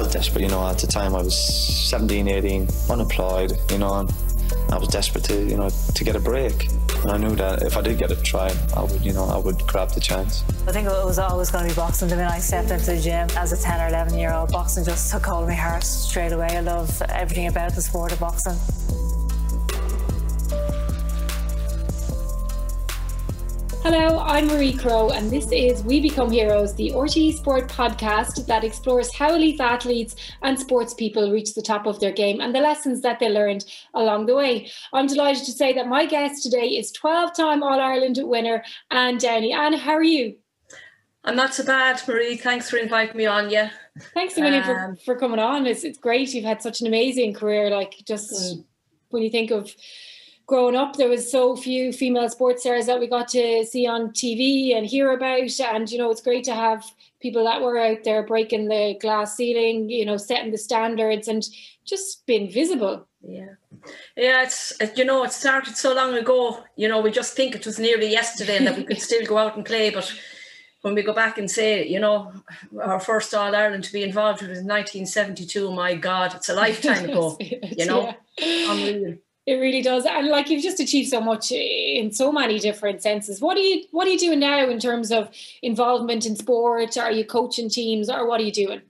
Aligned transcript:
was 0.00 0.12
desperate, 0.12 0.42
you 0.42 0.48
know, 0.48 0.66
at 0.66 0.78
the 0.78 0.86
time 0.86 1.14
I 1.14 1.22
was 1.22 1.36
17, 1.88 2.26
18, 2.26 2.68
unemployed, 2.88 3.52
you 3.70 3.78
know, 3.78 3.94
and 4.00 4.10
I 4.70 4.78
was 4.78 4.88
desperate 4.88 5.24
to, 5.24 5.44
you 5.44 5.56
know, 5.56 5.68
to 5.68 6.04
get 6.04 6.16
a 6.16 6.20
break. 6.20 6.68
And 7.02 7.10
I 7.10 7.16
knew 7.18 7.36
that 7.36 7.62
if 7.62 7.76
I 7.76 7.82
did 7.82 7.98
get 7.98 8.10
a 8.10 8.16
try, 8.22 8.54
I 8.74 8.82
would, 8.82 9.04
you 9.04 9.12
know, 9.12 9.24
I 9.24 9.36
would 9.36 9.66
grab 9.66 9.90
the 9.90 10.00
chance. 10.00 10.42
I 10.66 10.72
think 10.72 10.86
it 10.86 11.04
was 11.04 11.18
always 11.18 11.50
going 11.50 11.64
to 11.64 11.70
be 11.70 11.76
boxing. 11.76 12.08
The 12.08 12.16
minute 12.16 12.30
I 12.30 12.38
stepped 12.38 12.70
into 12.70 12.92
the 12.92 13.00
gym 13.00 13.28
as 13.36 13.52
a 13.52 13.62
10 13.62 13.80
or 13.80 13.88
11 13.88 14.18
year 14.18 14.32
old, 14.32 14.50
boxing 14.50 14.84
just 14.84 15.10
took 15.10 15.24
hold 15.24 15.42
of 15.42 15.48
my 15.48 15.54
heart 15.54 15.84
straight 15.84 16.32
away. 16.32 16.48
I 16.50 16.60
love 16.60 17.02
everything 17.08 17.46
about 17.46 17.74
the 17.74 17.82
sport 17.82 18.12
of 18.12 18.20
boxing. 18.20 18.56
Hello, 23.82 24.18
I'm 24.18 24.46
Marie 24.46 24.74
Crowe, 24.74 25.08
and 25.08 25.30
this 25.30 25.50
is 25.50 25.82
We 25.82 26.00
Become 26.00 26.30
Heroes, 26.30 26.74
the 26.74 26.90
RTE 26.90 27.32
Sport 27.32 27.66
podcast 27.66 28.46
that 28.46 28.62
explores 28.62 29.12
how 29.14 29.34
elite 29.34 29.58
athletes 29.58 30.16
and 30.42 30.60
sports 30.60 30.92
people 30.92 31.32
reach 31.32 31.54
the 31.54 31.62
top 31.62 31.86
of 31.86 31.98
their 31.98 32.12
game 32.12 32.42
and 32.42 32.54
the 32.54 32.60
lessons 32.60 33.00
that 33.00 33.18
they 33.18 33.30
learned 33.30 33.64
along 33.94 34.26
the 34.26 34.36
way. 34.36 34.70
I'm 34.92 35.06
delighted 35.06 35.44
to 35.44 35.52
say 35.52 35.72
that 35.72 35.88
my 35.88 36.04
guest 36.04 36.42
today 36.42 36.66
is 36.66 36.92
12 36.92 37.34
time 37.34 37.62
All 37.62 37.80
Ireland 37.80 38.18
winner 38.20 38.62
Anne 38.90 39.16
Downey. 39.16 39.54
Anne, 39.54 39.72
how 39.72 39.92
are 39.92 40.02
you? 40.02 40.36
I'm 41.24 41.34
not 41.36 41.54
so 41.54 41.64
bad, 41.64 42.02
Marie. 42.06 42.36
Thanks 42.36 42.68
for 42.68 42.76
inviting 42.76 43.16
me 43.16 43.24
on. 43.24 43.48
Yeah. 43.48 43.70
Thanks 44.12 44.36
million 44.36 44.62
um, 44.62 44.96
for, 44.96 45.02
for 45.04 45.16
coming 45.16 45.40
on. 45.40 45.66
It's, 45.66 45.84
it's 45.84 45.98
great. 45.98 46.34
You've 46.34 46.44
had 46.44 46.60
such 46.60 46.82
an 46.82 46.86
amazing 46.86 47.32
career. 47.32 47.70
Like, 47.70 47.94
just 48.06 48.30
mm. 48.30 48.64
when 49.08 49.22
you 49.22 49.30
think 49.30 49.50
of 49.50 49.74
growing 50.50 50.74
up, 50.74 50.96
there 50.96 51.08
was 51.08 51.30
so 51.30 51.54
few 51.54 51.92
female 51.92 52.28
sports 52.28 52.62
stars 52.62 52.86
that 52.86 52.98
we 52.98 53.06
got 53.06 53.28
to 53.28 53.64
see 53.64 53.86
on 53.86 54.10
TV 54.10 54.76
and 54.76 54.84
hear 54.84 55.12
about. 55.12 55.60
And, 55.60 55.88
you 55.88 55.96
know, 55.96 56.10
it's 56.10 56.20
great 56.20 56.42
to 56.44 56.54
have 56.54 56.84
people 57.20 57.44
that 57.44 57.62
were 57.62 57.78
out 57.78 58.02
there 58.02 58.26
breaking 58.26 58.66
the 58.66 58.98
glass 59.00 59.36
ceiling, 59.36 59.88
you 59.88 60.04
know, 60.04 60.16
setting 60.16 60.50
the 60.50 60.58
standards 60.58 61.28
and 61.28 61.46
just 61.84 62.26
being 62.26 62.50
visible. 62.50 63.06
Yeah. 63.22 63.54
Yeah, 64.16 64.42
it's, 64.42 64.72
you 64.96 65.04
know, 65.04 65.22
it 65.22 65.30
started 65.30 65.76
so 65.76 65.94
long 65.94 66.14
ago. 66.14 66.64
You 66.74 66.88
know, 66.88 67.00
we 67.00 67.12
just 67.12 67.36
think 67.36 67.54
it 67.54 67.64
was 67.64 67.78
nearly 67.78 68.10
yesterday 68.10 68.56
and 68.56 68.66
that 68.66 68.76
we 68.76 68.82
could 68.82 69.00
still 69.00 69.24
go 69.24 69.38
out 69.38 69.54
and 69.54 69.64
play. 69.64 69.90
But 69.90 70.12
when 70.82 70.96
we 70.96 71.04
go 71.04 71.12
back 71.12 71.38
and 71.38 71.48
say, 71.48 71.86
you 71.86 72.00
know, 72.00 72.32
our 72.82 72.98
first 72.98 73.32
All 73.34 73.54
Ireland 73.54 73.84
to 73.84 73.92
be 73.92 74.02
involved 74.02 74.40
was 74.42 74.58
in 74.58 74.66
1972, 74.66 75.70
my 75.70 75.94
God, 75.94 76.34
it's 76.34 76.48
a 76.48 76.54
lifetime 76.54 77.08
ago, 77.08 77.38
you 77.40 77.86
know, 77.86 78.16
yeah. 78.36 78.72
unreal. 78.72 79.16
It 79.46 79.54
really 79.54 79.82
does, 79.82 80.04
and 80.04 80.28
like 80.28 80.50
you've 80.50 80.62
just 80.62 80.80
achieved 80.80 81.08
so 81.08 81.20
much 81.20 81.50
in 81.50 82.12
so 82.12 82.30
many 82.30 82.58
different 82.58 83.02
senses. 83.02 83.40
What 83.40 83.56
are 83.56 83.60
you 83.60 83.84
What 83.90 84.06
are 84.06 84.10
you 84.10 84.18
doing 84.18 84.40
now 84.40 84.68
in 84.68 84.78
terms 84.78 85.10
of 85.10 85.30
involvement 85.62 86.26
in 86.26 86.36
sport? 86.36 86.96
Are 86.98 87.10
you 87.10 87.24
coaching 87.24 87.70
teams, 87.70 88.10
or 88.10 88.26
what 88.28 88.40
are 88.40 88.44
you 88.44 88.52
doing? 88.52 88.82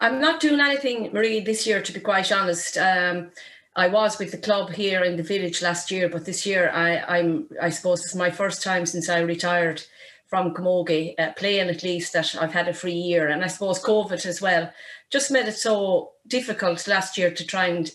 I'm 0.00 0.20
not 0.20 0.40
doing 0.40 0.60
anything, 0.60 1.12
Marie, 1.12 1.40
this 1.40 1.66
year. 1.66 1.82
To 1.82 1.92
be 1.92 2.00
quite 2.00 2.30
honest, 2.30 2.78
um, 2.78 3.30
I 3.74 3.88
was 3.88 4.18
with 4.18 4.30
the 4.30 4.38
club 4.38 4.70
here 4.70 5.02
in 5.02 5.16
the 5.16 5.22
village 5.24 5.60
last 5.60 5.90
year, 5.90 6.08
but 6.08 6.24
this 6.24 6.46
year 6.46 6.70
I, 6.72 7.18
I'm. 7.18 7.48
I 7.60 7.70
suppose 7.70 8.04
it's 8.04 8.14
my 8.14 8.30
first 8.30 8.62
time 8.62 8.86
since 8.86 9.08
I 9.08 9.20
retired 9.20 9.82
from 10.28 10.54
Camogie, 10.54 11.18
uh, 11.18 11.32
playing 11.32 11.68
at 11.68 11.82
least 11.82 12.12
that 12.12 12.36
I've 12.40 12.52
had 12.52 12.68
a 12.68 12.74
free 12.74 12.92
year, 12.92 13.26
and 13.26 13.42
I 13.42 13.48
suppose 13.48 13.82
COVID 13.82 14.24
as 14.24 14.40
well 14.40 14.72
just 15.10 15.30
made 15.30 15.48
it 15.48 15.56
so 15.56 16.12
difficult 16.26 16.86
last 16.86 17.18
year 17.18 17.30
to 17.30 17.44
try 17.44 17.66
and 17.66 17.92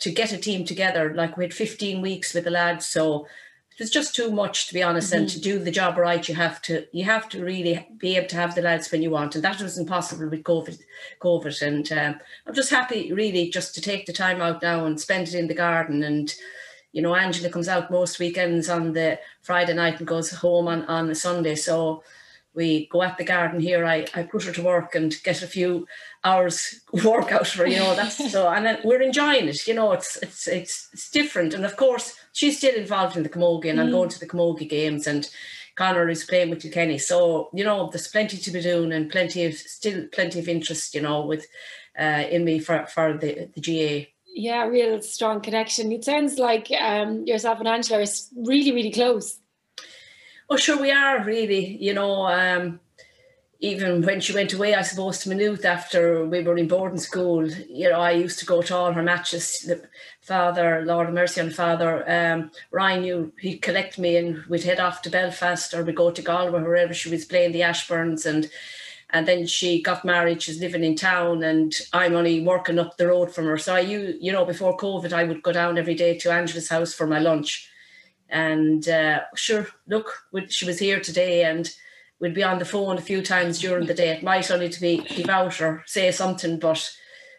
to 0.00 0.10
get 0.10 0.32
a 0.32 0.38
team 0.38 0.64
together. 0.64 1.14
Like 1.14 1.36
we 1.36 1.44
had 1.44 1.54
15 1.54 2.00
weeks 2.00 2.34
with 2.34 2.44
the 2.44 2.50
lads, 2.50 2.86
so 2.86 3.26
it 3.70 3.80
was 3.80 3.90
just 3.90 4.14
too 4.14 4.30
much 4.30 4.68
to 4.68 4.74
be 4.74 4.82
honest. 4.82 5.12
Mm-hmm. 5.12 5.22
And 5.22 5.28
to 5.30 5.40
do 5.40 5.58
the 5.58 5.70
job 5.70 5.96
right, 5.96 6.28
you 6.28 6.34
have 6.34 6.60
to 6.62 6.86
you 6.92 7.04
have 7.04 7.28
to 7.30 7.44
really 7.44 7.86
be 7.96 8.16
able 8.16 8.28
to 8.28 8.36
have 8.36 8.54
the 8.54 8.62
lads 8.62 8.90
when 8.90 9.02
you 9.02 9.10
want, 9.10 9.34
and 9.34 9.44
that 9.44 9.60
was 9.60 9.78
impossible 9.78 10.28
with 10.28 10.44
COVID. 10.44 10.78
COVID, 11.20 11.62
and 11.62 11.92
um, 11.92 12.20
I'm 12.46 12.54
just 12.54 12.70
happy 12.70 13.12
really 13.12 13.50
just 13.50 13.74
to 13.74 13.80
take 13.80 14.06
the 14.06 14.12
time 14.12 14.40
out 14.40 14.62
now 14.62 14.84
and 14.84 15.00
spend 15.00 15.28
it 15.28 15.34
in 15.34 15.48
the 15.48 15.54
garden 15.54 16.02
and. 16.02 16.34
You 16.96 17.02
know, 17.02 17.16
Angela 17.16 17.50
comes 17.50 17.66
out 17.66 17.90
most 17.90 18.20
weekends 18.20 18.68
on 18.68 18.92
the 18.92 19.18
Friday 19.42 19.74
night 19.74 19.98
and 19.98 20.06
goes 20.06 20.30
home 20.30 20.68
on, 20.68 20.84
on 20.84 21.10
a 21.10 21.14
Sunday. 21.16 21.56
So 21.56 22.04
we 22.54 22.86
go 22.86 23.02
at 23.02 23.18
the 23.18 23.24
garden 23.24 23.60
here. 23.60 23.84
I, 23.84 24.06
I 24.14 24.22
put 24.22 24.44
her 24.44 24.52
to 24.52 24.62
work 24.62 24.94
and 24.94 25.14
get 25.24 25.42
a 25.42 25.46
few 25.46 25.86
hours 26.24 26.80
workout 27.04 27.46
for 27.46 27.66
you 27.66 27.76
know 27.76 27.94
that's 27.94 28.30
so 28.32 28.48
and 28.48 28.64
then 28.64 28.78
we're 28.82 29.02
enjoying 29.02 29.46
it 29.46 29.66
you 29.66 29.74
know 29.74 29.92
it's 29.92 30.16
it's 30.16 30.48
it's 30.48 30.88
it's 30.92 31.10
different 31.10 31.52
and 31.52 31.64
of 31.64 31.76
course 31.76 32.16
she's 32.32 32.56
still 32.56 32.74
involved 32.74 33.16
in 33.16 33.22
the 33.22 33.28
camogie 33.28 33.68
and 33.68 33.78
mm. 33.78 33.82
I'm 33.82 33.90
going 33.90 34.08
to 34.08 34.18
the 34.18 34.26
camogie 34.26 34.68
games 34.68 35.06
and 35.06 35.28
Connor 35.76 36.08
is 36.08 36.24
playing 36.24 36.50
with 36.50 36.62
Kilkenny 36.62 36.98
so 36.98 37.50
you 37.52 37.62
know 37.62 37.90
there's 37.90 38.08
plenty 38.08 38.38
to 38.38 38.50
be 38.50 38.62
doing 38.62 38.92
and 38.92 39.10
plenty 39.10 39.44
of 39.44 39.54
still 39.54 40.06
plenty 40.12 40.40
of 40.40 40.48
interest 40.48 40.94
you 40.94 41.02
know 41.02 41.26
with 41.26 41.46
uh, 41.98 42.24
in 42.30 42.44
me 42.44 42.58
for 42.58 42.86
for 42.86 43.12
the 43.16 43.50
the 43.54 43.60
GAA 43.60 44.08
yeah 44.34 44.64
real 44.64 45.02
strong 45.02 45.40
connection 45.40 45.92
it 45.92 46.04
sounds 46.04 46.38
like 46.38 46.70
um, 46.80 47.24
yourself 47.26 47.58
and 47.58 47.68
Angela 47.68 48.02
are 48.02 48.06
really 48.34 48.72
really 48.72 48.92
close 48.92 49.38
sure 50.56 50.80
we 50.80 50.90
are 50.90 51.24
really 51.24 51.76
you 51.82 51.94
know 51.94 52.26
um, 52.26 52.80
even 53.64 54.02
when 54.02 54.20
she 54.20 54.34
went 54.34 54.52
away, 54.52 54.74
I 54.74 54.82
suppose, 54.82 55.20
to 55.20 55.30
Maynooth 55.30 55.64
after 55.64 56.26
we 56.26 56.42
were 56.42 56.58
in 56.58 56.68
boarding 56.68 56.98
school, 56.98 57.50
you 57.50 57.88
know, 57.88 57.98
I 57.98 58.10
used 58.10 58.38
to 58.40 58.44
go 58.44 58.60
to 58.60 58.76
all 58.76 58.92
her 58.92 59.02
matches. 59.02 59.60
The 59.60 59.88
father, 60.20 60.84
Lord 60.84 61.08
of 61.08 61.14
Mercy 61.14 61.40
on 61.40 61.48
Father, 61.48 62.04
um, 62.06 62.50
Ryan 62.70 63.00
knew 63.00 63.32
he'd 63.40 63.62
collect 63.62 63.98
me 63.98 64.18
and 64.18 64.44
we'd 64.50 64.64
head 64.64 64.80
off 64.80 65.00
to 65.02 65.10
Belfast 65.10 65.72
or 65.72 65.82
we'd 65.82 65.96
go 65.96 66.10
to 66.10 66.20
Galway, 66.20 66.60
wherever 66.60 66.92
she 66.92 67.08
was 67.08 67.24
playing 67.24 67.52
the 67.52 67.62
Ashbournes. 67.62 68.26
And 68.26 68.50
and 69.10 69.26
then 69.26 69.46
she 69.46 69.80
got 69.80 70.04
married, 70.04 70.42
she's 70.42 70.60
living 70.60 70.84
in 70.84 70.96
town 70.96 71.42
and 71.42 71.72
I'm 71.92 72.16
only 72.16 72.44
working 72.44 72.78
up 72.78 72.96
the 72.96 73.06
road 73.06 73.32
from 73.32 73.46
her. 73.46 73.56
So 73.56 73.76
I, 73.76 73.80
you, 73.80 74.18
you 74.20 74.32
know, 74.32 74.44
before 74.44 74.76
COVID, 74.76 75.12
I 75.12 75.24
would 75.24 75.42
go 75.42 75.52
down 75.52 75.78
every 75.78 75.94
day 75.94 76.18
to 76.18 76.32
Angela's 76.32 76.68
house 76.68 76.92
for 76.92 77.06
my 77.06 77.20
lunch. 77.20 77.70
And 78.34 78.88
uh, 78.88 79.20
sure, 79.36 79.68
look, 79.86 80.24
she 80.48 80.66
was 80.66 80.80
here 80.80 80.98
today 80.98 81.44
and 81.44 81.72
we'll 82.18 82.34
be 82.34 82.42
on 82.42 82.58
the 82.58 82.64
phone 82.64 82.98
a 82.98 83.00
few 83.00 83.22
times 83.22 83.60
during 83.60 83.86
the 83.86 83.94
day. 83.94 84.08
It 84.08 84.24
might 84.24 84.50
only 84.50 84.68
to 84.68 84.80
be 84.80 84.98
give 84.98 85.28
out 85.28 85.60
or 85.60 85.84
say 85.86 86.10
something, 86.10 86.58
but 86.58 86.92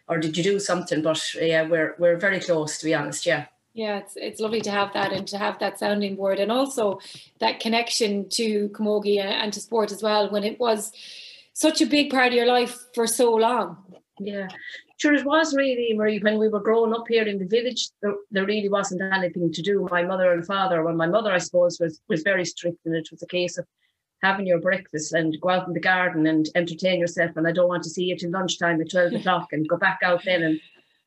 or 0.08 0.20
did 0.20 0.38
you 0.38 0.44
do 0.44 0.58
something? 0.58 1.02
But 1.02 1.22
yeah, 1.36 1.68
we're 1.68 1.96
we're 2.00 2.16
very 2.16 2.40
close 2.40 2.78
to 2.78 2.86
be 2.86 2.96
honest. 2.96 3.26
Yeah. 3.26 3.48
Yeah, 3.74 3.98
it's 3.98 4.14
it's 4.16 4.40
lovely 4.40 4.62
to 4.62 4.72
have 4.72 4.94
that 4.94 5.12
and 5.12 5.28
to 5.28 5.38
have 5.38 5.60
that 5.60 5.80
sounding 5.80 6.16
board 6.16 6.40
and 6.40 6.50
also 6.50 7.02
that 7.42 7.60
connection 7.60 8.30
to 8.30 8.70
Camogie 8.70 9.20
and 9.20 9.52
to 9.52 9.60
sport 9.60 9.92
as 9.92 10.02
well 10.02 10.32
when 10.32 10.46
it 10.46 10.62
was 10.62 10.94
such 11.52 11.82
a 11.82 11.86
big 11.86 12.10
part 12.10 12.28
of 12.28 12.34
your 12.36 12.48
life 12.48 12.78
for 12.94 13.06
so 13.06 13.34
long. 13.34 13.84
Yeah, 14.18 14.48
sure 14.98 15.14
it 15.14 15.26
was 15.26 15.56
really 15.56 15.94
Marie 15.96 16.20
when 16.20 16.40
we 16.40 16.48
were 16.48 16.62
growing 16.62 16.94
up 16.94 17.06
here 17.08 17.28
in 17.28 17.40
the 17.40 17.46
village 17.46 17.90
there, 18.02 18.16
there 18.32 18.46
really 18.46 18.70
wasn't 18.70 19.02
anything 19.02 19.52
to 19.52 19.62
do 19.62 19.88
my 19.92 20.04
mother 20.04 20.32
and 20.34 20.46
father 20.46 20.84
well 20.84 20.96
my 20.96 21.08
mother 21.08 21.32
I 21.32 21.40
suppose 21.40 21.80
was 21.80 22.02
was 22.10 22.24
very 22.24 22.46
strict 22.46 22.86
and 22.86 22.96
it 22.96 23.10
was 23.12 23.22
a 23.22 23.28
case 23.28 23.58
of 23.58 23.66
having 24.26 24.48
your 24.48 24.60
breakfast 24.60 25.14
and 25.14 25.40
go 25.40 25.50
out 25.50 25.68
in 25.68 25.74
the 25.74 25.80
garden 25.80 26.26
and 26.26 26.50
entertain 26.56 27.00
yourself. 27.00 27.32
And 27.36 27.48
I 27.48 27.52
don't 27.52 27.68
want 27.68 27.84
to 27.84 27.90
see 27.90 28.06
you 28.06 28.18
till 28.18 28.32
lunchtime 28.32 28.82
at 28.82 28.90
12 28.90 29.14
o'clock 29.14 29.48
and 29.52 29.68
go 29.68 29.78
back 29.78 30.00
out 30.04 30.24
then. 30.26 30.44
And 30.44 30.60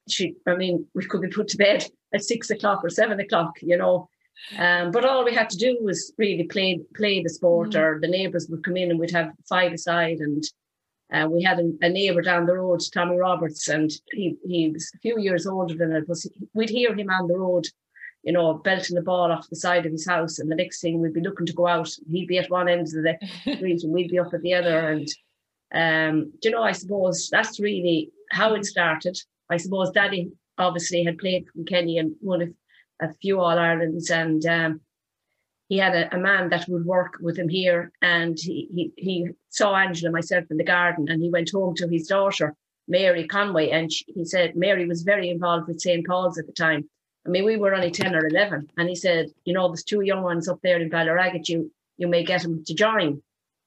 she, 0.09 0.37
I 0.47 0.55
mean, 0.55 0.87
we 0.95 1.05
could 1.05 1.23
be 1.23 1.29
put 1.29 1.49
to 1.49 1.57
bed 1.57 1.85
at 2.15 2.23
six 2.23 2.51
o'clock 2.51 2.85
or 2.85 2.91
seven 2.91 3.19
o'clock, 3.21 3.59
you 3.61 3.77
know. 3.77 4.09
Um, 4.57 4.93
but 4.93 5.05
all 5.05 5.25
we 5.25 5.35
had 5.35 5.51
to 5.51 5.59
do 5.59 5.79
was 5.83 6.13
really 6.17 6.45
play 6.45 6.81
play 6.95 7.21
the 7.21 7.29
sport, 7.29 7.71
mm. 7.71 7.81
or 7.81 7.99
the 8.01 8.07
neighbours 8.07 8.47
would 8.49 8.63
come 8.63 8.77
in 8.77 8.91
and 8.91 9.01
we'd 9.01 9.11
have 9.11 9.33
five 9.49 9.73
aside. 9.73 10.19
And 10.21 10.45
uh, 11.13 11.27
we 11.31 11.43
had 11.43 11.59
a, 11.59 11.73
a, 11.81 11.89
neighbour 11.89 12.21
down 12.21 12.47
the 12.47 12.55
road, 12.55 12.81
Tommy 12.93 13.17
Roberts, 13.17 13.69
and 13.69 13.91
he 14.11 14.37
he 14.47 14.71
was 14.71 14.91
a 14.95 14.99
few 14.99 15.19
years 15.19 15.47
older 15.47 15.75
than 15.75 15.95
us. 15.95 16.05
Was 16.07 16.31
we'd 16.55 16.71
hear 16.71 16.95
him 16.95 17.11
on 17.11 17.29
the 17.29 17.39
road 17.39 17.67
you 18.23 18.33
know, 18.33 18.55
belting 18.55 18.97
the 18.97 19.03
ball 19.03 19.33
off 19.33 19.49
the 19.49 19.57
side 19.57 19.87
of 19.87 19.93
his 19.93 20.07
house. 20.07 20.39
And 20.39 20.51
the 20.51 20.57
next 20.57 20.81
thing 20.81 21.01
we'd 21.01 21.15
be 21.15 21.21
looking 21.23 21.47
to 21.47 21.53
go 21.53 21.67
out. 21.67 21.91
He'd 22.11 22.27
be 22.27 22.39
at 22.39 22.51
one 22.51 22.69
end 22.69 22.83
of 22.83 22.91
the 22.91 23.17
street 23.57 23.83
and 23.83 23.93
we'd 23.93 24.11
be 24.11 24.19
up 24.19 24.35
at 24.35 24.43
the 24.43 24.55
other. 24.55 24.91
And, 24.91 25.09
um, 25.75 26.33
you 26.43 26.51
know, 26.51 26.63
I 26.63 26.73
suppose 26.73 27.29
that's 27.31 27.61
really 27.61 28.11
how 28.31 28.55
it 28.55 28.65
started. 28.65 29.19
I 29.51 29.57
suppose 29.57 29.91
Daddy 29.93 30.31
obviously 30.59 31.05
had 31.05 31.19
played 31.19 31.47
from 31.49 31.65
Kenny 31.65 31.99
and 31.99 32.17
won 32.21 32.43
a, 33.01 33.07
a 33.07 33.13
few 33.15 33.41
All 33.41 33.57
Irelands. 33.57 34.11
And 34.11 34.45
um, 34.47 34.81
he 35.69 35.79
had 35.79 35.95
a, 35.95 36.15
a, 36.15 36.19
man 36.19 36.49
that 36.51 36.69
would 36.69 36.85
work 36.85 37.19
with 37.21 37.39
him 37.39 37.49
here. 37.49 37.93
And 38.01 38.39
he, 38.39 38.69
he, 38.75 38.93
he 38.97 39.29
saw 39.51 39.75
Angela 39.75 40.11
myself 40.11 40.45
in 40.51 40.57
the 40.57 40.65
garden 40.65 41.09
and 41.09 41.23
he 41.23 41.31
went 41.31 41.51
home 41.51 41.75
to 41.77 41.89
his 41.89 42.07
daughter, 42.07 42.55
Mary 42.87 43.27
Conway. 43.27 43.71
And 43.71 43.93
she, 43.93 44.05
he 44.09 44.25
said 44.25 44.57
Mary 44.57 44.87
was 44.87 45.03
very 45.03 45.29
involved 45.31 45.69
with 45.69 45.81
St. 45.81 46.07
Paul's 46.07 46.39
at 46.39 46.47
the 46.47 46.53
time 46.53 46.89
I 47.29 47.31
mean, 47.31 47.45
we 47.45 47.59
were 47.59 47.75
only 47.75 47.91
10 47.91 48.15
or 48.15 48.27
11. 48.27 48.71
And 48.79 48.89
he 48.89 48.95
said, 48.95 49.27
you 49.45 49.53
know, 49.53 49.69
there's 49.69 49.85
two 49.85 50.01
young 50.01 50.23
ones 50.23 50.49
up 50.49 50.61
there 50.63 50.81
in 50.81 50.89
Ballyragget, 50.89 51.49
you, 51.49 51.71
you 51.99 52.09
may 52.09 52.25
get 52.25 52.43
them 52.43 52.65
to 52.65 52.75
join. 52.75 53.23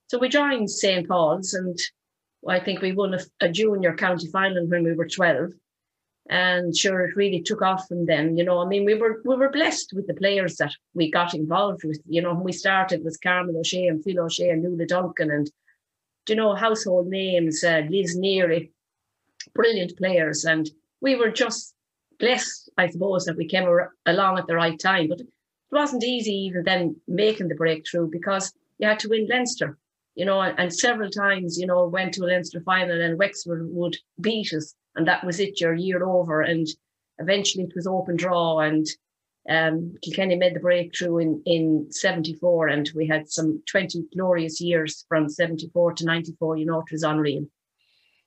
So 0.07 0.17
we 0.17 0.29
joined 0.29 0.69
St. 0.71 1.07
Paul's 1.07 1.53
and 1.53 1.77
I 2.47 2.59
think 2.59 2.81
we 2.81 2.91
won 2.91 3.13
a, 3.13 3.19
a, 3.39 3.49
junior 3.49 3.95
county 3.95 4.27
final 4.27 4.65
when 4.67 4.83
we 4.83 4.93
were 4.93 5.07
12. 5.07 5.51
And 6.31 6.75
sure, 6.75 7.01
it 7.01 7.17
really 7.17 7.41
took 7.41 7.61
off 7.61 7.89
from 7.89 8.05
then. 8.05 8.37
You 8.37 8.45
know, 8.45 8.59
I 8.59 8.65
mean, 8.65 8.85
we 8.85 8.95
were 8.95 9.21
we 9.25 9.35
were 9.35 9.49
blessed 9.49 9.91
with 9.93 10.07
the 10.07 10.13
players 10.13 10.55
that 10.55 10.73
we 10.93 11.11
got 11.11 11.33
involved 11.33 11.83
with. 11.83 12.01
You 12.07 12.21
know, 12.21 12.33
when 12.33 12.45
we 12.45 12.53
started 12.53 13.03
with 13.03 13.19
Carmel 13.21 13.57
O'Shea 13.57 13.87
and 13.87 14.01
Phil 14.01 14.21
O'Shea 14.21 14.49
and 14.49 14.63
Lula 14.63 14.85
Duncan 14.85 15.29
and, 15.29 15.51
you 16.29 16.35
know, 16.35 16.55
household 16.55 17.07
names, 17.07 17.65
uh, 17.65 17.81
Liz 17.89 18.17
Neary, 18.17 18.71
brilliant 19.53 19.97
players, 19.97 20.45
and 20.45 20.69
we 21.01 21.17
were 21.17 21.31
just 21.31 21.75
blessed, 22.17 22.69
I 22.77 22.87
suppose, 22.87 23.25
that 23.25 23.35
we 23.35 23.45
came 23.45 23.67
along 24.05 24.37
at 24.37 24.47
the 24.47 24.55
right 24.55 24.79
time. 24.79 25.09
But 25.09 25.19
it 25.19 25.27
wasn't 25.69 26.05
easy 26.05 26.33
even 26.33 26.63
then 26.63 26.95
making 27.09 27.49
the 27.49 27.55
breakthrough 27.55 28.09
because 28.09 28.53
you 28.79 28.87
had 28.87 28.99
to 28.99 29.09
win 29.09 29.27
Leinster, 29.29 29.77
you 30.15 30.23
know, 30.23 30.39
and 30.41 30.73
several 30.73 31.09
times, 31.09 31.57
you 31.59 31.67
know, 31.67 31.87
went 31.87 32.13
to 32.13 32.23
a 32.23 32.27
Leinster 32.27 32.61
final 32.61 33.01
and 33.01 33.19
Wexford 33.19 33.67
would 33.69 33.97
beat 34.21 34.53
us, 34.53 34.75
and 34.95 35.07
that 35.07 35.23
was 35.23 35.39
it, 35.39 35.59
your 35.59 35.73
year 35.73 36.03
over. 36.03 36.41
And 36.41 36.67
eventually 37.17 37.63
it 37.65 37.75
was 37.75 37.87
open 37.87 38.15
draw, 38.15 38.59
and 38.59 38.85
um, 39.49 39.95
Kilkenny 40.03 40.35
made 40.35 40.55
the 40.55 40.59
breakthrough 40.59 41.17
in, 41.17 41.41
in 41.45 41.87
74, 41.89 42.67
and 42.67 42.89
we 42.95 43.07
had 43.07 43.29
some 43.29 43.61
20 43.69 44.03
glorious 44.15 44.61
years 44.61 45.05
from 45.07 45.29
74 45.29 45.93
to 45.93 46.05
94, 46.05 46.57
you 46.57 46.65
know, 46.65 46.79
it 46.79 46.91
was 46.91 47.03
unreal. 47.03 47.45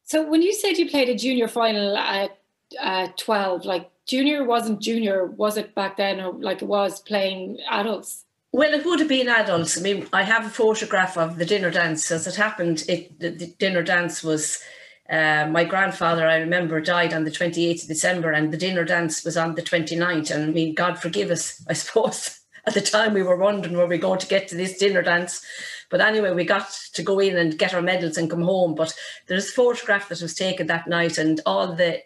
So 0.04 0.28
when 0.28 0.42
you 0.42 0.52
said 0.52 0.76
you 0.76 0.90
played 0.90 1.08
a 1.08 1.14
junior 1.14 1.48
final 1.48 1.96
at 1.96 2.38
uh, 2.80 3.08
12, 3.16 3.64
like 3.64 3.90
junior 4.06 4.44
wasn't 4.44 4.82
junior, 4.82 5.24
was 5.26 5.56
it 5.56 5.74
back 5.74 5.96
then, 5.96 6.20
or 6.20 6.32
like 6.34 6.62
it 6.62 6.68
was 6.68 7.00
playing 7.00 7.58
adults? 7.70 8.24
Well, 8.52 8.72
it 8.72 8.84
would 8.84 9.00
have 9.00 9.08
been 9.08 9.28
adults. 9.28 9.78
I 9.78 9.80
mean, 9.80 10.06
I 10.12 10.22
have 10.22 10.46
a 10.46 10.50
photograph 10.50 11.16
of 11.16 11.38
the 11.38 11.44
dinner 11.44 11.70
dance. 11.70 12.10
As 12.12 12.26
it 12.26 12.36
happened, 12.36 12.84
it 12.88 13.18
the, 13.18 13.30
the 13.30 13.46
dinner 13.46 13.82
dance 13.82 14.22
was 14.22 14.60
uh, 15.08 15.46
my 15.50 15.64
grandfather, 15.64 16.26
I 16.26 16.36
remember, 16.36 16.80
died 16.80 17.12
on 17.12 17.24
the 17.24 17.30
28th 17.30 17.82
of 17.82 17.88
December, 17.88 18.32
and 18.32 18.52
the 18.52 18.56
dinner 18.56 18.84
dance 18.84 19.24
was 19.24 19.36
on 19.36 19.54
the 19.54 19.62
29th. 19.62 20.30
And 20.30 20.44
I 20.44 20.46
mean, 20.46 20.74
God 20.74 20.98
forgive 20.98 21.30
us, 21.30 21.64
I 21.68 21.74
suppose. 21.74 22.40
At 22.66 22.72
the 22.72 22.80
time, 22.80 23.12
we 23.12 23.22
were 23.22 23.36
wondering 23.36 23.76
were 23.76 23.86
we 23.86 23.98
going 23.98 24.20
to 24.20 24.26
get 24.26 24.48
to 24.48 24.54
this 24.56 24.78
dinner 24.78 25.02
dance. 25.02 25.44
But 25.90 26.00
anyway, 26.00 26.32
we 26.32 26.46
got 26.46 26.70
to 26.94 27.02
go 27.02 27.18
in 27.18 27.36
and 27.36 27.58
get 27.58 27.74
our 27.74 27.82
medals 27.82 28.16
and 28.16 28.30
come 28.30 28.40
home. 28.40 28.74
But 28.74 28.94
there's 29.26 29.50
a 29.50 29.52
photograph 29.52 30.08
that 30.08 30.22
was 30.22 30.34
taken 30.34 30.66
that 30.68 30.88
night, 30.88 31.18
and 31.18 31.40
all 31.44 31.74
the 31.74 32.00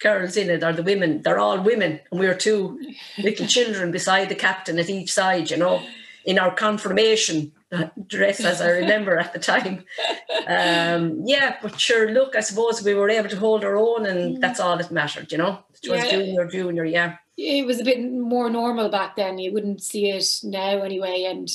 girls 0.00 0.36
in 0.36 0.50
it 0.50 0.64
are 0.64 0.72
the 0.72 0.82
women. 0.82 1.22
They're 1.22 1.38
all 1.38 1.60
women, 1.60 2.00
and 2.10 2.18
we 2.18 2.26
were 2.26 2.34
two 2.34 2.80
little 3.18 3.46
children 3.56 3.92
beside 3.92 4.28
the 4.28 4.34
captain 4.34 4.80
at 4.80 4.90
each 4.90 5.12
side, 5.12 5.52
you 5.52 5.56
know, 5.56 5.80
in 6.24 6.40
our 6.40 6.52
confirmation 6.52 7.52
dress 8.06 8.44
as 8.44 8.60
I 8.60 8.70
remember 8.70 9.18
at 9.18 9.32
the 9.32 9.38
time. 9.38 9.84
Um, 10.46 11.22
yeah, 11.24 11.56
but 11.62 11.78
sure, 11.80 12.10
look, 12.10 12.36
I 12.36 12.40
suppose 12.40 12.82
we 12.82 12.94
were 12.94 13.10
able 13.10 13.28
to 13.28 13.38
hold 13.38 13.64
our 13.64 13.76
own, 13.76 14.06
and 14.06 14.36
mm. 14.36 14.40
that's 14.40 14.60
all 14.60 14.76
that 14.76 14.90
mattered, 14.90 15.32
you 15.32 15.38
know. 15.38 15.64
It 15.82 15.90
was 15.90 16.04
yeah. 16.04 16.10
junior, 16.10 16.46
junior, 16.46 16.84
yeah. 16.84 17.16
It 17.36 17.66
was 17.66 17.80
a 17.80 17.84
bit 17.84 18.00
more 18.02 18.48
normal 18.48 18.88
back 18.88 19.16
then. 19.16 19.38
You 19.38 19.52
wouldn't 19.52 19.82
see 19.82 20.10
it 20.10 20.40
now 20.42 20.82
anyway, 20.82 21.24
and 21.28 21.48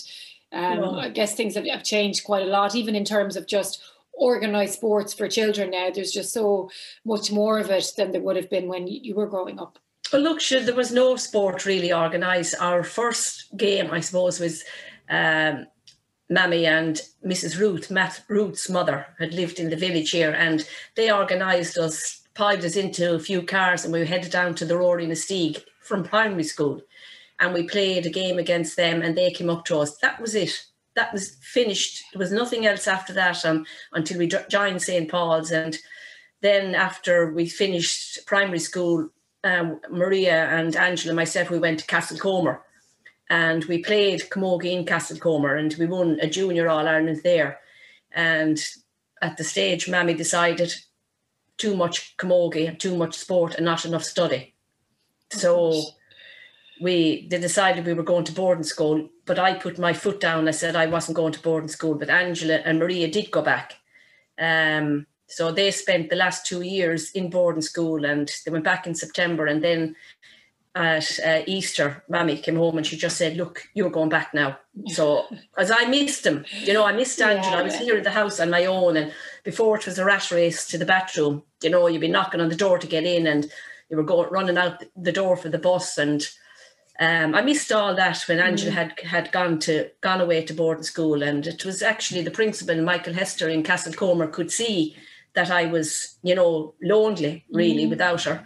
um, 0.52 0.82
no. 0.82 1.00
I 1.00 1.10
guess 1.10 1.36
things 1.36 1.56
have, 1.56 1.66
have 1.66 1.84
changed 1.84 2.24
quite 2.24 2.44
a 2.44 2.50
lot, 2.50 2.76
even 2.76 2.96
in 2.96 3.06
terms 3.06 3.36
of 3.36 3.48
just 3.48 3.82
organized 4.14 4.74
sports 4.74 5.14
for 5.14 5.28
children 5.28 5.72
now. 5.72 5.90
There's 5.90 6.12
just 6.12 6.34
so 6.34 6.70
much 7.06 7.32
more 7.32 7.60
of 7.60 7.70
it 7.70 7.92
than 7.96 8.12
there 8.12 8.22
would 8.22 8.36
have 8.36 8.50
been 8.50 8.68
when 8.68 8.88
you 8.88 9.16
were 9.16 9.28
growing 9.28 9.60
up. 9.60 9.80
Well, 10.12 10.22
look, 10.24 10.42
there 10.44 10.76
was 10.76 10.92
no 10.92 11.16
sport 11.16 11.66
really 11.66 11.94
organised. 11.94 12.56
Our 12.60 12.84
first 12.84 13.56
game, 13.56 13.92
I 13.92 14.00
suppose, 14.00 14.40
was 14.40 14.64
um, 15.10 15.68
Mammy 16.30 16.68
and 16.68 17.02
Mrs. 17.26 17.60
Ruth, 17.60 17.90
Matt 17.90 18.22
Ruth's 18.28 18.70
mother, 18.70 19.08
had 19.18 19.34
lived 19.34 19.60
in 19.60 19.70
the 19.70 19.76
village 19.76 20.12
here, 20.12 20.32
and 20.32 20.68
they 20.96 21.12
organised 21.12 21.78
us, 21.78 22.22
piled 22.36 22.64
us 22.64 22.76
into 22.76 23.16
a 23.16 23.20
few 23.20 23.42
cars, 23.42 23.84
and 23.84 23.92
we 23.92 24.06
headed 24.06 24.32
down 24.32 24.54
to 24.56 24.66
the 24.66 24.78
Rory 24.78 25.08
Steig 25.08 25.64
from 25.82 26.04
primary 26.04 26.44
school, 26.44 26.82
and 27.40 27.54
we 27.54 27.64
played 27.64 28.06
a 28.06 28.12
game 28.12 28.38
against 28.38 28.78
them, 28.78 29.02
and 29.02 29.18
they 29.18 29.32
came 29.32 29.50
up 29.50 29.66
to 29.66 29.80
us. 29.80 29.98
That 29.98 30.22
was 30.22 30.36
it. 30.36 30.66
That 30.96 31.12
was 31.12 31.36
finished. 31.42 32.04
There 32.14 32.20
was 32.20 32.32
nothing 32.32 32.68
else 32.68 32.88
after 32.88 33.14
that 33.14 33.44
um, 33.44 33.66
until 33.94 34.20
we 34.20 34.28
joined 34.28 34.84
St 34.84 35.10
Paul's, 35.10 35.50
and 35.50 35.78
then 36.42 36.76
after 36.76 37.34
we 37.34 37.50
finished 37.50 38.26
primary 38.28 38.60
school, 38.60 39.10
um, 39.44 39.80
Maria 39.90 40.46
and 40.50 40.76
Angela, 40.76 41.16
myself, 41.16 41.50
we 41.50 41.60
went 41.60 41.80
to 41.80 41.88
Castlecomer 41.88 42.60
and 43.30 43.64
we 43.66 43.84
played 43.84 44.30
Camogie 44.30 44.74
in 44.74 44.86
Castlecomer 44.86 45.60
and 45.60 45.76
we 45.78 45.86
won 45.86 46.20
a 46.22 46.30
junior 46.30 46.68
All 46.68 46.88
Ireland 46.88 47.22
there. 47.24 47.60
And 48.12 48.60
at 49.22 49.38
the 49.38 49.44
stage, 49.44 49.88
Mammy 49.88 50.16
decided 50.16 50.74
too 51.58 51.76
much 51.76 52.18
Camogie, 52.18 52.78
too 52.80 52.96
much 52.96 53.16
sport, 53.16 53.56
and 53.56 53.66
not 53.66 53.86
enough 53.86 54.04
study. 54.04 54.56
So 55.32 55.84
we 56.82 57.28
they 57.30 57.40
decided 57.40 57.86
we 57.86 57.94
were 57.94 58.04
going 58.04 58.24
to 58.26 58.32
boarding 58.32 58.64
school, 58.64 59.10
but 59.26 59.38
I 59.38 59.54
put 59.54 59.78
my 59.78 59.94
foot 59.94 60.20
down. 60.20 60.48
I 60.48 60.52
said 60.52 60.76
I 60.76 60.88
wasn't 60.88 61.18
going 61.18 61.34
to 61.34 61.42
boarding 61.42 61.68
school, 61.68 61.96
but 61.96 62.10
Angela 62.10 62.56
and 62.66 62.80
Maria 62.80 63.12
did 63.12 63.30
go 63.30 63.42
back. 63.42 63.76
Um, 64.40 65.06
so 65.28 65.52
they 65.52 65.70
spent 65.70 66.10
the 66.10 66.16
last 66.16 66.48
two 66.48 66.62
years 66.62 67.12
in 67.12 67.30
boarding 67.30 67.62
school, 67.62 68.06
and 68.06 68.32
they 68.44 68.52
went 68.52 68.64
back 68.64 68.88
in 68.88 68.96
September, 68.96 69.46
and 69.46 69.64
then 69.64 69.96
at 70.76 71.20
uh, 71.26 71.42
Easter, 71.48 72.04
Mammy 72.08 72.38
came 72.38 72.56
home 72.56 72.78
and 72.78 72.86
she 72.86 72.96
just 72.96 73.18
said, 73.18 73.38
"Look, 73.38 73.68
you're 73.74 73.90
going 73.90 74.10
back 74.10 74.34
now." 74.34 74.60
So, 74.88 75.26
as 75.58 75.72
I 75.72 75.86
missed 75.86 76.26
him, 76.26 76.46
you 76.64 76.74
know, 76.74 76.86
I 76.86 76.94
missed 76.94 77.22
Angela. 77.22 77.56
Yeah, 77.56 77.60
I 77.60 77.64
was 77.64 77.76
here 77.76 77.98
in 77.98 78.04
the 78.04 78.12
house 78.12 78.40
on 78.40 78.50
my 78.50 78.66
own, 78.66 78.96
and 78.96 79.12
before 79.44 79.78
it 79.78 79.86
was 79.86 80.00
a 80.00 80.06
rat 80.06 80.32
race 80.32 80.68
to 80.68 80.78
the 80.78 80.86
bathroom. 80.86 81.44
You 81.62 81.70
know, 81.70 81.88
you'd 81.88 82.02
be 82.02 82.08
knocking 82.08 82.42
on 82.42 82.50
the 82.50 82.56
door 82.56 82.78
to 82.78 82.88
get 82.88 83.04
in, 83.04 83.28
and 83.28 83.52
you 83.90 83.98
were 83.98 84.04
going 84.04 84.30
running 84.30 84.58
out 84.58 84.84
the 84.96 85.12
door 85.12 85.36
for 85.36 85.50
the 85.50 85.58
bus, 85.58 85.98
and 85.98 86.28
um, 87.00 87.34
I 87.34 87.42
missed 87.42 87.72
all 87.72 87.96
that 87.96 88.22
when 88.28 88.40
Angela 88.40 88.72
mm. 88.72 88.76
had 88.76 89.00
had 89.00 89.32
gone 89.32 89.58
to 89.60 89.90
gone 90.02 90.22
away 90.22 90.44
to 90.44 90.54
boarding 90.54 90.84
school, 90.84 91.24
and 91.24 91.48
it 91.48 91.66
was 91.66 91.82
actually 91.82 92.22
the 92.22 92.32
principal, 92.32 92.82
Michael 92.82 93.14
Hester 93.14 93.48
in 93.48 93.64
Castlecomer, 93.64 94.32
could 94.32 94.52
see 94.52 94.96
that 95.34 95.50
I 95.50 95.66
was, 95.66 96.18
you 96.24 96.36
know, 96.36 96.74
lonely 96.82 97.46
really 97.52 97.86
mm. 97.86 97.90
without 97.90 98.24
her. 98.24 98.46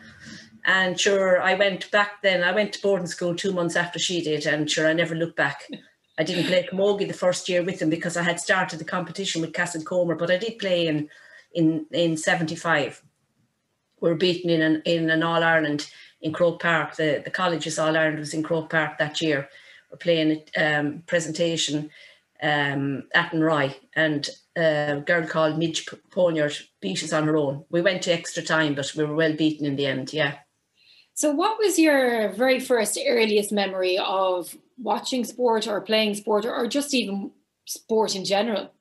And 0.66 1.00
sure, 1.00 1.42
I 1.42 1.56
went 1.56 1.92
back 1.92 2.22
then. 2.22 2.44
I 2.44 2.52
went 2.54 2.74
to 2.74 2.82
boarding 2.82 3.08
school 3.08 3.36
two 3.36 3.52
months 3.52 3.76
after 3.76 4.00
she 4.00 4.22
did, 4.22 4.46
and 4.46 4.70
sure, 4.70 4.88
I 4.88 4.94
never 4.94 5.16
looked 5.16 5.36
back. 5.36 5.68
I 6.18 6.24
didn't 6.24 6.46
play 6.46 6.68
camogie 6.72 7.08
the 7.08 7.14
first 7.14 7.50
year 7.50 7.64
with 7.64 7.80
them 7.80 7.90
because 7.90 8.16
I 8.16 8.24
had 8.24 8.40
started 8.40 8.80
the 8.80 8.86
competition 8.86 9.42
with 9.42 9.52
Castlecomer, 9.52 10.18
but 10.18 10.32
I 10.32 10.38
did 10.38 10.60
play 10.60 10.88
in 10.88 11.10
in 11.54 11.86
in 11.92 12.16
'75. 12.16 13.04
We 14.00 14.10
were 14.10 14.16
beaten 14.16 14.50
in 14.50 14.62
an 14.62 14.82
in 14.86 15.10
an 15.10 15.24
All 15.24 15.44
Ireland 15.44 15.90
in 16.22 16.32
Croke 16.32 16.62
Park. 16.62 16.96
The 16.96 17.22
the 17.24 17.32
college's 17.32 17.80
All 17.80 17.98
Ireland 17.98 18.20
was 18.20 18.34
in 18.34 18.44
Croke 18.44 18.70
Park 18.70 19.00
that 19.00 19.22
year. 19.22 19.50
We're 19.92 19.98
playing 19.98 20.44
a 20.56 20.80
um, 20.80 21.04
presentation 21.08 21.90
um, 22.44 23.04
Athenry, 23.16 23.76
and 23.96 24.30
a 24.56 25.02
girl 25.06 25.26
called 25.26 25.58
Midge 25.58 25.88
Poniard 26.12 26.62
beat 26.82 27.04
us 27.04 27.14
on 27.14 27.26
her 27.26 27.38
own. 27.38 27.66
We 27.70 27.82
went 27.82 28.04
to 28.04 28.14
extra 28.14 28.44
time, 28.44 28.76
but 28.76 28.94
we 28.96 29.06
were 29.06 29.16
well 29.16 29.34
beaten 29.34 29.66
in 29.66 29.78
the 29.78 29.88
end. 29.88 30.14
Yeah. 30.14 30.36
So, 31.16 31.32
what 31.32 31.60
was 31.60 31.78
your 31.78 32.30
very 32.30 32.60
first 32.60 32.98
earliest 33.08 33.52
memory 33.52 33.98
of 34.00 34.58
watching 34.78 35.24
sport 35.26 35.68
or 35.68 35.82
playing 35.82 36.16
sport 36.16 36.46
or, 36.46 36.68
just 36.68 36.94
even 36.94 37.32
sport 37.66 38.16
in 38.16 38.26
general? 38.26 38.72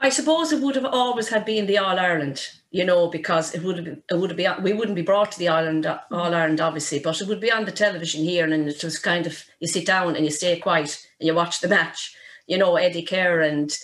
I 0.00 0.08
suppose 0.08 0.52
it 0.52 0.60
would 0.60 0.74
have 0.74 0.84
always 0.84 1.28
had 1.28 1.44
been 1.44 1.66
the 1.66 1.78
All 1.78 1.98
Ireland, 1.98 2.48
you 2.70 2.84
know, 2.84 3.08
because 3.08 3.54
it 3.54 3.62
would 3.62 3.76
have 3.76 3.84
been, 3.84 4.02
it 4.10 4.18
would 4.18 4.30
have 4.30 4.36
been 4.36 4.62
we 4.62 4.72
wouldn't 4.72 4.96
be 4.96 5.02
brought 5.02 5.32
to 5.32 5.38
the 5.38 5.48
Ireland 5.48 5.86
All 5.86 6.34
Ireland 6.34 6.60
obviously, 6.60 6.98
but 6.98 7.20
it 7.20 7.28
would 7.28 7.40
be 7.40 7.52
on 7.52 7.64
the 7.64 7.72
television 7.72 8.24
here, 8.24 8.44
and 8.44 8.68
it 8.68 8.82
was 8.82 8.98
kind 8.98 9.26
of 9.26 9.44
you 9.60 9.68
sit 9.68 9.86
down 9.86 10.16
and 10.16 10.24
you 10.24 10.32
stay 10.32 10.58
quiet 10.58 11.06
and 11.20 11.28
you 11.28 11.34
watch 11.34 11.60
the 11.60 11.68
match, 11.68 12.14
you 12.48 12.58
know, 12.58 12.74
Eddie 12.74 13.06
Keher 13.06 13.48
and 13.48 13.78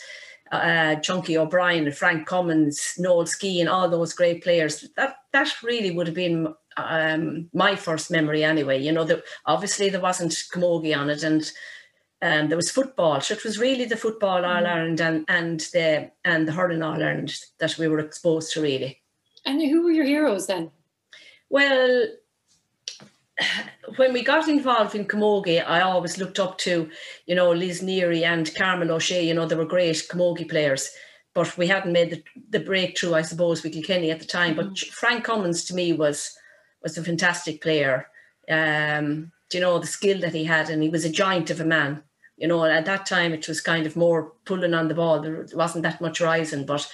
uh, 0.51 0.97
Chunky 0.97 1.39
O'Brien 1.39 1.87
and 1.87 1.97
Frank 1.97 2.27
Cummins, 2.27 2.95
Noel 2.99 3.25
Skehan, 3.25 3.61
and 3.61 3.69
all 3.69 3.89
those 3.89 4.13
great 4.13 4.43
players. 4.43 4.89
That 4.97 5.15
that 5.33 5.63
really 5.63 5.93
would 5.93 6.09
have 6.09 6.17
been 6.17 6.55
um, 6.89 7.49
my 7.53 7.77
first 7.77 8.11
memory 8.11 8.45
anyway. 8.45 8.81
You 8.81 8.93
know, 8.93 9.05
that 9.05 9.23
obviously 9.47 9.89
there 9.91 10.01
wasn't 10.01 10.33
camogie 10.33 10.97
on 10.97 11.11
it, 11.11 11.23
and 11.23 11.51
um, 12.23 12.49
there 12.49 12.57
was 12.57 12.71
football. 12.71 13.21
So 13.21 13.35
it 13.35 13.45
was 13.45 13.59
really 13.59 13.85
the 13.85 13.97
football 13.97 14.45
All 14.45 14.63
mm. 14.63 14.67
Ireland 14.67 15.01
and 15.01 15.25
and 15.29 15.61
the 15.73 16.11
and 16.25 16.47
the 16.47 16.53
hurling 16.53 16.83
All 16.83 17.03
Ireland 17.03 17.35
that 17.59 17.79
we 17.79 17.89
were 17.89 17.99
exposed 17.99 18.53
to 18.53 18.63
really. 18.63 19.03
And 19.47 19.61
who 19.61 19.83
were 19.83 19.91
your 19.91 20.05
heroes 20.05 20.47
then? 20.47 20.71
Well, 21.49 22.07
when 23.97 24.13
we 24.13 24.23
got 24.23 24.49
involved 24.49 24.95
in 24.95 25.07
camogie, 25.07 25.67
I 25.67 25.81
always 25.81 26.19
looked 26.19 26.39
up 26.39 26.59
to, 26.59 26.91
you 27.27 27.35
know, 27.35 27.51
Liz 27.53 27.83
Neary 27.83 28.23
and 28.23 28.55
Carmel 28.55 28.93
O'Shea. 28.93 29.27
You 29.27 29.35
know, 29.35 29.47
they 29.47 29.57
were 29.57 29.65
great 29.65 29.97
camogie 30.09 30.49
players, 30.49 30.91
but 31.35 31.57
we 31.57 31.67
hadn't 31.67 31.93
made 31.93 32.11
the, 32.11 32.23
the 32.51 32.61
breakthrough, 32.61 33.15
I 33.15 33.23
suppose, 33.23 33.63
with 33.63 33.73
Kilkenny 33.73 34.11
at 34.11 34.21
the 34.21 34.27
time. 34.27 34.57
Mm-hmm. 34.57 34.69
But 34.69 34.79
Frank 34.79 35.25
Cummins 35.25 35.65
to 35.65 35.75
me 35.75 35.93
was 35.93 36.37
was 36.83 36.99
a 36.99 37.05
fantastic 37.05 37.63
player. 37.63 38.09
Um, 38.49 39.33
you 39.53 39.61
know 39.61 39.79
the 39.79 39.87
skill 39.87 40.21
that 40.21 40.35
he 40.35 40.45
had, 40.45 40.71
and 40.71 40.83
he 40.83 40.89
was 40.89 41.05
a 41.05 41.11
giant 41.11 41.51
of 41.51 41.61
a 41.61 41.65
man. 41.65 42.03
You 42.37 42.49
know, 42.49 42.65
at 42.65 42.87
that 42.87 43.05
time 43.05 43.33
it 43.33 43.47
was 43.49 43.61
kind 43.61 43.87
of 43.87 43.97
more 43.97 44.33
pulling 44.45 44.75
on 44.75 44.89
the 44.89 44.95
ball. 44.95 45.21
There 45.21 45.47
wasn't 45.55 45.83
that 45.83 46.01
much 46.01 46.21
rising, 46.21 46.65
but 46.65 46.91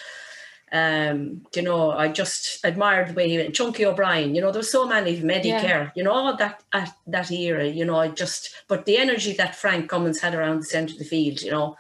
um, 0.72 1.42
you 1.54 1.62
know, 1.62 1.92
I 1.92 2.08
just 2.08 2.64
admired 2.64 3.08
the 3.08 3.14
way 3.14 3.28
he 3.28 3.38
went. 3.38 3.54
Chunky 3.54 3.86
O'Brien, 3.86 4.34
you 4.34 4.40
know, 4.40 4.50
there 4.50 4.58
was 4.58 4.72
so 4.72 4.86
many 4.86 5.20
Medicare, 5.20 5.62
yeah. 5.62 5.90
You 5.94 6.02
know, 6.02 6.10
all 6.10 6.36
that 6.36 6.64
at 6.72 6.92
that 7.06 7.30
era, 7.30 7.66
you 7.66 7.84
know, 7.84 7.96
I 7.96 8.08
just, 8.08 8.54
but 8.66 8.84
the 8.84 8.98
energy 8.98 9.32
that 9.34 9.54
Frank 9.54 9.88
Cummins 9.88 10.20
had 10.20 10.34
around 10.34 10.60
the 10.60 10.66
centre 10.66 10.94
of 10.94 10.98
the 10.98 11.04
field, 11.04 11.42
you 11.42 11.52
know. 11.52 11.76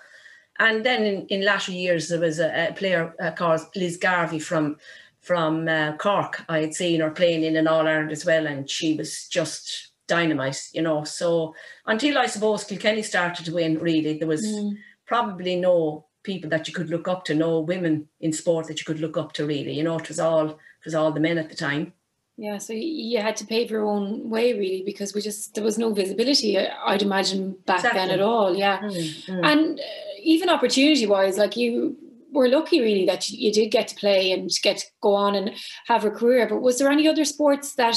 And 0.58 0.86
then 0.86 1.04
in, 1.04 1.26
in 1.26 1.44
latter 1.44 1.72
years, 1.72 2.08
there 2.08 2.20
was 2.20 2.38
a, 2.38 2.68
a 2.68 2.72
player 2.72 3.12
uh, 3.20 3.32
called 3.32 3.60
Liz 3.74 3.96
Garvan 3.96 4.40
from 4.40 4.78
from 5.26 5.66
uh, 5.66 5.96
Cork. 5.96 6.44
I 6.48 6.60
had 6.60 6.74
seen 6.74 7.00
her 7.00 7.10
playing 7.10 7.42
in 7.42 7.56
an 7.56 7.66
All 7.66 7.88
Ireland 7.88 8.12
as 8.12 8.24
well, 8.24 8.46
and 8.46 8.70
she 8.70 8.94
was 8.94 9.26
just 9.26 9.90
dynamite, 10.06 10.62
you 10.72 10.82
know. 10.82 11.02
So 11.02 11.52
until 11.84 12.16
I 12.16 12.26
suppose 12.26 12.62
Kilkenny 12.62 13.02
started 13.02 13.44
to 13.44 13.54
win, 13.54 13.80
really, 13.80 14.18
there 14.18 14.28
was 14.28 14.46
mm. 14.46 14.76
probably 15.04 15.56
no 15.56 16.06
people 16.22 16.48
that 16.50 16.68
you 16.68 16.74
could 16.74 16.90
look 16.90 17.08
up 17.08 17.24
to, 17.24 17.34
no 17.34 17.58
women 17.58 18.08
in 18.20 18.32
sport 18.32 18.68
that 18.68 18.78
you 18.78 18.84
could 18.84 19.00
look 19.00 19.16
up 19.16 19.32
to, 19.32 19.44
really. 19.44 19.72
You 19.72 19.82
know, 19.82 19.98
it 19.98 20.06
was 20.06 20.20
all 20.20 20.50
it 20.50 20.84
was 20.84 20.94
all 20.94 21.10
the 21.10 21.20
men 21.20 21.38
at 21.38 21.50
the 21.50 21.56
time. 21.56 21.92
Yeah, 22.38 22.58
so 22.58 22.72
you 22.74 23.20
had 23.20 23.36
to 23.36 23.46
pave 23.46 23.70
your 23.70 23.84
own 23.84 24.28
way 24.28 24.52
really 24.52 24.82
because 24.84 25.12
we 25.12 25.22
just 25.22 25.54
there 25.54 25.64
was 25.64 25.76
no 25.76 25.92
visibility. 25.92 26.56
I'd 26.56 27.02
imagine 27.02 27.56
back 27.66 27.78
exactly. 27.78 28.00
then 28.00 28.10
at 28.10 28.20
all. 28.20 28.54
Yeah, 28.54 28.78
mm, 28.78 29.26
mm. 29.26 29.44
and 29.44 29.80
uh, 29.80 29.82
even 30.22 30.50
opportunity 30.50 31.06
wise, 31.06 31.36
like 31.36 31.56
you 31.56 31.96
were 32.32 32.48
lucky 32.48 32.80
really 32.80 33.06
that 33.06 33.28
you, 33.28 33.46
you 33.46 33.52
did 33.52 33.70
get 33.70 33.88
to 33.88 33.94
play 33.96 34.32
and 34.32 34.50
get 34.62 34.78
to 34.78 34.86
go 35.00 35.14
on 35.14 35.34
and 35.34 35.52
have 35.86 36.04
a 36.04 36.10
career. 36.10 36.48
But 36.48 36.62
was 36.62 36.78
there 36.78 36.90
any 36.90 37.08
other 37.08 37.24
sports 37.24 37.74
that 37.74 37.96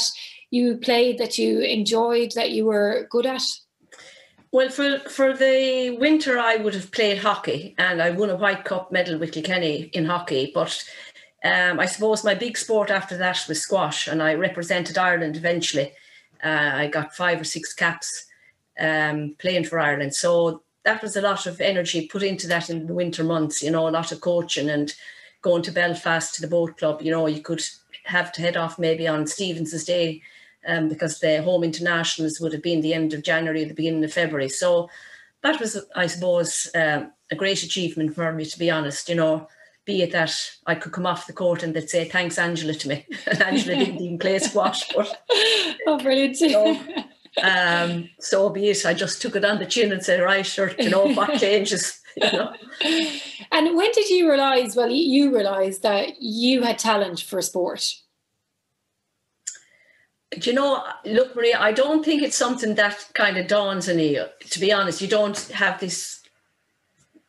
you 0.50 0.76
played 0.76 1.18
that 1.18 1.38
you 1.38 1.60
enjoyed 1.60 2.32
that 2.34 2.50
you 2.50 2.64
were 2.66 3.06
good 3.10 3.26
at? 3.26 3.42
Well, 4.52 4.68
for 4.68 4.98
for 5.00 5.36
the 5.36 5.96
winter, 6.00 6.38
I 6.38 6.56
would 6.56 6.74
have 6.74 6.90
played 6.90 7.18
hockey, 7.18 7.74
and 7.78 8.02
I 8.02 8.10
won 8.10 8.30
a 8.30 8.36
White 8.36 8.64
Cup 8.64 8.90
medal 8.90 9.16
with 9.18 9.32
Kilkenny 9.32 9.90
in 9.92 10.06
hockey. 10.06 10.50
But 10.52 10.82
um, 11.44 11.78
I 11.78 11.86
suppose 11.86 12.24
my 12.24 12.34
big 12.34 12.58
sport 12.58 12.90
after 12.90 13.16
that 13.16 13.44
was 13.46 13.62
squash, 13.62 14.08
and 14.08 14.20
I 14.20 14.34
represented 14.34 14.98
Ireland 14.98 15.36
eventually. 15.36 15.92
Uh, 16.42 16.70
I 16.74 16.88
got 16.88 17.14
five 17.14 17.40
or 17.40 17.44
six 17.44 17.72
caps 17.72 18.26
um, 18.80 19.36
playing 19.38 19.64
for 19.64 19.78
Ireland. 19.78 20.14
So 20.14 20.62
that 20.84 21.02
was 21.02 21.16
a 21.16 21.22
lot 21.22 21.46
of 21.46 21.60
energy 21.60 22.06
put 22.06 22.22
into 22.22 22.46
that 22.48 22.70
in 22.70 22.86
the 22.86 22.94
winter 22.94 23.24
months, 23.24 23.62
you 23.62 23.70
know, 23.70 23.88
a 23.88 23.90
lot 23.90 24.12
of 24.12 24.20
coaching 24.20 24.70
and 24.70 24.94
going 25.42 25.62
to 25.62 25.72
Belfast 25.72 26.34
to 26.34 26.40
the 26.40 26.48
boat 26.48 26.78
club. 26.78 27.02
You 27.02 27.10
know, 27.10 27.26
you 27.26 27.42
could 27.42 27.62
have 28.04 28.32
to 28.32 28.40
head 28.40 28.56
off 28.56 28.78
maybe 28.78 29.06
on 29.06 29.26
Stevens's 29.26 29.84
Day 29.84 30.22
um, 30.66 30.88
because 30.88 31.20
the 31.20 31.42
home 31.42 31.64
internationals 31.64 32.40
would 32.40 32.52
have 32.52 32.62
been 32.62 32.80
the 32.80 32.94
end 32.94 33.12
of 33.12 33.22
January, 33.22 33.64
the 33.64 33.74
beginning 33.74 34.04
of 34.04 34.12
February. 34.12 34.48
So 34.48 34.88
that 35.42 35.60
was, 35.60 35.84
I 35.94 36.06
suppose, 36.06 36.70
um, 36.74 37.12
a 37.30 37.36
great 37.36 37.62
achievement 37.62 38.14
for 38.14 38.32
me, 38.32 38.44
to 38.44 38.58
be 38.58 38.70
honest, 38.70 39.08
you 39.08 39.14
know 39.14 39.48
be 39.84 40.02
it 40.02 40.12
that 40.12 40.32
I 40.66 40.74
could 40.74 40.92
come 40.92 41.06
off 41.06 41.26
the 41.26 41.32
court 41.32 41.62
and 41.62 41.74
they'd 41.74 41.88
say 41.88 42.04
thanks 42.04 42.38
Angela 42.38 42.74
to 42.74 42.88
me. 42.88 43.06
and 43.26 43.42
Angela 43.42 43.76
didn't 43.76 44.00
even 44.00 44.18
play 44.18 44.38
squash, 44.38 44.88
but 44.94 45.22
oh 45.86 45.98
brilliant. 46.00 46.40
You 46.40 46.52
know, 46.52 46.80
um, 47.42 48.08
so 48.18 48.48
be 48.50 48.68
it. 48.68 48.86
I 48.86 48.94
just 48.94 49.20
took 49.22 49.36
it 49.36 49.44
on 49.44 49.58
the 49.58 49.66
chin 49.66 49.92
and 49.92 50.02
said, 50.02 50.22
right, 50.22 50.44
sure, 50.44 50.72
you 50.78 50.90
know, 50.90 51.06
what 51.12 51.40
changes, 51.40 52.00
you 52.16 52.30
know. 52.32 52.52
And 53.52 53.76
when 53.76 53.90
did 53.92 54.08
you 54.08 54.28
realise, 54.28 54.76
well, 54.76 54.90
you 54.90 55.34
realised 55.34 55.82
that 55.82 56.20
you 56.20 56.62
had 56.62 56.78
talent 56.78 57.20
for 57.20 57.38
a 57.38 57.42
sport? 57.42 57.94
Do 60.38 60.48
you 60.48 60.54
know, 60.54 60.84
look, 61.04 61.34
Maria, 61.34 61.58
I 61.58 61.72
don't 61.72 62.04
think 62.04 62.22
it's 62.22 62.36
something 62.36 62.76
that 62.76 63.08
kind 63.14 63.36
of 63.36 63.48
dawns 63.48 63.88
on 63.88 63.98
you. 63.98 64.26
To 64.50 64.60
be 64.60 64.72
honest, 64.72 65.00
you 65.00 65.08
don't 65.08 65.38
have 65.48 65.80
this 65.80 66.20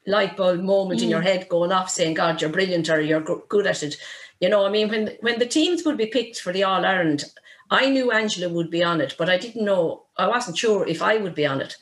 light 0.06 0.38
bulb 0.38 0.62
moment 0.62 1.00
mm. 1.00 1.04
in 1.04 1.10
your 1.10 1.22
mm. 1.22 1.26
head 1.26 1.50
going 1.50 1.72
off 1.72 1.90
saying, 1.90 2.14
God, 2.14 2.42
you're 2.42 2.52
brilliant 2.52 2.90
or 2.90 3.02
you're 3.02 3.22
good 3.22 3.66
at 3.66 3.82
it. 3.82 3.98
You 4.40 4.50
know, 4.50 4.66
I 4.66 4.70
mean, 4.70 4.90
when 4.90 5.12
when 5.22 5.40
the 5.40 5.46
teams 5.46 5.84
would 5.84 5.98
be 5.98 6.08
picked 6.08 6.40
for 6.40 6.52
the 6.52 6.64
All 6.64 6.86
Ireland, 6.86 7.26
I 7.72 7.90
knew 7.90 8.12
Angela 8.12 8.54
would 8.54 8.70
be 8.70 8.84
on 8.84 9.00
it, 9.00 9.16
but 9.18 9.30
I 9.30 9.38
didn't 9.38 9.64
know, 9.64 10.04
I 10.18 10.28
wasn't 10.28 10.58
sure 10.58 10.86
if 10.86 11.02
I 11.02 11.18
would 11.18 11.34
be 11.34 11.46
on 11.46 11.62
it. 11.62 11.78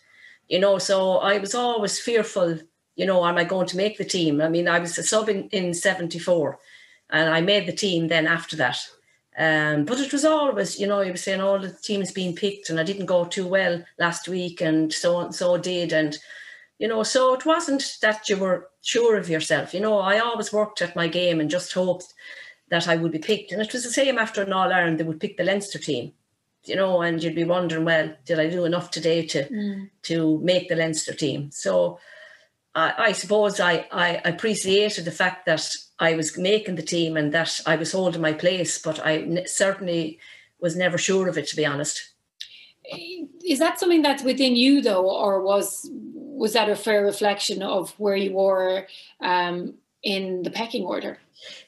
You 0.47 0.59
know, 0.59 0.77
so 0.77 1.17
I 1.17 1.39
was 1.39 1.55
always 1.55 1.99
fearful, 1.99 2.59
you 2.95 3.05
know, 3.07 3.25
am 3.25 3.37
I 3.37 3.43
going 3.43 3.67
to 3.67 3.77
make 3.77 3.97
the 3.97 4.05
team? 4.05 4.39
I 4.39 4.49
mean, 4.49 4.67
I 4.67 4.77
was 4.77 4.97
a 4.99 5.03
sub 5.03 5.29
in, 5.29 5.49
in 5.49 5.73
74 5.73 6.59
and 7.09 7.29
I 7.29 7.41
made 7.41 7.65
the 7.65 7.73
team 7.73 8.07
then 8.07 8.27
after 8.27 8.55
that. 8.57 8.77
Um, 9.37 9.85
but 9.85 9.99
it 9.99 10.11
was 10.11 10.25
always, 10.25 10.79
you 10.79 10.85
know, 10.85 11.01
you 11.01 11.11
were 11.11 11.17
saying 11.17 11.41
all 11.41 11.59
the 11.59 11.71
teams 11.71 12.11
being 12.11 12.35
picked 12.35 12.69
and 12.69 12.79
I 12.79 12.83
didn't 12.83 13.07
go 13.07 13.25
too 13.25 13.47
well 13.47 13.83
last 13.97 14.27
week 14.27 14.61
and 14.61 14.93
so 14.93 15.19
and 15.19 15.33
so 15.33 15.57
did. 15.57 15.91
And 15.91 16.17
you 16.77 16.87
know, 16.87 17.03
so 17.03 17.33
it 17.33 17.45
wasn't 17.45 17.97
that 18.01 18.29
you 18.29 18.37
were 18.37 18.69
sure 18.81 19.17
of 19.17 19.29
yourself. 19.29 19.73
You 19.73 19.79
know, 19.79 19.99
I 19.99 20.19
always 20.19 20.53
worked 20.53 20.81
at 20.81 20.95
my 20.95 21.07
game 21.07 21.39
and 21.39 21.49
just 21.49 21.73
hoped 21.73 22.13
that 22.69 22.87
I 22.87 22.95
would 22.95 23.11
be 23.11 23.19
picked. 23.19 23.51
And 23.51 23.61
it 23.61 23.73
was 23.73 23.83
the 23.83 23.91
same 23.91 24.17
after 24.17 24.41
an 24.41 24.53
All 24.53 24.71
Ireland, 24.71 24.99
they 24.99 25.03
would 25.03 25.19
pick 25.19 25.37
the 25.37 25.43
Leinster 25.43 25.79
team, 25.79 26.13
you 26.65 26.75
know, 26.75 27.01
and 27.01 27.21
you'd 27.21 27.35
be 27.35 27.43
wondering, 27.43 27.85
well, 27.85 28.13
did 28.25 28.39
I 28.39 28.49
do 28.49 28.65
enough 28.65 28.91
today 28.91 29.25
to 29.27 29.49
mm. 29.49 29.89
to 30.03 30.39
make 30.41 30.69
the 30.69 30.75
Leinster 30.75 31.13
team? 31.13 31.51
So 31.51 31.99
I, 32.75 32.93
I 32.97 33.11
suppose 33.11 33.59
I, 33.59 33.87
I 33.91 34.21
appreciated 34.25 35.05
the 35.05 35.11
fact 35.11 35.45
that 35.45 35.67
I 35.99 36.15
was 36.15 36.37
making 36.37 36.75
the 36.75 36.81
team 36.81 37.17
and 37.17 37.33
that 37.33 37.59
I 37.65 37.75
was 37.75 37.91
holding 37.91 38.21
my 38.21 38.33
place, 38.33 38.79
but 38.81 38.99
I 39.05 39.43
certainly 39.45 40.19
was 40.59 40.75
never 40.75 40.97
sure 40.97 41.27
of 41.27 41.37
it, 41.37 41.47
to 41.47 41.55
be 41.55 41.65
honest. 41.65 42.11
Is 43.45 43.59
that 43.59 43.79
something 43.79 44.01
that's 44.01 44.23
within 44.23 44.55
you, 44.55 44.81
though, 44.81 45.09
or 45.09 45.41
was 45.43 45.89
was 45.91 46.53
that 46.53 46.69
a 46.69 46.75
fair 46.75 47.03
reflection 47.03 47.61
of 47.61 47.91
where 47.99 48.15
you 48.15 48.33
were 48.33 48.87
um, 49.19 49.73
in 50.03 50.43
the 50.43 50.51
pecking 50.51 50.85
order? 50.85 51.19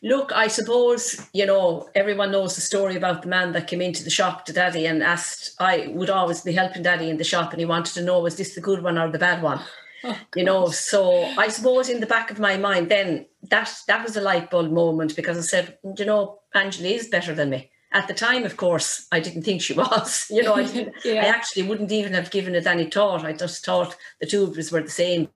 Look, 0.03 0.31
I 0.33 0.47
suppose, 0.47 1.27
you 1.33 1.45
know, 1.45 1.89
everyone 1.95 2.31
knows 2.31 2.55
the 2.55 2.61
story 2.61 2.95
about 2.95 3.21
the 3.21 3.29
man 3.29 3.53
that 3.53 3.67
came 3.67 3.81
into 3.81 4.03
the 4.03 4.09
shop 4.09 4.45
to 4.45 4.53
daddy 4.53 4.85
and 4.85 5.01
asked, 5.01 5.55
I 5.59 5.88
would 5.93 6.09
always 6.09 6.41
be 6.41 6.51
helping 6.51 6.83
daddy 6.83 7.09
in 7.09 7.17
the 7.17 7.23
shop 7.23 7.51
and 7.51 7.59
he 7.59 7.65
wanted 7.65 7.93
to 7.93 8.01
know, 8.03 8.19
was 8.19 8.35
this 8.35 8.53
the 8.53 8.61
good 8.61 8.83
one 8.83 8.97
or 8.97 9.09
the 9.09 9.19
bad 9.19 9.41
one? 9.41 9.61
Oh, 10.03 10.17
you 10.35 10.43
know, 10.43 10.67
so 10.67 11.25
I 11.38 11.50
suppose 11.50 11.88
in 11.88 12.00
the 12.00 12.07
back 12.07 12.31
of 12.31 12.39
my 12.39 12.57
mind, 12.57 12.89
then 12.89 13.27
that 13.51 13.71
that 13.85 14.03
was 14.03 14.17
a 14.17 14.21
light 14.21 14.50
bulb 14.50 14.71
moment 14.71 15.15
because 15.15 15.38
I 15.38 15.41
said, 15.41 15.77
you 15.95 16.05
know, 16.05 16.39
Angela 16.55 16.89
is 16.89 17.07
better 17.07 17.35
than 17.35 17.51
me 17.51 17.69
at 17.91 18.07
the 18.07 18.13
time, 18.13 18.45
of 18.45 18.57
course, 18.57 19.07
I 19.11 19.19
didn't 19.19 19.43
think 19.43 19.61
she 19.61 19.73
was. 19.85 20.27
You 20.29 20.43
know, 20.43 20.55
I, 20.55 20.61
yeah. 21.05 21.23
I 21.23 21.27
actually 21.27 21.63
wouldn't 21.63 21.91
even 21.91 22.13
have 22.13 22.31
given 22.31 22.55
it 22.55 22.67
any 22.67 22.85
thought. 22.85 23.25
I 23.25 23.33
just 23.33 23.65
thought 23.65 23.95
the 24.19 24.27
two 24.27 24.43
of 24.43 24.57
us 24.57 24.71
were 24.71 24.81
the 24.81 24.89
same. 24.89 25.29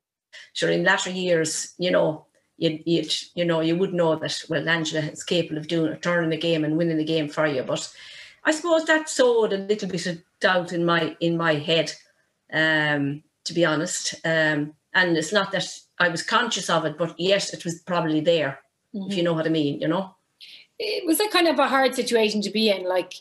Sure, 0.53 0.69
in 0.69 0.83
latter 0.83 1.09
years, 1.09 1.73
you 1.77 1.91
know, 1.91 2.25
you 2.57 2.79
you 2.85 3.03
you 3.35 3.45
know 3.45 3.61
you 3.61 3.75
would 3.75 3.93
know 3.93 4.15
that 4.15 4.43
well 4.49 4.67
Angela 4.67 5.01
is 5.01 5.23
capable 5.23 5.57
of 5.57 5.67
doing 5.67 5.95
turning 5.97 6.29
the 6.29 6.37
game 6.37 6.63
and 6.63 6.77
winning 6.77 6.97
the 6.97 7.03
game 7.03 7.29
for 7.29 7.45
you. 7.47 7.63
But 7.63 7.91
I 8.43 8.51
suppose 8.51 8.85
that 8.85 9.09
sowed 9.09 9.53
a 9.53 9.57
little 9.57 9.89
bit 9.89 10.05
of 10.05 10.21
doubt 10.39 10.73
in 10.73 10.85
my 10.85 11.15
in 11.19 11.37
my 11.37 11.55
head, 11.55 11.91
um, 12.53 13.23
to 13.45 13.53
be 13.53 13.65
honest. 13.65 14.15
Um, 14.23 14.73
and 14.93 15.17
it's 15.17 15.33
not 15.33 15.51
that 15.51 15.67
I 15.99 16.07
was 16.07 16.23
conscious 16.23 16.69
of 16.69 16.85
it, 16.85 16.97
but 16.97 17.19
yes, 17.19 17.53
it 17.53 17.65
was 17.65 17.81
probably 17.81 18.21
there, 18.21 18.59
mm-hmm. 18.93 19.11
if 19.11 19.17
you 19.17 19.23
know 19.23 19.33
what 19.33 19.45
I 19.45 19.49
mean. 19.49 19.81
You 19.81 19.87
know 19.87 20.15
it 20.79 21.05
was 21.05 21.19
a 21.19 21.29
kind 21.29 21.47
of 21.47 21.59
a 21.59 21.67
hard 21.67 21.95
situation 21.95 22.41
to 22.41 22.49
be 22.49 22.69
in. 22.69 22.87
Like 22.87 23.13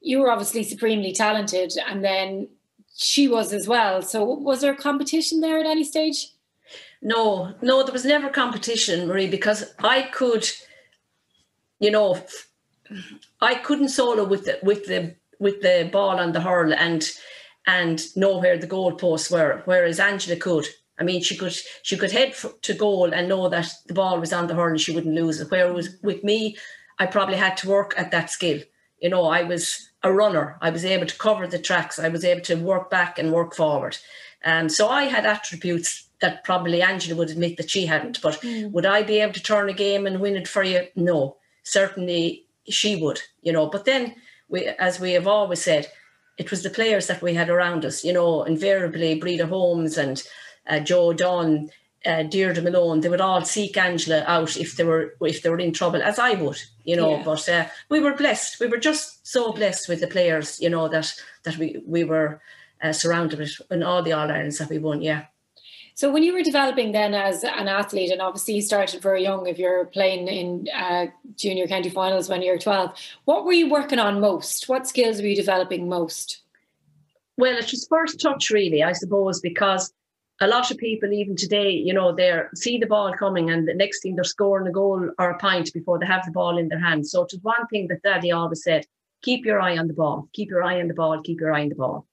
you 0.00 0.20
were 0.20 0.30
obviously 0.30 0.62
supremely 0.62 1.12
talented, 1.12 1.72
and 1.88 2.04
then 2.04 2.48
she 2.96 3.28
was 3.28 3.52
as 3.52 3.66
well. 3.66 4.02
So 4.02 4.24
was 4.24 4.60
there 4.60 4.72
a 4.72 4.76
competition 4.76 5.40
there 5.40 5.58
at 5.58 5.66
any 5.66 5.84
stage? 5.84 6.28
No, 7.02 7.54
no, 7.62 7.82
there 7.82 7.92
was 7.92 8.04
never 8.04 8.28
competition, 8.28 9.08
Marie, 9.08 9.28
because 9.28 9.72
I 9.78 10.02
could, 10.02 10.46
you 11.78 11.90
know, 11.90 12.22
I 13.40 13.54
couldn't 13.54 13.88
solo 13.88 14.24
with 14.24 14.44
the 14.44 14.58
with 14.62 14.86
the 14.86 15.16
with 15.38 15.62
the 15.62 15.88
ball 15.90 16.18
on 16.18 16.32
the 16.32 16.40
hurl 16.40 16.74
and 16.74 17.10
and 17.66 18.04
know 18.16 18.38
where 18.38 18.58
the 18.58 18.66
goalposts 18.66 19.30
were, 19.30 19.62
whereas 19.64 20.00
Angela 20.00 20.36
could. 20.36 20.66
I 20.98 21.02
mean, 21.02 21.22
she 21.22 21.36
could 21.36 21.56
she 21.82 21.96
could 21.96 22.12
head 22.12 22.34
to 22.62 22.74
goal 22.74 23.14
and 23.14 23.28
know 23.28 23.48
that 23.48 23.72
the 23.86 23.94
ball 23.94 24.20
was 24.20 24.34
on 24.34 24.46
the 24.46 24.54
hurl 24.54 24.68
and 24.68 24.80
she 24.80 24.92
wouldn't 24.92 25.14
lose 25.14 25.40
it. 25.40 25.50
Whereas 25.50 25.96
with 26.02 26.22
me, 26.22 26.58
I 26.98 27.06
probably 27.06 27.36
had 27.36 27.56
to 27.58 27.70
work 27.70 27.94
at 27.96 28.10
that 28.10 28.28
skill. 28.28 28.60
You 29.00 29.08
know, 29.08 29.24
I 29.24 29.42
was 29.42 29.90
a 30.02 30.12
runner. 30.12 30.58
I 30.60 30.68
was 30.68 30.84
able 30.84 31.06
to 31.06 31.16
cover 31.16 31.46
the 31.46 31.58
tracks. 31.58 31.98
I 31.98 32.08
was 32.08 32.24
able 32.24 32.42
to 32.42 32.56
work 32.56 32.90
back 32.90 33.18
and 33.18 33.32
work 33.32 33.54
forward. 33.54 33.96
Um, 34.44 34.68
so 34.68 34.88
I 34.88 35.04
had 35.04 35.24
attributes 35.24 36.09
that 36.20 36.44
probably 36.44 36.82
Angela 36.82 37.16
would 37.16 37.30
admit 37.30 37.56
that 37.56 37.70
she 37.70 37.86
hadn't. 37.86 38.20
But 38.20 38.40
mm. 38.40 38.70
would 38.70 38.86
I 38.86 39.02
be 39.02 39.20
able 39.20 39.32
to 39.34 39.42
turn 39.42 39.68
a 39.68 39.74
game 39.74 40.06
and 40.06 40.20
win 40.20 40.36
it 40.36 40.48
for 40.48 40.62
you? 40.62 40.86
No, 40.94 41.36
certainly 41.62 42.44
she 42.68 42.96
would. 42.96 43.20
You 43.42 43.52
know, 43.52 43.66
but 43.66 43.84
then 43.84 44.14
we, 44.48 44.66
as 44.66 45.00
we 45.00 45.12
have 45.12 45.26
always 45.26 45.62
said, 45.62 45.90
it 46.38 46.50
was 46.50 46.62
the 46.62 46.70
players 46.70 47.06
that 47.06 47.22
we 47.22 47.34
had 47.34 47.50
around 47.50 47.84
us. 47.84 48.04
You 48.04 48.12
know, 48.12 48.44
invariably 48.44 49.18
Breda 49.18 49.46
Holmes 49.46 49.98
and 49.98 50.22
uh, 50.66 50.80
Jo 50.80 51.12
Dunne, 51.12 51.70
uh, 52.06 52.22
Deirdre 52.22 52.62
Malone, 52.62 53.00
they 53.00 53.08
would 53.08 53.20
all 53.20 53.44
seek 53.44 53.76
Angela 53.76 54.24
out 54.26 54.56
if 54.56 54.76
they 54.76 54.84
were 54.84 55.14
if 55.20 55.42
they 55.42 55.50
were 55.50 55.58
in 55.58 55.72
trouble, 55.72 56.02
as 56.02 56.18
I 56.18 56.32
would, 56.34 56.58
you 56.84 56.96
know. 56.96 57.16
Yeah. 57.16 57.22
But 57.24 57.48
uh, 57.48 57.66
we 57.88 58.00
were 58.00 58.14
blessed. 58.14 58.60
We 58.60 58.68
were 58.68 58.78
just 58.78 59.26
so 59.26 59.52
blessed 59.52 59.88
with 59.88 60.00
the 60.00 60.06
players, 60.06 60.60
you 60.60 60.70
know, 60.70 60.88
that 60.88 61.14
that 61.44 61.56
we 61.56 61.82
we 61.86 62.04
were 62.04 62.40
uh, 62.82 62.92
surrounded 62.92 63.38
with 63.38 63.60
in 63.70 63.82
all 63.82 64.02
the 64.02 64.12
All 64.12 64.30
Irelands 64.30 64.58
that 64.58 64.70
we 64.70 64.78
won. 64.78 65.02
Yeah. 65.02 65.26
So 66.00 66.10
when 66.10 66.22
you 66.22 66.32
were 66.32 66.42
developing 66.42 66.92
then 66.92 67.12
as 67.12 67.44
an 67.44 67.68
athlete, 67.68 68.10
and 68.10 68.22
obviously 68.22 68.54
you 68.54 68.62
started 68.62 69.02
very 69.02 69.22
young, 69.22 69.46
if 69.46 69.58
you're 69.58 69.84
playing 69.84 70.28
in 70.28 70.66
uh, 70.74 71.08
junior 71.36 71.66
county 71.66 71.90
finals 71.90 72.26
when 72.26 72.40
you're 72.40 72.56
12, 72.56 72.94
what 73.26 73.44
were 73.44 73.52
you 73.52 73.68
working 73.68 73.98
on 73.98 74.18
most? 74.18 74.66
What 74.66 74.88
skills 74.88 75.20
were 75.20 75.26
you 75.26 75.36
developing 75.36 75.90
most? 75.90 76.40
Well, 77.36 77.54
it 77.54 77.70
was 77.70 77.86
first 77.86 78.18
touch, 78.18 78.48
really, 78.48 78.82
I 78.82 78.92
suppose, 78.92 79.42
because 79.42 79.92
a 80.40 80.46
lot 80.46 80.70
of 80.70 80.78
people, 80.78 81.12
even 81.12 81.36
today, 81.36 81.70
you 81.70 81.92
know, 81.92 82.14
they 82.14 82.44
see 82.54 82.78
the 82.78 82.86
ball 82.86 83.12
coming 83.12 83.50
and 83.50 83.68
the 83.68 83.74
next 83.74 84.02
thing 84.02 84.14
they're 84.14 84.24
scoring 84.24 84.68
a 84.68 84.72
goal 84.72 85.10
or 85.18 85.30
a 85.32 85.36
pint 85.36 85.70
before 85.74 85.98
they 85.98 86.06
have 86.06 86.24
the 86.24 86.32
ball 86.32 86.56
in 86.56 86.68
their 86.68 86.80
hands. 86.80 87.10
So 87.10 87.24
it 87.24 87.32
was 87.34 87.42
one 87.42 87.66
thing 87.66 87.88
that 87.88 88.02
Daddy 88.02 88.32
always 88.32 88.62
said, 88.62 88.86
keep 89.20 89.44
your 89.44 89.60
eye 89.60 89.76
on 89.76 89.86
the 89.86 89.92
ball, 89.92 90.30
keep 90.32 90.48
your 90.48 90.64
eye 90.64 90.80
on 90.80 90.88
the 90.88 90.94
ball, 90.94 91.20
keep 91.20 91.40
your 91.40 91.52
eye 91.52 91.64
on 91.64 91.68
the 91.68 91.74
ball. 91.74 92.06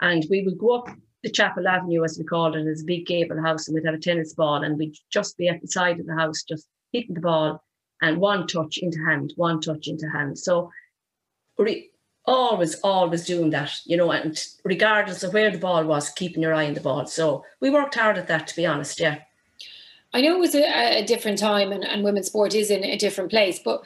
And 0.00 0.26
we 0.28 0.42
would 0.42 0.58
go 0.58 0.70
up 0.70 0.88
the 1.22 1.30
Chapel 1.30 1.66
Avenue, 1.66 2.04
as 2.04 2.18
we 2.18 2.24
called 2.24 2.56
it, 2.56 2.66
is 2.66 2.82
a 2.82 2.86
big 2.86 3.06
gable 3.06 3.40
house, 3.42 3.66
and 3.66 3.74
we'd 3.74 3.84
have 3.84 3.94
a 3.94 3.98
tennis 3.98 4.34
ball, 4.34 4.62
and 4.62 4.78
we'd 4.78 4.96
just 5.10 5.36
be 5.36 5.48
at 5.48 5.60
the 5.60 5.68
side 5.68 5.98
of 5.98 6.06
the 6.06 6.14
house, 6.14 6.42
just 6.42 6.68
hitting 6.92 7.14
the 7.14 7.20
ball, 7.20 7.62
and 8.02 8.18
one 8.18 8.46
touch 8.46 8.78
into 8.78 8.98
hand, 8.98 9.32
one 9.36 9.60
touch 9.60 9.88
into 9.88 10.08
hand. 10.08 10.38
So 10.38 10.70
re- 11.58 11.90
always, 12.24 12.74
always 12.80 13.24
doing 13.24 13.50
that, 13.50 13.72
you 13.84 13.96
know, 13.96 14.10
and 14.12 14.38
regardless 14.64 15.22
of 15.22 15.32
where 15.32 15.50
the 15.50 15.58
ball 15.58 15.84
was, 15.84 16.10
keeping 16.10 16.42
your 16.42 16.54
eye 16.54 16.66
on 16.66 16.74
the 16.74 16.80
ball. 16.80 17.06
So 17.06 17.44
we 17.60 17.70
worked 17.70 17.94
hard 17.94 18.18
at 18.18 18.28
that, 18.28 18.46
to 18.48 18.56
be 18.56 18.66
honest, 18.66 19.00
yeah. 19.00 19.18
I 20.12 20.20
know 20.20 20.36
it 20.36 20.40
was 20.40 20.54
a, 20.54 21.00
a 21.00 21.04
different 21.04 21.38
time 21.38 21.72
and, 21.72 21.84
and 21.84 22.04
women's 22.04 22.26
sport 22.26 22.54
is 22.54 22.70
in 22.70 22.84
a 22.84 22.96
different 22.96 23.30
place, 23.30 23.58
but 23.58 23.84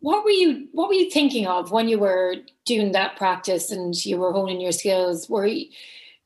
what 0.00 0.24
were 0.24 0.30
you 0.30 0.66
what 0.72 0.88
were 0.88 0.94
you 0.94 1.10
thinking 1.10 1.46
of 1.46 1.72
when 1.72 1.88
you 1.88 1.98
were 1.98 2.36
doing 2.64 2.92
that 2.92 3.16
practice 3.16 3.70
and 3.70 3.94
you 4.04 4.16
were 4.16 4.32
honing 4.32 4.60
your 4.60 4.72
skills? 4.72 5.28
Were 5.28 5.46
you, 5.46 5.66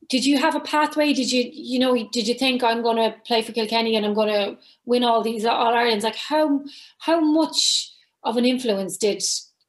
did 0.08 0.24
you 0.24 0.38
have 0.38 0.54
a 0.54 0.60
pathway? 0.60 1.12
Did 1.12 1.30
you 1.32 1.50
you 1.52 1.78
know 1.78 1.94
did 2.10 2.26
you 2.28 2.34
think 2.34 2.62
I'm 2.62 2.82
going 2.82 2.96
to 2.96 3.16
play 3.26 3.42
for 3.42 3.52
Kilkenny 3.52 3.96
and 3.96 4.04
I'm 4.04 4.14
going 4.14 4.32
to 4.32 4.58
win 4.84 5.04
all 5.04 5.22
these 5.22 5.44
all 5.44 5.74
Irelands? 5.74 6.04
Like 6.04 6.16
how 6.16 6.62
how 6.98 7.20
much 7.20 7.90
of 8.22 8.36
an 8.36 8.44
influence 8.44 8.96
did 8.96 9.22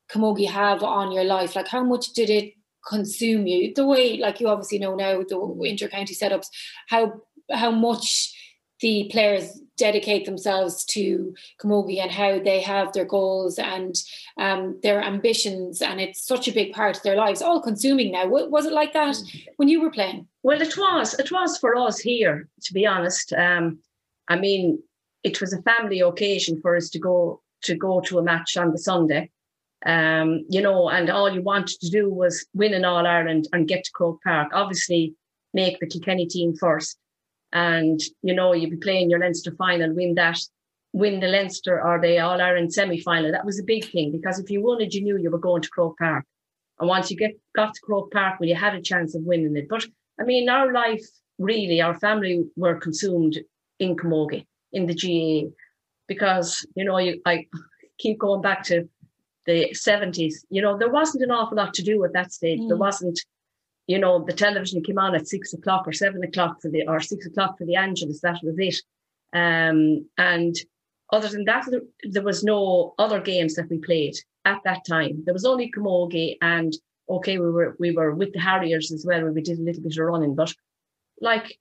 camogie 0.09 0.49
have 0.49 0.83
on 0.83 1.11
your 1.11 1.23
life? 1.23 1.55
Like 1.55 1.67
how 1.67 1.83
much 1.83 2.13
did 2.13 2.29
it 2.29 2.53
consume 2.87 3.47
you? 3.47 3.73
The 3.73 3.85
way, 3.85 4.17
like 4.17 4.39
you 4.39 4.47
obviously 4.47 4.79
know 4.79 4.95
now, 4.95 5.23
the 5.23 5.61
inter-county 5.63 6.15
setups, 6.15 6.47
how 6.87 7.21
how 7.51 7.71
much 7.71 8.33
the 8.81 9.09
players 9.11 9.61
dedicate 9.77 10.25
themselves 10.25 10.85
to 10.85 11.35
camogie 11.61 12.01
and 12.01 12.11
how 12.11 12.39
they 12.39 12.61
have 12.61 12.93
their 12.93 13.05
goals 13.05 13.59
and 13.59 13.95
um, 14.37 14.79
their 14.83 15.01
ambitions, 15.01 15.81
and 15.81 15.99
it's 15.99 16.25
such 16.25 16.47
a 16.47 16.53
big 16.53 16.73
part 16.73 16.97
of 16.97 17.03
their 17.03 17.15
lives. 17.15 17.41
All 17.41 17.61
consuming 17.61 18.11
now. 18.11 18.27
Was 18.27 18.65
it 18.65 18.73
like 18.73 18.93
that 18.93 19.17
when 19.57 19.67
you 19.67 19.81
were 19.81 19.91
playing? 19.91 20.27
Well, 20.43 20.61
it 20.61 20.77
was. 20.77 21.13
It 21.19 21.31
was 21.31 21.57
for 21.57 21.75
us 21.75 21.99
here, 21.99 22.47
to 22.63 22.73
be 22.73 22.85
honest. 22.85 23.33
Um, 23.33 23.79
I 24.27 24.37
mean, 24.37 24.81
it 25.23 25.41
was 25.41 25.53
a 25.53 25.61
family 25.61 26.01
occasion 26.01 26.61
for 26.61 26.75
us 26.75 26.89
to 26.89 26.99
go 26.99 27.41
to 27.63 27.75
go 27.75 27.99
to 28.01 28.19
a 28.19 28.23
match 28.23 28.57
on 28.57 28.71
the 28.71 28.77
Sunday 28.77 29.31
um, 29.85 30.45
you 30.49 30.61
know, 30.61 30.89
and 30.89 31.09
all 31.09 31.31
you 31.31 31.41
wanted 31.41 31.79
to 31.79 31.89
do 31.89 32.11
was 32.11 32.45
win 32.53 32.73
an 32.73 32.85
All 32.85 33.05
Ireland 33.05 33.47
and 33.53 33.67
get 33.67 33.83
to 33.83 33.91
Croke 33.91 34.21
Park. 34.23 34.49
Obviously, 34.53 35.15
make 35.53 35.79
the 35.79 35.87
Kilkenny 35.87 36.25
team 36.25 36.55
first, 36.55 36.97
and 37.51 37.99
you 38.21 38.33
know 38.33 38.53
you'd 38.53 38.71
be 38.71 38.77
playing 38.77 39.09
your 39.09 39.19
Leinster 39.19 39.51
final, 39.57 39.93
win 39.93 40.15
that, 40.15 40.37
win 40.93 41.19
the 41.19 41.27
Leinster 41.27 41.81
or 41.81 41.99
the 41.99 42.19
All 42.19 42.41
Ireland 42.41 42.73
semi 42.73 42.99
final. 43.01 43.31
That 43.31 43.45
was 43.45 43.59
a 43.59 43.63
big 43.63 43.85
thing 43.91 44.11
because 44.11 44.39
if 44.39 44.49
you 44.49 44.63
won 44.63 44.81
it, 44.81 44.93
you 44.93 45.03
knew 45.03 45.17
you 45.17 45.31
were 45.31 45.39
going 45.39 45.61
to 45.61 45.69
Croke 45.69 45.97
Park, 45.97 46.25
and 46.79 46.89
once 46.89 47.09
you 47.09 47.17
get 47.17 47.31
got 47.55 47.73
to 47.73 47.81
Croke 47.81 48.11
Park, 48.11 48.39
well, 48.39 48.49
you 48.49 48.55
had 48.55 48.75
a 48.75 48.81
chance 48.81 49.15
of 49.15 49.23
winning 49.23 49.55
it. 49.55 49.67
But 49.69 49.85
I 50.19 50.23
mean, 50.23 50.49
our 50.49 50.71
life 50.71 51.05
really, 51.39 51.81
our 51.81 51.97
family 51.99 52.43
were 52.55 52.75
consumed 52.75 53.39
in 53.79 53.95
Camogie 53.95 54.45
in 54.71 54.85
the 54.85 54.93
GAA 54.93 55.49
because 56.07 56.65
you 56.75 56.85
know 56.85 56.97
you 56.97 57.21
I 57.25 57.45
keep 57.97 58.19
going 58.19 58.41
back 58.41 58.63
to 58.63 58.89
the 59.45 59.69
70s, 59.73 60.33
you 60.49 60.61
know, 60.61 60.77
there 60.77 60.91
wasn't 60.91 61.23
an 61.23 61.31
awful 61.31 61.57
lot 61.57 61.73
to 61.75 61.83
do 61.83 62.03
at 62.03 62.13
that 62.13 62.31
stage. 62.31 62.59
Mm. 62.59 62.67
There 62.67 62.77
wasn't, 62.77 63.19
you 63.87 63.99
know, 63.99 64.23
the 64.23 64.33
television 64.33 64.83
came 64.83 64.97
on 64.97 65.15
at 65.15 65.27
six 65.27 65.53
o'clock 65.53 65.87
or 65.87 65.93
seven 65.93 66.23
o'clock 66.23 66.61
for 66.61 66.69
the, 66.69 66.87
or 66.87 66.99
six 66.99 67.25
o'clock 67.25 67.57
for 67.57 67.65
the 67.65 67.75
Angelus, 67.75 68.21
that 68.21 68.39
was 68.43 68.55
it. 68.57 68.75
Um, 69.33 70.07
and 70.17 70.55
other 71.11 71.27
than 71.27 71.45
that, 71.45 71.67
there, 72.03 72.23
was 72.23 72.43
no 72.43 72.95
other 72.97 73.19
games 73.19 73.55
that 73.55 73.69
we 73.69 73.77
played 73.77 74.15
at 74.45 74.61
that 74.63 74.85
time. 74.87 75.23
There 75.25 75.33
was 75.33 75.45
only 75.45 75.71
Camogie 75.71 76.37
and 76.41 76.73
okay, 77.09 77.37
we 77.37 77.51
were 77.51 77.75
we 77.79 77.91
were 77.91 78.15
with 78.15 78.33
the 78.33 78.39
Harriers 78.39 78.91
as 78.91 79.05
well, 79.05 79.29
we 79.29 79.41
did 79.41 79.59
a 79.59 79.61
little 79.61 79.83
bit 79.83 79.97
of 79.97 80.05
running, 80.05 80.35
but 80.35 80.53
like 81.21 81.59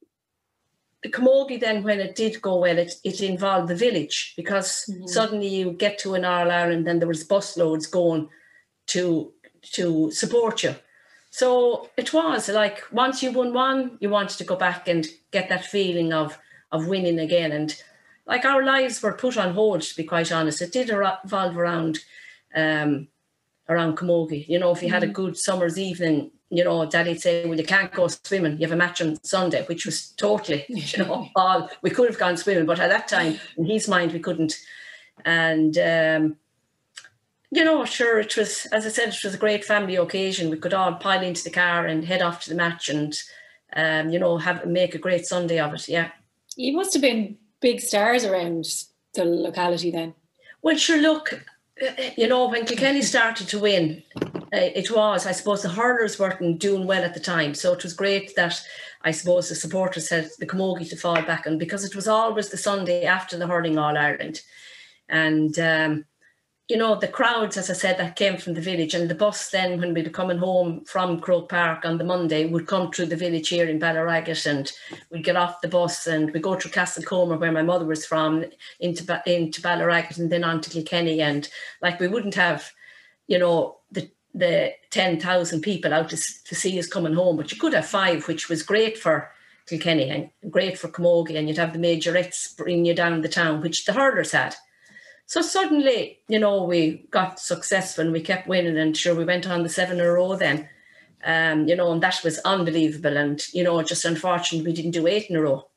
the 1.02 1.10
camogie 1.10 1.60
then 1.60 1.82
when 1.82 2.00
it 2.00 2.16
did 2.16 2.40
go 2.40 2.58
well 2.58 2.78
it, 2.78 2.94
it 3.04 3.20
involved 3.20 3.68
the 3.68 3.76
village 3.76 4.32
because 4.36 4.84
mm-hmm. 4.90 5.06
suddenly 5.06 5.46
you 5.46 5.72
get 5.72 5.98
to 5.98 6.14
an 6.14 6.24
All 6.24 6.50
Ireland 6.50 6.88
and 6.88 7.00
there 7.00 7.08
was 7.08 7.28
busloads 7.28 7.88
going 7.88 8.28
to 8.88 9.32
to 9.72 10.10
support 10.10 10.62
you 10.62 10.74
so 11.34 11.88
it 11.96 12.14
was 12.14 12.48
like 12.48 12.84
once 12.92 13.20
you 13.20 13.32
won 13.32 13.52
one 13.52 13.98
you 13.98 14.08
wanted 14.08 14.38
to 14.38 14.44
go 14.44 14.54
back 14.54 14.86
and 14.86 15.08
get 15.32 15.48
that 15.48 15.64
feeling 15.64 16.12
of 16.12 16.38
of 16.70 16.86
winning 16.86 17.18
again 17.18 17.50
and 17.50 17.82
like 18.24 18.44
our 18.44 18.64
lives 18.64 19.02
were 19.02 19.12
put 19.12 19.36
on 19.36 19.52
hold 19.52 19.82
to 19.82 19.96
be 19.96 20.04
quite 20.04 20.30
honest 20.30 20.62
it 20.62 20.70
did 20.70 20.90
revolve 20.90 21.58
around 21.58 21.98
um 22.54 23.08
around 23.68 23.96
camogie 23.96 24.46
you 24.46 24.60
know 24.60 24.70
if 24.70 24.80
you 24.80 24.88
had 24.88 25.02
a 25.02 25.06
mm-hmm. 25.06 25.22
good 25.22 25.36
summer's 25.36 25.76
evening 25.76 26.30
you 26.50 26.62
know, 26.62 26.86
daddy'd 26.86 27.20
say, 27.20 27.44
well, 27.46 27.58
you 27.58 27.64
can't 27.64 27.92
go 27.92 28.06
swimming. 28.06 28.52
You 28.52 28.66
have 28.68 28.72
a 28.72 28.76
match 28.76 29.02
on 29.02 29.18
Sunday, 29.24 29.64
which 29.64 29.86
was 29.86 30.10
totally, 30.10 30.64
you 30.68 30.98
know, 30.98 31.28
all 31.34 31.68
we 31.82 31.90
could 31.90 32.08
have 32.08 32.18
gone 32.18 32.36
swimming, 32.36 32.64
but 32.64 32.78
at 32.78 32.90
that 32.90 33.08
time, 33.08 33.40
in 33.56 33.64
his 33.64 33.88
mind, 33.88 34.12
we 34.12 34.20
couldn't. 34.20 34.54
And, 35.24 35.76
um, 35.78 36.36
you 37.54 37.64
know, 37.64 37.84
sure, 37.84 38.18
it 38.18 38.36
was, 38.36 38.66
as 38.72 38.84
I 38.84 38.88
said, 38.88 39.08
it 39.10 39.24
was 39.24 39.34
a 39.34 39.38
great 39.38 39.64
family 39.64 39.94
occasion. 39.94 40.50
We 40.50 40.58
could 40.58 40.74
all 40.74 40.94
pile 40.94 41.22
into 41.22 41.44
the 41.44 41.50
car 41.50 41.86
and 41.86 42.04
head 42.04 42.20
off 42.20 42.42
to 42.42 42.50
the 42.50 42.56
match 42.56 42.88
and, 42.88 43.16
um, 43.76 44.10
you 44.10 44.18
know, 44.18 44.38
have 44.38 44.66
make 44.66 44.94
a 44.94 44.98
great 44.98 45.24
Sunday 45.24 45.60
of 45.60 45.72
it. 45.72 45.88
Yeah. 45.88 46.10
You 46.56 46.72
must 46.76 46.92
have 46.94 47.02
been 47.02 47.36
big 47.60 47.80
stars 47.80 48.24
around 48.24 48.66
the 49.14 49.24
locality 49.24 49.92
then. 49.92 50.14
Well, 50.62 50.76
sure, 50.76 51.00
look, 51.00 51.44
you 52.16 52.26
know, 52.26 52.48
when 52.48 52.66
Kilkenny 52.66 53.02
started 53.02 53.46
to 53.48 53.60
win, 53.60 54.02
uh, 54.16 54.40
it 54.52 54.90
was, 54.90 55.26
I 55.26 55.32
suppose, 55.32 55.62
the 55.62 55.68
hurlers 55.68 56.18
weren't 56.18 56.58
doing 56.58 56.86
well 56.86 57.04
at 57.04 57.14
the 57.14 57.20
time. 57.20 57.54
So 57.54 57.72
it 57.72 57.84
was 57.84 57.92
great 57.94 58.34
that 58.34 58.60
I 59.02 59.12
suppose 59.12 59.48
the 59.48 59.54
supporters 59.54 60.08
had 60.08 60.30
the 60.38 60.46
camogie 60.46 60.88
to 60.90 60.96
fall 60.96 61.22
back 61.22 61.46
on 61.46 61.58
because 61.58 61.84
it 61.84 61.94
was 61.94 62.08
always 62.08 62.48
the 62.48 62.56
Sunday 62.56 63.04
after 63.04 63.36
the 63.36 63.46
hurling 63.46 63.78
All 63.78 63.96
Ireland. 63.96 64.40
And, 65.08 65.56
um, 65.58 66.04
you 66.68 66.78
know, 66.78 66.94
the 66.94 67.08
crowds, 67.08 67.58
as 67.58 67.68
I 67.68 67.74
said, 67.74 67.98
that 67.98 68.16
came 68.16 68.38
from 68.38 68.54
the 68.54 68.60
village 68.60 68.94
and 68.94 69.10
the 69.10 69.14
bus 69.14 69.50
then, 69.50 69.78
when 69.78 69.92
we 69.92 70.02
were 70.02 70.08
coming 70.08 70.38
home 70.38 70.82
from 70.86 71.20
Croke 71.20 71.50
Park 71.50 71.84
on 71.84 71.98
the 71.98 72.04
Monday, 72.04 72.46
would 72.46 72.66
come 72.66 72.90
through 72.90 73.06
the 73.06 73.16
village 73.16 73.50
here 73.50 73.68
in 73.68 73.78
Ballyragget 73.78 74.46
and 74.46 74.72
we'd 75.10 75.24
get 75.24 75.36
off 75.36 75.60
the 75.60 75.68
bus 75.68 76.06
and 76.06 76.32
we'd 76.32 76.42
go 76.42 76.58
through 76.58 76.70
Castlecomer, 76.70 77.38
where 77.38 77.52
my 77.52 77.60
mother 77.60 77.84
was 77.84 78.06
from, 78.06 78.46
into, 78.80 79.22
into 79.26 79.60
Ballyragget 79.60 80.18
and 80.18 80.32
then 80.32 80.42
on 80.42 80.62
to 80.62 80.70
Kilkenny. 80.70 81.20
And 81.20 81.46
like 81.82 82.00
we 82.00 82.08
wouldn't 82.08 82.34
have, 82.34 82.72
you 83.26 83.38
know, 83.38 83.76
the 83.92 84.10
the 84.34 84.72
10,000 84.90 85.60
people 85.60 85.94
out 85.94 86.08
to, 86.10 86.16
to 86.16 86.54
see 86.56 86.76
us 86.78 86.88
coming 86.88 87.14
home, 87.14 87.36
but 87.36 87.52
you 87.52 87.58
could 87.58 87.72
have 87.72 87.86
five, 87.86 88.26
which 88.26 88.48
was 88.48 88.64
great 88.64 88.98
for 88.98 89.30
Kilkenny 89.66 90.10
and 90.10 90.50
great 90.50 90.76
for 90.76 90.88
Camogie, 90.88 91.36
and 91.36 91.46
you'd 91.46 91.58
have 91.58 91.72
the 91.72 91.78
majorettes 91.78 92.56
bring 92.56 92.84
you 92.84 92.94
down 92.94 93.20
the 93.20 93.28
town, 93.28 93.60
which 93.60 93.84
the 93.84 93.92
hurlers 93.92 94.32
had. 94.32 94.56
So 95.26 95.40
suddenly, 95.40 96.20
you 96.28 96.38
know, 96.38 96.64
we 96.64 97.06
got 97.10 97.40
successful 97.40 98.04
and 98.04 98.12
we 98.12 98.20
kept 98.20 98.46
winning, 98.46 98.76
and 98.76 98.96
sure, 98.96 99.14
we 99.14 99.24
went 99.24 99.48
on 99.48 99.62
the 99.62 99.68
seven 99.68 99.98
in 99.98 100.06
a 100.06 100.12
row 100.12 100.36
then. 100.36 100.68
Um, 101.24 101.66
you 101.66 101.74
know, 101.74 101.90
and 101.90 102.02
that 102.02 102.20
was 102.22 102.38
unbelievable. 102.40 103.16
And, 103.16 103.42
you 103.54 103.64
know, 103.64 103.82
just 103.82 104.04
unfortunate 104.04 104.66
we 104.66 104.74
didn't 104.74 104.90
do 104.90 105.06
eight 105.06 105.30
in 105.30 105.36
a 105.36 105.40
row. 105.40 105.68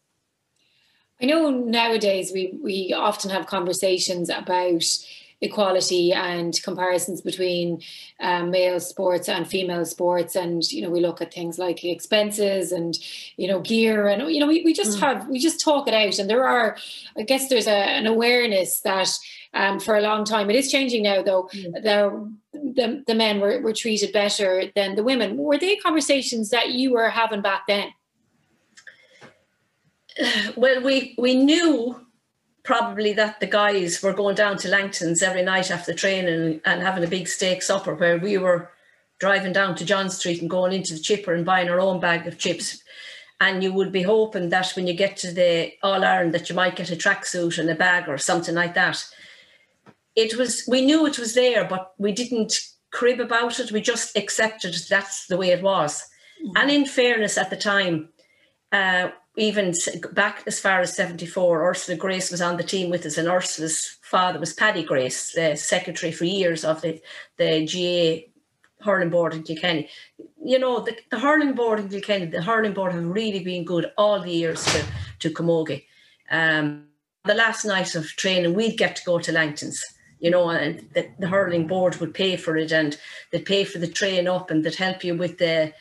I 1.21 1.25
know 1.25 1.49
nowadays 1.49 2.31
we, 2.33 2.59
we 2.61 2.93
often 2.93 3.31
have 3.31 3.47
conversations 3.47 4.29
about 4.29 4.83
equality 5.41 6.11
and 6.11 6.59
comparisons 6.63 7.21
between 7.21 7.79
um, 8.19 8.49
male 8.49 8.79
sports 8.79 9.29
and 9.29 9.47
female 9.47 9.85
sports 9.85 10.35
and 10.35 10.69
you 10.71 10.81
know 10.81 10.89
we 10.89 10.99
look 10.99 11.21
at 11.21 11.31
things 11.31 11.59
like 11.59 11.83
expenses 11.83 12.71
and 12.71 12.97
you 13.37 13.47
know 13.47 13.59
gear 13.59 14.07
and 14.07 14.31
you 14.33 14.39
know 14.39 14.47
we, 14.47 14.63
we 14.63 14.73
just 14.73 14.97
mm. 14.97 15.01
have 15.01 15.27
we 15.27 15.37
just 15.37 15.59
talk 15.59 15.87
it 15.87 15.93
out 15.93 16.17
and 16.17 16.27
there 16.27 16.47
are 16.47 16.75
i 17.17 17.21
guess 17.21 17.49
there's 17.49 17.67
a, 17.67 17.71
an 17.71 18.07
awareness 18.07 18.79
that 18.81 19.09
um, 19.53 19.79
for 19.79 19.95
a 19.95 20.01
long 20.01 20.25
time 20.25 20.49
it 20.49 20.55
is 20.55 20.71
changing 20.71 21.03
now 21.03 21.21
though 21.21 21.47
mm. 21.53 21.71
the, 21.83 22.33
the, 22.53 23.03
the 23.05 23.15
men 23.15 23.39
were, 23.39 23.61
were 23.61 23.73
treated 23.73 24.11
better 24.11 24.63
than 24.75 24.95
the 24.95 25.03
women 25.03 25.37
were 25.37 25.57
they 25.57 25.75
conversations 25.75 26.49
that 26.49 26.69
you 26.69 26.93
were 26.93 27.09
having 27.09 27.43
back 27.43 27.61
then 27.67 27.89
well 30.55 30.81
we 30.81 31.13
we 31.19 31.35
knew 31.35 31.95
probably 32.67 33.13
that 33.13 33.39
the 33.39 33.47
guys 33.47 34.03
were 34.03 34.11
going 34.11 34.35
down 34.35 34.57
to 34.57 34.67
Langton's 34.67 35.23
every 35.23 35.41
night 35.41 35.71
after 35.71 35.93
training 35.93 36.59
and 36.65 36.81
having 36.81 37.01
a 37.01 37.07
big 37.07 37.29
steak 37.29 37.63
supper, 37.63 37.95
where 37.95 38.17
we 38.17 38.37
were 38.37 38.69
driving 39.19 39.53
down 39.53 39.73
to 39.73 39.85
John 39.85 40.09
Street 40.09 40.41
and 40.41 40.49
going 40.49 40.73
into 40.73 40.93
the 40.93 40.99
chipper 40.99 41.33
and 41.33 41.45
buying 41.45 41.69
our 41.69 41.79
own 41.79 42.01
bag 42.01 42.27
of 42.27 42.37
chips. 42.37 42.83
And 43.39 43.63
you 43.63 43.71
would 43.71 43.93
be 43.93 44.01
hoping 44.01 44.49
that 44.49 44.73
when 44.75 44.85
you 44.85 44.93
get 44.93 45.15
to 45.17 45.31
the 45.31 45.71
All 45.81 46.03
Ireland 46.03 46.33
that 46.33 46.49
you 46.49 46.55
might 46.55 46.75
get 46.75 46.91
a 46.91 46.97
tracksuit 46.97 47.57
and 47.57 47.69
a 47.69 47.75
bag 47.75 48.09
or 48.09 48.17
something 48.17 48.53
like 48.53 48.73
that. 48.73 49.01
It 50.17 50.37
was 50.37 50.65
we 50.67 50.85
knew 50.85 51.05
it 51.05 51.17
was 51.17 51.35
there, 51.35 51.63
but 51.63 51.93
we 51.97 52.11
didn't 52.11 52.53
crib 52.91 53.21
about 53.21 53.61
it. 53.61 53.71
We 53.71 53.79
just 53.79 54.17
accepted 54.17 54.75
that's 54.89 55.27
the 55.27 55.37
way 55.37 55.51
it 55.51 55.63
was. 55.63 56.03
Mm-hmm. 56.43 56.57
And 56.57 56.71
in 56.71 56.85
fairness, 56.85 57.37
at 57.37 57.49
the 57.49 57.55
time, 57.55 58.09
uh, 58.73 59.11
even 59.37 59.73
back 60.13 60.43
as 60.47 60.59
far 60.59 60.81
as 60.81 60.95
74, 60.95 61.69
Ursula 61.69 61.95
Grace 61.95 62.31
was 62.31 62.41
on 62.41 62.57
the 62.57 62.63
team 62.63 62.89
with 62.89 63.05
us, 63.05 63.19
and 63.19 63.27
Ursula's 63.27 63.97
father 64.01 64.39
was 64.39 64.51
Paddy 64.51 64.83
Grace, 64.83 65.33
the 65.33 65.55
secretary 65.55 66.11
for 66.11 66.25
years 66.25 66.65
of 66.65 66.81
the, 66.81 66.99
the 67.37 67.65
GAA 67.65 68.31
hurling 68.83 69.11
board 69.11 69.35
in 69.35 69.43
Kilkenny. 69.43 69.89
You 70.43 70.57
know, 70.57 70.79
the, 70.79 70.97
the 71.11 71.19
hurling 71.19 71.53
board 71.53 71.79
in 71.79 71.89
Kilkenny, 71.89 72.25
the 72.25 72.41
hurling 72.41 72.73
board 72.73 72.93
have 72.93 73.05
really 73.05 73.43
been 73.43 73.63
good 73.63 73.91
all 73.95 74.19
the 74.19 74.31
years 74.31 74.65
to, 74.65 74.83
to 75.19 75.29
Camogie. 75.29 75.85
Um, 76.31 76.87
the 77.25 77.35
last 77.35 77.63
night 77.63 77.93
of 77.93 78.07
training, 78.07 78.55
we'd 78.55 78.77
get 78.77 78.95
to 78.95 79.05
go 79.05 79.19
to 79.19 79.31
Langton's, 79.31 79.85
you 80.19 80.31
know, 80.31 80.49
and 80.49 80.89
the, 80.95 81.09
the 81.19 81.27
hurling 81.27 81.67
board 81.67 81.97
would 81.97 82.15
pay 82.15 82.37
for 82.37 82.57
it 82.57 82.71
and 82.71 82.97
they'd 83.31 83.45
pay 83.45 83.65
for 83.65 83.77
the 83.77 83.87
train 83.87 84.27
up 84.27 84.49
and 84.49 84.63
they'd 84.63 84.75
help 84.75 85.03
you 85.03 85.15
with 85.15 85.37
the 85.37 85.73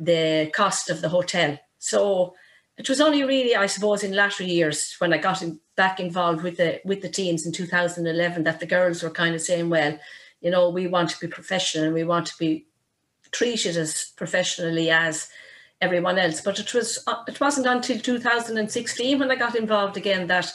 the 0.00 0.50
cost 0.54 0.88
of 0.88 1.02
the 1.02 1.10
hotel. 1.10 1.58
So 1.78 2.34
it 2.82 2.88
was 2.88 3.00
only 3.00 3.22
really, 3.22 3.54
I 3.54 3.66
suppose, 3.66 4.02
in 4.02 4.12
latter 4.12 4.42
years 4.42 4.96
when 4.98 5.12
I 5.12 5.18
got 5.18 5.40
in, 5.40 5.60
back 5.76 6.00
involved 6.00 6.42
with 6.42 6.56
the 6.56 6.80
with 6.84 7.00
the 7.00 7.08
teams 7.08 7.46
in 7.46 7.52
2011 7.52 8.42
that 8.42 8.58
the 8.58 8.66
girls 8.66 9.04
were 9.04 9.10
kind 9.10 9.36
of 9.36 9.40
saying, 9.40 9.70
well, 9.70 9.96
you 10.40 10.50
know, 10.50 10.68
we 10.68 10.88
want 10.88 11.10
to 11.10 11.20
be 11.20 11.28
professional 11.28 11.84
and 11.84 11.94
we 11.94 12.02
want 12.02 12.26
to 12.26 12.38
be 12.40 12.66
treated 13.30 13.76
as 13.76 14.12
professionally 14.16 14.90
as 14.90 15.28
everyone 15.80 16.18
else. 16.18 16.40
But 16.40 16.58
it 16.58 16.74
was 16.74 17.04
uh, 17.06 17.22
it 17.28 17.38
wasn't 17.38 17.68
until 17.68 18.00
2016 18.00 19.16
when 19.16 19.30
I 19.30 19.36
got 19.36 19.54
involved 19.54 19.96
again 19.96 20.26
that 20.26 20.52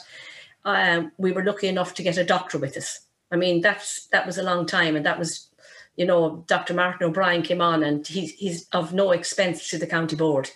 um, 0.66 1.12
we 1.16 1.32
were 1.32 1.44
lucky 1.44 1.68
enough 1.68 1.94
to 1.94 2.02
get 2.02 2.18
a 2.18 2.24
doctor 2.24 2.58
with 2.58 2.76
us. 2.76 3.06
I 3.32 3.36
mean, 3.36 3.62
that's 3.62 4.06
that 4.08 4.26
was 4.26 4.36
a 4.36 4.42
long 4.42 4.66
time, 4.66 4.96
and 4.96 5.06
that 5.06 5.18
was, 5.18 5.48
you 5.96 6.04
know, 6.04 6.44
Dr. 6.46 6.74
Martin 6.74 7.06
O'Brien 7.06 7.40
came 7.40 7.62
on, 7.62 7.82
and 7.82 8.06
he's 8.06 8.32
he's 8.32 8.68
of 8.72 8.92
no 8.92 9.12
expense 9.12 9.70
to 9.70 9.78
the 9.78 9.86
county 9.86 10.14
board. 10.14 10.50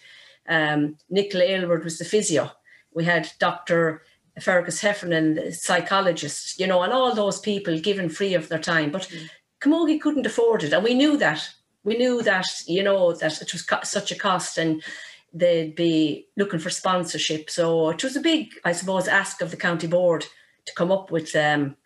Um, 0.48 0.96
Nicola 1.08 1.44
Aylward 1.44 1.84
was 1.84 1.98
the 1.98 2.04
physio. 2.04 2.50
We 2.94 3.04
had 3.04 3.30
Dr. 3.38 4.02
Fergus 4.40 4.80
Heffernan, 4.80 5.34
the 5.34 5.52
psychologist, 5.52 6.58
you 6.58 6.66
know, 6.66 6.82
and 6.82 6.92
all 6.92 7.14
those 7.14 7.38
people 7.38 7.78
given 7.78 8.08
free 8.08 8.34
of 8.34 8.48
their 8.48 8.58
time. 8.58 8.90
But 8.90 9.02
mm. 9.02 9.28
Camogie 9.60 10.00
couldn't 10.00 10.26
afford 10.26 10.64
it, 10.64 10.72
and 10.72 10.82
we 10.82 10.94
knew 10.94 11.16
that. 11.18 11.48
We 11.84 11.96
knew 11.96 12.22
that, 12.22 12.46
you 12.66 12.82
know, 12.82 13.12
that 13.12 13.42
it 13.42 13.52
was 13.52 13.62
co- 13.62 13.80
such 13.82 14.12
a 14.12 14.18
cost, 14.18 14.58
and 14.58 14.82
they'd 15.32 15.74
be 15.74 16.26
looking 16.36 16.60
for 16.60 16.70
sponsorship. 16.70 17.50
So 17.50 17.90
it 17.90 18.02
was 18.02 18.16
a 18.16 18.20
big, 18.20 18.48
I 18.64 18.72
suppose, 18.72 19.08
ask 19.08 19.40
of 19.40 19.50
the 19.50 19.56
county 19.56 19.86
board 19.86 20.24
to 20.66 20.74
come 20.74 20.92
up 20.92 21.10
with 21.10 21.34
um, 21.34 21.76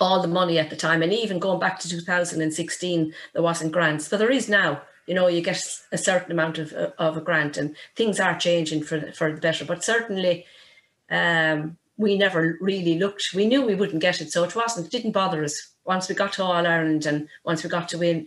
all 0.00 0.20
the 0.20 0.28
money 0.28 0.58
at 0.58 0.70
the 0.70 0.76
time. 0.76 1.02
And 1.02 1.12
even 1.12 1.38
going 1.38 1.60
back 1.60 1.78
to 1.80 1.88
2016, 1.88 3.14
there 3.32 3.42
wasn't 3.42 3.72
grants, 3.72 4.08
but 4.08 4.18
there 4.18 4.30
is 4.30 4.48
now. 4.48 4.82
You 5.06 5.14
know, 5.14 5.28
you 5.28 5.40
get 5.40 5.62
a 5.92 5.98
certain 5.98 6.32
amount 6.32 6.58
of 6.58 6.72
of 6.72 7.16
a 7.16 7.20
grant, 7.20 7.56
and 7.56 7.76
things 7.94 8.20
are 8.20 8.38
changing 8.38 8.82
for 8.82 9.12
for 9.12 9.32
the 9.32 9.40
better. 9.40 9.64
But 9.64 9.84
certainly, 9.84 10.44
um, 11.10 11.76
we 11.96 12.18
never 12.18 12.58
really 12.60 12.98
looked. 12.98 13.32
We 13.34 13.46
knew 13.46 13.62
we 13.64 13.74
wouldn't 13.74 14.02
get 14.02 14.20
it, 14.20 14.32
so 14.32 14.44
it 14.44 14.56
wasn't. 14.56 14.86
It 14.86 14.92
didn't 14.92 15.12
bother 15.12 15.44
us. 15.44 15.72
Once 15.84 16.08
we 16.08 16.14
got 16.14 16.32
to 16.34 16.42
All 16.42 16.66
Ireland, 16.66 17.06
and 17.06 17.28
once 17.44 17.62
we 17.62 17.70
got 17.70 17.88
to 17.90 17.98
win, 17.98 18.26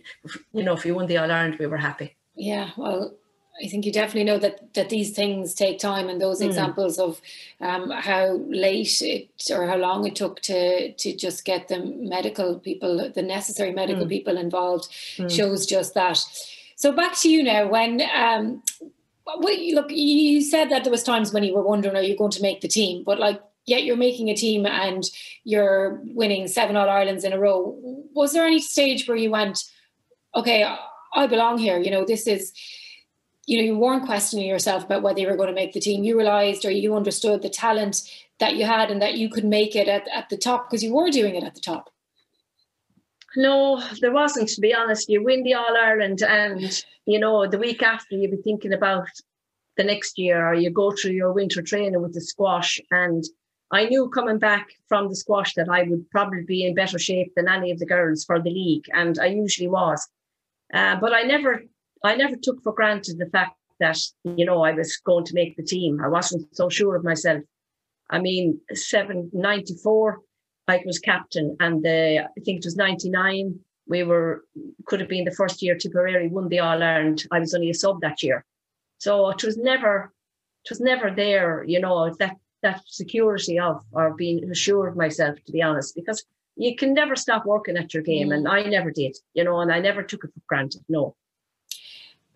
you 0.52 0.62
know, 0.62 0.74
if 0.74 0.84
we 0.84 0.92
won 0.92 1.06
the 1.06 1.18
All 1.18 1.30
Ireland, 1.30 1.56
we 1.58 1.66
were 1.66 1.76
happy. 1.76 2.16
Yeah, 2.34 2.70
well, 2.76 3.14
I 3.62 3.68
think 3.68 3.84
you 3.84 3.92
definitely 3.92 4.24
know 4.24 4.38
that 4.38 4.74
that 4.74 4.88
these 4.88 5.10
things 5.10 5.54
take 5.54 5.78
time, 5.78 6.08
and 6.08 6.20
those 6.20 6.40
mm. 6.40 6.46
examples 6.46 6.98
of 6.98 7.20
um, 7.60 7.90
how 7.90 8.40
late 8.48 9.02
it 9.02 9.28
or 9.50 9.66
how 9.66 9.76
long 9.76 10.06
it 10.06 10.16
took 10.16 10.40
to 10.42 10.92
to 10.92 11.16
just 11.16 11.44
get 11.44 11.68
the 11.68 11.80
medical 11.80 12.58
people, 12.58 13.10
the 13.14 13.22
necessary 13.22 13.72
medical 13.72 14.06
mm. 14.06 14.08
people 14.08 14.36
involved, 14.36 14.90
mm. 15.16 15.30
shows 15.30 15.66
just 15.66 15.94
that. 15.94 16.22
So 16.80 16.92
back 16.92 17.14
to 17.18 17.28
you 17.28 17.42
now. 17.42 17.68
When 17.68 18.00
um, 18.14 18.62
look, 19.26 19.90
you 19.90 20.40
said 20.40 20.70
that 20.70 20.82
there 20.82 20.90
was 20.90 21.02
times 21.02 21.30
when 21.30 21.44
you 21.44 21.54
were 21.54 21.62
wondering, 21.62 21.94
are 21.94 22.00
you 22.00 22.16
going 22.16 22.30
to 22.30 22.42
make 22.42 22.62
the 22.62 22.68
team? 22.68 23.04
But 23.04 23.20
like, 23.20 23.38
yet 23.66 23.84
you're 23.84 23.98
making 23.98 24.30
a 24.30 24.34
team 24.34 24.64
and 24.64 25.04
you're 25.44 26.00
winning 26.06 26.48
seven 26.48 26.76
All 26.76 26.88
Irelands 26.88 27.22
in 27.22 27.34
a 27.34 27.38
row. 27.38 27.76
Was 28.14 28.32
there 28.32 28.46
any 28.46 28.62
stage 28.62 29.06
where 29.06 29.16
you 29.18 29.30
went, 29.30 29.62
okay, 30.34 30.74
I 31.14 31.26
belong 31.26 31.58
here? 31.58 31.78
You 31.78 31.90
know, 31.90 32.06
this 32.06 32.26
is 32.26 32.50
you 33.46 33.58
know, 33.58 33.64
you 33.64 33.76
weren't 33.76 34.06
questioning 34.06 34.46
yourself 34.46 34.84
about 34.84 35.02
whether 35.02 35.20
you 35.20 35.26
were 35.26 35.36
going 35.36 35.48
to 35.48 35.54
make 35.54 35.74
the 35.74 35.80
team. 35.80 36.02
You 36.02 36.16
realized 36.16 36.64
or 36.64 36.70
you 36.70 36.96
understood 36.96 37.42
the 37.42 37.50
talent 37.50 38.08
that 38.38 38.56
you 38.56 38.64
had 38.64 38.90
and 38.90 39.02
that 39.02 39.18
you 39.18 39.28
could 39.28 39.44
make 39.44 39.76
it 39.76 39.86
at, 39.86 40.08
at 40.14 40.30
the 40.30 40.38
top 40.38 40.70
because 40.70 40.82
you 40.82 40.94
were 40.94 41.10
doing 41.10 41.34
it 41.34 41.44
at 41.44 41.54
the 41.54 41.60
top. 41.60 41.90
No, 43.36 43.82
there 44.00 44.12
wasn't, 44.12 44.48
to 44.50 44.60
be 44.60 44.74
honest. 44.74 45.08
You 45.08 45.22
win 45.22 45.42
the 45.42 45.54
All 45.54 45.76
Ireland, 45.76 46.22
and 46.22 46.84
you 47.06 47.18
know, 47.18 47.46
the 47.46 47.58
week 47.58 47.82
after, 47.82 48.16
you'd 48.16 48.32
be 48.32 48.38
thinking 48.38 48.72
about 48.72 49.08
the 49.76 49.84
next 49.84 50.18
year, 50.18 50.46
or 50.46 50.54
you 50.54 50.70
go 50.70 50.90
through 50.90 51.12
your 51.12 51.32
winter 51.32 51.62
training 51.62 52.00
with 52.02 52.14
the 52.14 52.20
squash. 52.20 52.80
And 52.90 53.24
I 53.70 53.84
knew 53.84 54.08
coming 54.08 54.38
back 54.38 54.68
from 54.88 55.08
the 55.08 55.16
squash 55.16 55.54
that 55.54 55.68
I 55.68 55.84
would 55.84 56.10
probably 56.10 56.42
be 56.44 56.66
in 56.66 56.74
better 56.74 56.98
shape 56.98 57.32
than 57.36 57.48
any 57.48 57.70
of 57.70 57.78
the 57.78 57.86
girls 57.86 58.24
for 58.24 58.40
the 58.40 58.50
league, 58.50 58.86
and 58.92 59.18
I 59.18 59.26
usually 59.26 59.68
was. 59.68 60.08
Uh, 60.72 60.96
but 60.96 61.12
I 61.12 61.22
never 61.22 61.62
I 62.02 62.16
never 62.16 62.36
took 62.36 62.62
for 62.62 62.72
granted 62.72 63.18
the 63.18 63.26
fact 63.26 63.56
that, 63.78 63.98
you 64.24 64.44
know, 64.44 64.62
I 64.62 64.72
was 64.72 64.96
going 64.98 65.24
to 65.24 65.34
make 65.34 65.56
the 65.56 65.62
team. 65.62 66.00
I 66.02 66.08
wasn't 66.08 66.54
so 66.54 66.68
sure 66.68 66.96
of 66.96 67.04
myself. 67.04 67.42
I 68.10 68.18
mean, 68.18 68.60
794, 68.72 70.20
I 70.70 70.82
was 70.84 70.98
captain, 70.98 71.56
and 71.60 71.82
the, 71.82 72.20
I 72.24 72.40
think 72.44 72.58
it 72.58 72.64
was 72.64 72.76
99, 72.76 73.58
we 73.86 74.02
were, 74.04 74.44
could 74.86 75.00
have 75.00 75.08
been 75.08 75.24
the 75.24 75.32
first 75.32 75.62
year 75.62 75.74
Tipperary 75.74 76.28
won 76.28 76.48
the 76.48 76.60
All 76.60 76.82
Ireland. 76.82 77.24
I 77.32 77.40
was 77.40 77.54
only 77.54 77.70
a 77.70 77.74
sub 77.74 78.00
that 78.00 78.22
year. 78.22 78.44
So 78.98 79.30
it 79.30 79.42
was 79.42 79.56
never, 79.56 80.12
it 80.64 80.70
was 80.70 80.80
never 80.80 81.10
there, 81.10 81.64
you 81.64 81.80
know, 81.80 82.14
that, 82.18 82.36
that 82.62 82.82
security 82.86 83.58
of, 83.58 83.80
or 83.92 84.14
being 84.14 84.48
assured 84.50 84.96
myself, 84.96 85.36
to 85.46 85.52
be 85.52 85.62
honest, 85.62 85.94
because 85.94 86.24
you 86.56 86.76
can 86.76 86.94
never 86.94 87.16
stop 87.16 87.46
working 87.46 87.76
at 87.76 87.92
your 87.92 88.02
game. 88.02 88.28
Mm. 88.28 88.34
And 88.34 88.48
I 88.48 88.62
never 88.62 88.90
did, 88.90 89.16
you 89.34 89.42
know, 89.42 89.60
and 89.60 89.72
I 89.72 89.80
never 89.80 90.02
took 90.02 90.24
it 90.24 90.32
for 90.32 90.42
granted. 90.46 90.82
No 90.88 91.16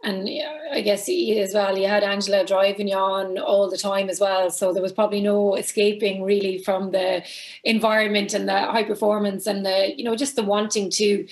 and 0.05 0.29
I 0.71 0.83
guess 0.83 1.09
as 1.09 1.55
well, 1.55 1.79
you 1.79 1.88
had 1.88 2.05
Angela 2.05 2.45
driving 2.45 2.88
you 2.88 2.97
on 2.97 3.38
all 3.38 3.71
the 3.71 3.79
time 3.79 4.11
as 4.11 4.21
well. 4.21 4.51
So 4.51 4.73
there 4.73 4.83
was 4.83 4.93
probably 4.93 5.23
no 5.23 5.55
escaping 5.55 6.23
really 6.23 6.59
from 6.59 6.90
the 6.90 7.25
environment 7.64 8.35
and 8.35 8.47
the 8.47 8.59
high 8.59 8.85
performance 8.85 9.47
and 9.47 9.64
the, 9.64 9.95
you 9.97 10.05
know, 10.05 10.14
just 10.14 10.37
the 10.37 10.43
wanting 10.43 10.90
to 10.90 11.27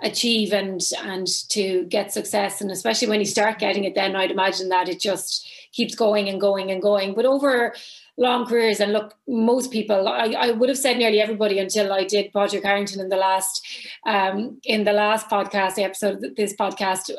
achieve 0.00 0.52
and 0.52 0.80
and 1.02 1.26
to 1.48 1.84
get 1.84 2.12
success. 2.12 2.60
And 2.60 2.70
especially 2.70 3.08
when 3.08 3.20
you 3.20 3.26
start 3.26 3.58
getting 3.58 3.84
it, 3.84 3.94
then 3.94 4.14
I'd 4.14 4.30
imagine 4.30 4.68
that 4.68 4.90
it 4.90 5.00
just 5.00 5.48
keeps 5.72 5.94
going 5.94 6.28
and 6.28 6.40
going 6.40 6.70
and 6.70 6.82
going. 6.82 7.14
But 7.14 7.24
over 7.24 7.74
long 8.18 8.44
careers 8.44 8.80
and 8.80 8.92
look 8.92 9.14
most 9.28 9.70
people 9.70 10.08
I, 10.08 10.34
I 10.36 10.50
would 10.50 10.68
have 10.68 10.76
said 10.76 10.98
nearly 10.98 11.20
everybody 11.20 11.60
until 11.60 11.92
I 11.92 12.02
did 12.02 12.32
Padraig 12.32 12.64
Harrington 12.64 13.00
in 13.00 13.10
the 13.10 13.16
last 13.16 13.64
um 14.04 14.60
in 14.64 14.82
the 14.82 14.92
last 14.92 15.30
podcast 15.30 15.80
episode 15.80 16.34
this 16.36 16.52
podcast 16.54 17.10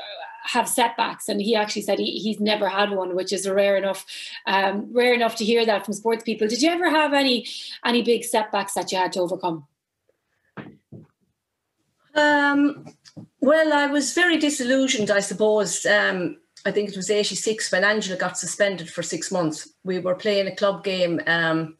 have 0.51 0.67
setbacks. 0.67 1.29
And 1.29 1.41
he 1.41 1.55
actually 1.55 1.83
said 1.83 1.99
he, 1.99 2.19
he's 2.19 2.39
never 2.39 2.67
had 2.67 2.91
one 2.91 3.15
which 3.15 3.31
is 3.31 3.47
rare 3.47 3.77
enough 3.77 4.05
um, 4.47 4.89
rare 4.91 5.13
enough 5.13 5.35
to 5.37 5.45
hear 5.45 5.65
that 5.65 5.85
from 5.85 5.93
sports 5.93 6.23
people. 6.23 6.47
Did 6.47 6.61
you 6.61 6.69
ever 6.69 6.89
have 6.89 7.13
any 7.13 7.47
any 7.85 8.01
big 8.01 8.23
setbacks 8.23 8.73
that 8.73 8.91
you 8.91 8.97
had 8.97 9.13
to 9.13 9.21
overcome? 9.21 9.67
Um, 12.15 12.85
well 13.39 13.71
i 13.71 13.85
was 13.85 14.13
very 14.13 14.37
disillusioned 14.37 15.11
i 15.11 15.19
suppose. 15.19 15.85
Um, 15.85 16.37
i 16.65 16.71
think 16.71 16.89
it 16.89 16.97
was 16.97 17.09
86 17.09 17.71
when 17.71 17.83
angela 17.83 18.17
got 18.17 18.37
suspended 18.37 18.89
for 18.89 19.03
six 19.03 19.31
months. 19.31 19.69
We 19.83 19.99
were 19.99 20.15
playing 20.15 20.47
a 20.47 20.55
club 20.55 20.83
game 20.83 21.21
um, 21.27 21.77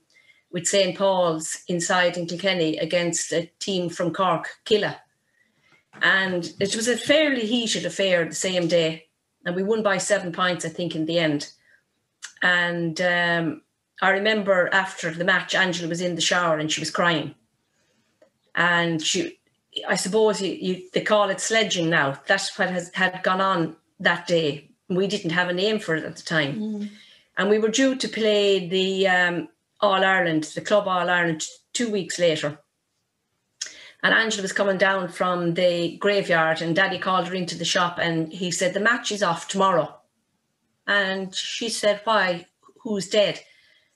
with 0.52 0.68
st 0.68 0.98
paul's 0.98 1.64
inside 1.68 2.18
in 2.18 2.28
kilkenny 2.28 2.78
against 2.78 3.34
a 3.34 3.50
team 3.60 3.90
from 3.90 4.14
cork 4.14 4.48
killa 4.66 5.02
and 6.02 6.54
it 6.60 6.76
was 6.76 6.88
a 6.88 6.98
fairly 6.98 7.46
heated 7.46 7.86
affair 7.86 8.26
the 8.26 8.36
same 8.36 8.68
day. 8.68 9.06
And 9.46 9.56
we 9.56 9.64
won 9.64 9.84
by 9.84 9.98
seven 9.98 10.32
points, 10.32 10.66
I 10.66 10.70
think, 10.70 10.96
in 10.96 11.06
the 11.06 11.20
end. 11.20 11.52
And 12.42 13.00
um, 13.02 13.62
I 14.02 14.10
remember 14.12 14.70
after 14.72 15.12
the 15.12 15.24
match, 15.24 15.56
Angela 15.56 15.90
was 15.90 16.02
in 16.02 16.16
the 16.16 16.22
shower 16.22 16.58
and 16.58 16.72
she 16.72 16.82
was 16.82 16.92
crying. 16.92 17.36
And 18.56 19.02
she, 19.02 19.40
I 19.88 19.96
suppose 19.96 20.42
you, 20.42 20.52
you, 20.52 20.90
they 20.94 21.02
call 21.02 21.30
it 21.30 21.40
sledging 21.40 21.90
now. 21.90 22.20
That's 22.28 22.58
what 22.58 22.70
has, 22.70 22.92
had 22.94 23.24
gone 23.24 23.42
on 23.42 23.76
that 24.00 24.28
day. 24.28 24.72
We 24.90 25.08
didn't 25.08 25.32
have 25.32 25.50
a 25.50 25.54
name 25.54 25.80
for 25.80 25.96
it 25.96 26.04
at 26.04 26.16
the 26.16 26.24
time. 26.24 26.60
Mm. 26.60 26.90
And 27.38 27.50
we 27.50 27.60
were 27.60 27.70
due 27.70 27.96
to 27.96 28.08
play 28.08 28.68
the 28.68 29.08
um, 29.08 29.50
All 29.80 30.04
Ireland, 30.04 30.44
the 30.56 30.62
Club 30.62 30.88
All 30.88 31.10
Ireland, 31.10 31.46
two 31.74 31.90
weeks 31.90 32.20
later. 32.20 32.60
And 34.02 34.14
Angela 34.14 34.44
was 34.44 34.54
coming 34.54 34.78
down 34.78 35.10
from 35.10 35.56
the 35.56 35.98
graveyard, 35.98 36.62
and 36.62 36.76
Daddy 36.76 37.00
called 37.00 37.28
her 37.28 37.36
into 37.36 37.58
the 37.58 37.66
shop, 37.66 38.00
and 38.02 38.32
he 38.32 38.52
said, 38.52 38.74
The 38.74 38.80
match 38.80 39.12
is 39.12 39.24
off 39.24 39.48
tomorrow. 39.48 39.96
And 40.88 41.36
she 41.36 41.70
said, 41.70 42.02
Why? 42.06 42.48
Who's 42.84 43.10
dead? 43.10 43.42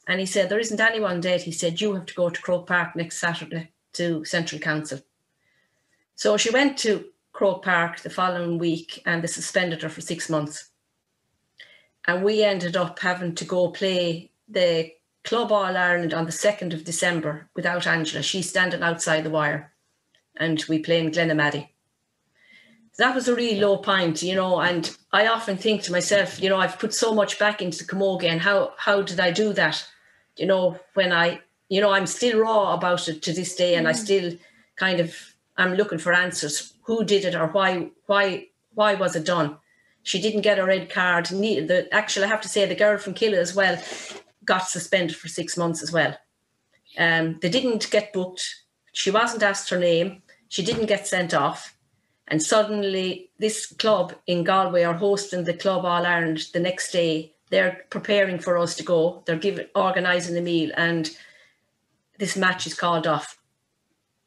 And 0.08 0.20
he 0.20 0.26
said, 0.26 0.50
There 0.50 0.60
isn't 0.60 0.82
anyone 0.82 1.22
dead. 1.22 1.44
He 1.44 1.52
said, 1.52 1.80
You 1.82 1.94
have 1.96 2.06
to 2.08 2.14
go 2.14 2.30
to 2.30 2.42
Croke 2.42 2.68
Park 2.68 2.96
next 2.96 3.18
Saturday 3.20 3.72
to 3.94 4.26
Central 4.26 4.60
Council. 4.60 5.00
So 6.16 6.38
she 6.38 6.52
went 6.52 6.78
to 6.80 7.06
Croke 7.32 7.64
Park 7.64 8.02
the 8.02 8.10
following 8.10 8.58
week 8.58 9.02
and 9.06 9.24
they 9.24 9.28
suspended 9.28 9.82
her 9.84 9.90
for 9.90 10.02
six 10.02 10.30
months. 10.30 10.70
and 12.08 12.24
we 12.24 12.44
ended 12.44 12.76
up 12.76 13.00
having 13.00 13.36
to 13.36 13.46
go 13.46 13.70
play 13.72 14.32
the 14.48 14.92
Club 15.24 15.52
All 15.52 15.78
Ireland 15.78 16.14
on 16.14 16.26
the 16.26 16.32
2nd 16.32 16.74
of 16.74 16.84
December 16.84 17.50
without 17.56 17.88
Angela. 17.88 18.22
She's 18.24 18.50
standing 18.50 18.84
outside 18.84 19.24
the 19.24 19.30
wire 19.30 19.73
and 20.38 20.64
we 20.68 20.80
play 20.80 21.00
in 21.00 21.12
Glenamaddy. 21.12 21.70
That 22.98 23.16
was 23.16 23.28
a 23.28 23.36
really 23.36 23.60
low 23.60 23.78
point, 23.78 24.22
you 24.22 24.36
know, 24.36 24.60
and 24.60 24.96
I 25.12 25.28
often 25.28 25.58
think 25.58 25.82
to 25.84 25.92
myself, 25.92 26.42
you 26.42 26.50
know, 26.50 26.58
I've 26.58 26.78
put 26.78 26.94
so 26.94 27.14
much 27.14 27.40
back 27.40 27.62
into 27.62 27.80
the 27.80 27.92
camogie 27.92 28.30
and 28.30 28.42
how 28.42 28.74
how 28.78 29.02
did 29.02 29.20
I 29.20 29.32
do 29.32 29.52
that? 29.54 29.84
You 30.38 30.46
know, 30.46 30.80
when 30.94 31.12
I 31.12 31.42
you 31.70 31.82
know, 31.82 31.92
I'm 31.92 32.06
still 32.06 32.40
raw 32.40 32.74
about 32.74 33.08
it 33.08 33.24
to 33.24 33.34
this 33.34 33.56
day 33.56 33.76
and 33.76 33.88
mm. 33.88 33.90
I 33.90 33.94
still 33.94 34.34
kind 34.76 35.00
of 35.00 35.16
I'm 35.58 35.74
looking 35.74 35.98
for 35.98 36.14
answers. 36.14 36.74
Who 36.84 37.04
did 37.04 37.26
it 37.26 37.36
or 37.36 37.48
why 37.48 37.90
why 38.06 38.48
why 38.76 38.96
was 38.96 39.16
it 39.16 39.26
done? 39.26 39.58
She 40.04 40.22
didn't 40.22 40.42
get 40.42 40.60
a 40.60 40.66
red 40.66 40.90
card. 40.90 41.28
The, 41.28 41.88
actually, 41.92 42.26
I 42.26 42.30
have 42.30 42.42
to 42.42 42.50
say, 42.50 42.66
the 42.66 42.76
girl 42.76 42.98
from 42.98 43.14
Killa 43.14 43.38
as 43.38 43.56
well 43.56 43.82
got 44.44 44.68
suspended 44.68 45.16
for 45.16 45.30
six 45.30 45.56
months 45.56 45.82
as 45.82 45.94
well. 45.94 46.18
Um, 46.98 47.40
they 47.42 47.50
didn't 47.50 47.90
get 47.90 48.12
booked. 48.12 48.44
She 48.92 49.12
wasn't 49.12 49.44
asked 49.44 49.70
her 49.70 49.80
name. 49.80 50.22
She 50.54 50.62
didn't 50.62 50.86
get 50.86 51.08
sent 51.08 51.34
off. 51.34 51.76
And 52.28 52.40
suddenly, 52.40 53.32
this 53.40 53.66
club 53.66 54.14
in 54.28 54.44
Galway 54.44 54.84
are 54.84 54.94
hosting 54.94 55.46
the 55.46 55.56
Club 55.56 55.84
All 55.84 56.06
Ireland 56.06 56.46
the 56.54 56.60
next 56.60 56.92
day. 56.92 57.34
They're 57.50 57.88
preparing 57.90 58.38
for 58.38 58.60
us 58.60 58.76
to 58.76 58.84
go. 58.84 59.24
They're 59.26 59.36
giving 59.36 59.66
organising 59.74 60.36
the 60.36 60.42
meal, 60.42 60.70
and 60.78 61.10
this 62.20 62.38
match 62.38 62.68
is 62.68 62.76
called 62.76 63.08
off 63.08 63.40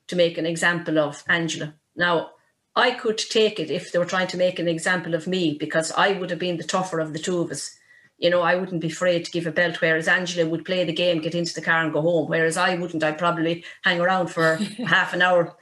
to 0.09 0.17
make 0.17 0.37
an 0.37 0.47
example 0.47 0.99
of 0.99 1.23
Angela. 1.29 1.75
Now, 1.95 2.31
I 2.75 2.91
could 2.91 3.19
take 3.19 3.61
it 3.61 3.71
if 3.71 3.93
they 3.93 4.01
were 4.01 4.05
trying 4.05 4.27
to 4.29 4.37
make 4.37 4.59
an 4.59 4.67
example 4.67 5.15
of 5.15 5.29
me 5.29 5.57
because 5.57 5.93
I 5.93 6.11
would 6.11 6.31
have 6.31 6.41
been 6.41 6.57
the 6.57 6.65
tougher 6.65 6.99
of 6.99 7.13
the 7.13 7.21
two 7.21 7.39
of 7.39 7.53
us. 7.53 7.71
You 8.19 8.31
know, 8.31 8.43
I 8.43 8.57
wouldn't 8.57 8.81
be 8.81 8.89
afraid 8.89 9.25
to 9.27 9.31
give 9.31 9.47
a 9.47 9.53
belt, 9.53 9.81
whereas 9.81 10.09
Angela 10.09 10.51
would 10.51 10.65
play 10.65 10.83
the 10.83 10.93
game, 10.93 11.21
get 11.21 11.37
into 11.37 11.55
the 11.55 11.63
car 11.63 11.85
and 11.85 11.93
go 11.93 12.01
home. 12.03 12.29
Whereas 12.29 12.57
I 12.57 12.75
wouldn't. 12.75 13.05
I'd 13.05 13.17
probably 13.17 13.65
hang 13.85 14.01
around 14.01 14.27
for 14.27 14.57
half 14.85 15.15
an 15.15 15.23
hour 15.23 15.57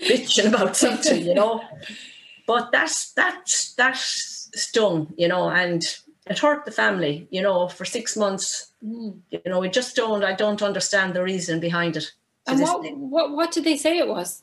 bitching 0.00 0.48
about 0.48 0.76
something, 0.84 1.24
you 1.24 1.34
know. 1.34 1.62
But 2.46 2.72
that's 2.72 3.12
that's 3.12 3.74
that 3.74 3.96
stung, 3.96 5.12
you 5.16 5.28
know, 5.28 5.50
and 5.50 5.82
it 6.26 6.38
hurt 6.38 6.64
the 6.64 6.72
family, 6.72 7.28
you 7.30 7.42
know, 7.42 7.68
for 7.68 7.84
six 7.84 8.16
months. 8.16 8.72
Mm. 8.84 9.20
You 9.30 9.40
know, 9.46 9.60
we 9.60 9.68
just 9.68 9.96
don't 9.96 10.24
I 10.24 10.34
don't 10.34 10.62
understand 10.62 11.14
the 11.14 11.22
reason 11.22 11.60
behind 11.60 11.96
it. 11.96 12.12
And 12.46 12.60
what, 12.60 12.82
what 12.96 13.30
what 13.32 13.52
did 13.52 13.64
they 13.64 13.76
say 13.76 13.98
it 13.98 14.08
was? 14.08 14.42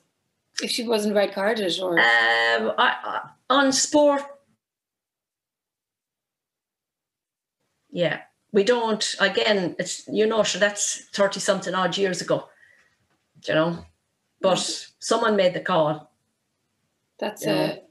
if 0.62 0.72
she 0.72 0.88
wasn't 0.88 1.16
red 1.16 1.34
carded 1.34 1.80
or 1.80 2.00
um, 2.00 2.74
I, 2.78 2.96
I, 3.04 3.30
on 3.50 3.72
sport 3.72 4.24
yeah 7.92 8.22
we 8.52 8.64
don't 8.64 9.16
again 9.20 9.76
it's 9.80 10.08
you 10.08 10.26
know 10.26 10.44
so 10.44 10.60
that's 10.60 11.06
30 11.14 11.40
something 11.40 11.74
odd 11.74 11.98
years 11.98 12.22
ago 12.22 12.50
you 13.48 13.54
know 13.54 13.86
but 14.42 14.88
someone 15.00 15.36
made 15.36 15.54
the 15.54 15.60
call 15.60 16.12
that's 17.20 17.46
a, 17.46 17.82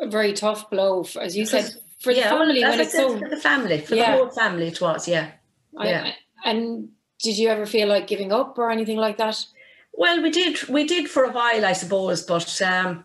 a, 0.00 0.08
very 0.08 0.32
tough 0.32 0.70
blow 0.70 1.02
for, 1.02 1.20
as 1.20 1.36
you 1.36 1.44
said 1.44 1.68
for 2.00 2.14
the 2.14 2.20
yeah, 2.20 2.30
family 2.30 2.62
when 2.62 2.80
it's 2.80 2.92
so 2.92 3.18
for 3.18 3.28
the 3.28 3.36
family 3.36 3.80
for 3.80 3.94
yeah. 3.94 4.12
the 4.12 4.18
whole 4.18 4.30
family 4.30 4.68
it 4.68 4.80
was 4.80 5.08
yeah 5.08 5.30
yeah 5.80 6.12
I, 6.44 6.50
and 6.50 6.88
did 7.18 7.36
you 7.36 7.48
ever 7.48 7.66
feel 7.66 7.88
like 7.88 8.06
giving 8.06 8.32
up 8.32 8.58
or 8.58 8.70
anything 8.70 8.96
like 8.96 9.18
that 9.18 9.44
well, 9.92 10.22
we 10.22 10.30
did. 10.30 10.66
We 10.68 10.84
did 10.84 11.10
for 11.10 11.24
a 11.24 11.30
while, 11.32 11.64
I 11.64 11.72
suppose. 11.72 12.22
But 12.22 12.62
um, 12.62 13.04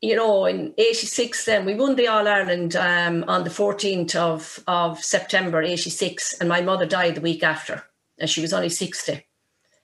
you 0.00 0.16
know, 0.16 0.46
in 0.46 0.74
'86, 0.78 1.44
then 1.44 1.64
we 1.64 1.74
won 1.74 1.96
the 1.96 2.08
All 2.08 2.26
Ireland 2.26 2.76
um, 2.76 3.24
on 3.28 3.44
the 3.44 3.50
14th 3.50 4.14
of 4.14 4.62
of 4.66 5.04
September 5.04 5.62
'86, 5.62 6.38
and 6.38 6.48
my 6.48 6.60
mother 6.60 6.86
died 6.86 7.16
the 7.16 7.20
week 7.20 7.42
after, 7.42 7.84
and 8.18 8.30
she 8.30 8.40
was 8.40 8.52
only 8.52 8.70
60. 8.70 9.24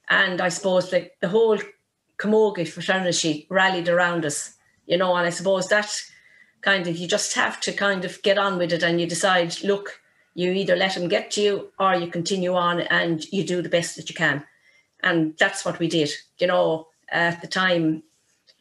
And 0.09 0.41
I 0.41 0.49
suppose 0.49 0.91
the, 0.91 1.11
the 1.21 1.29
whole 1.29 1.59
camogie 2.19 2.69
fraternity 2.69 3.47
rallied 3.51 3.89
around 3.89 4.25
us, 4.25 4.55
you 4.87 4.97
know. 4.97 5.15
And 5.17 5.27
I 5.27 5.31
suppose 5.31 5.69
that 5.69 5.91
kind 6.61 6.87
of 6.87 6.97
you 6.97 7.09
just 7.09 7.35
have 7.35 7.61
to 7.61 7.73
kind 7.73 8.05
of 8.05 8.23
get 8.23 8.39
on 8.39 8.59
with 8.59 8.73
it, 8.73 8.83
and 8.83 9.01
you 9.01 9.07
decide, 9.07 9.63
look, 9.63 10.01
you 10.35 10.53
either 10.53 10.77
let 10.77 10.95
them 10.95 11.09
get 11.09 11.31
to 11.33 11.41
you, 11.41 11.73
or 11.79 11.95
you 11.95 12.09
continue 12.09 12.55
on 12.55 12.81
and 12.81 13.25
you 13.33 13.45
do 13.45 13.63
the 13.63 13.69
best 13.69 13.97
that 13.97 14.09
you 14.09 14.15
can 14.15 14.45
and 15.05 15.35
that's 15.39 15.65
what 15.65 15.79
we 15.79 15.87
did. 15.87 16.11
You 16.39 16.49
know, 16.49 16.89
uh, 17.13 17.17
at 17.17 17.41
the 17.41 17.47
time, 17.47 18.03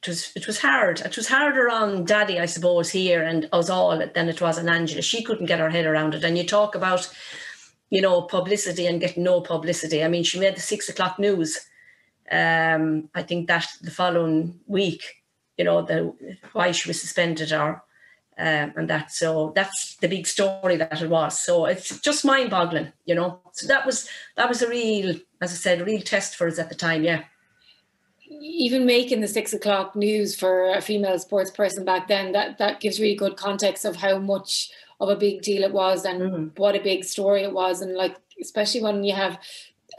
it 0.02 0.08
was 0.08 0.32
it 0.36 0.46
was 0.46 0.60
hard. 0.60 1.00
It 1.00 1.16
was 1.16 1.30
harder 1.30 1.70
on 1.70 2.04
Daddy, 2.04 2.40
I 2.40 2.46
suppose, 2.46 2.90
here 2.90 3.24
and 3.24 3.48
us 3.54 3.70
all 3.70 3.98
than 4.14 4.30
it 4.30 4.42
was 4.42 4.60
on 4.60 4.70
Angela. 4.70 5.02
She 5.02 5.24
couldn't 5.24 5.48
get 5.48 5.60
her 5.60 5.70
head 5.70 5.86
around 5.86 6.14
it. 6.14 6.24
And 6.24 6.38
you 6.38 6.46
talk 6.46 6.76
about, 6.76 7.10
you 7.94 8.02
know, 8.02 8.24
publicity 8.24 8.88
and 8.88 9.00
getting 9.00 9.24
no 9.24 9.40
publicity. 9.40 10.04
I 10.04 10.08
mean, 10.08 10.24
she 10.24 10.40
made 10.40 10.56
the 10.56 10.62
six 10.62 10.90
o'clock 10.90 11.20
news. 11.20 11.60
Um, 12.32 13.08
I 13.14 13.22
think 13.22 13.48
that 13.50 13.68
the 13.84 13.92
following 13.92 14.60
week, 14.66 15.04
you 15.60 15.66
know, 15.66 15.84
the 15.84 16.16
why 16.54 16.72
she 16.72 16.90
was 16.90 17.00
suspended 17.00 17.54
or 17.54 17.84
um, 18.36 18.74
and 18.76 18.90
that 18.90 19.12
so 19.12 19.52
that's 19.56 19.98
the 19.98 20.08
big 20.08 20.26
story 20.26 20.76
that 20.76 21.00
it 21.00 21.08
was 21.08 21.40
so 21.40 21.66
it's 21.68 22.00
just 22.00 22.26
mind-boggling 22.26 22.92
you 23.06 23.14
know 23.14 23.40
so 23.52 23.68
that 23.68 23.86
was 23.86 24.10
that 24.38 24.50
was 24.50 24.64
a 24.64 24.68
real 24.68 25.16
as 25.40 25.52
i 25.52 25.56
said 25.56 25.80
a 25.80 25.86
real 25.86 26.02
test 26.02 26.36
for 26.36 26.48
us 26.48 26.58
at 26.58 26.68
the 26.70 26.74
time 26.74 27.04
yeah 27.04 27.22
even 28.42 28.88
making 28.88 29.22
the 29.22 29.28
six 29.28 29.54
o'clock 29.54 29.96
news 29.96 30.36
for 30.36 30.72
a 30.72 30.82
female 30.82 31.20
sports 31.20 31.52
person 31.52 31.86
back 31.86 32.08
then 32.08 32.32
that 32.32 32.58
that 32.58 32.80
gives 32.80 33.00
really 33.00 33.14
good 33.14 33.38
context 33.38 33.86
of 33.86 33.98
how 33.98 34.18
much 34.18 34.72
of 35.00 35.10
a 35.10 35.16
big 35.16 35.42
deal 35.42 35.64
it 35.64 35.74
was 35.74 36.06
and 36.06 36.22
mm-hmm. 36.22 36.48
what 36.58 36.76
a 36.76 36.82
big 36.82 37.04
story 37.04 37.44
it 37.44 37.54
was 37.54 37.82
and 37.82 37.96
like 37.96 38.16
especially 38.42 38.82
when 38.82 39.04
you 39.04 39.14
have 39.14 39.38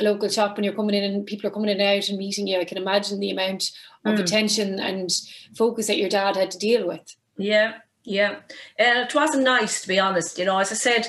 a 0.01 0.03
local 0.03 0.29
shop 0.29 0.57
and 0.57 0.65
you're 0.65 0.75
coming 0.75 0.95
in 0.95 1.05
and 1.05 1.27
people 1.27 1.47
are 1.47 1.53
coming 1.53 1.69
in 1.69 1.81
and 1.81 1.99
out 1.99 2.09
and 2.09 2.19
meeting 2.19 2.47
you 2.47 2.59
i 2.59 2.65
can 2.65 2.79
imagine 2.79 3.21
the 3.21 3.31
amount 3.31 3.71
of 4.05 4.19
mm. 4.19 4.21
attention 4.21 4.81
and 4.81 5.11
focus 5.57 5.87
that 5.87 5.99
your 5.99 6.09
dad 6.09 6.37
had 6.37 6.51
to 6.51 6.59
deal 6.59 6.87
with 6.87 7.17
yeah 7.37 7.75
yeah, 8.05 8.41
and 8.79 8.99
it 8.99 9.15
wasn't 9.15 9.45
nice 9.45 9.81
to 9.83 9.89
be 9.89 9.99
honest. 9.99 10.39
You 10.39 10.45
know, 10.45 10.59
as 10.59 10.71
I 10.71 10.75
said, 10.75 11.07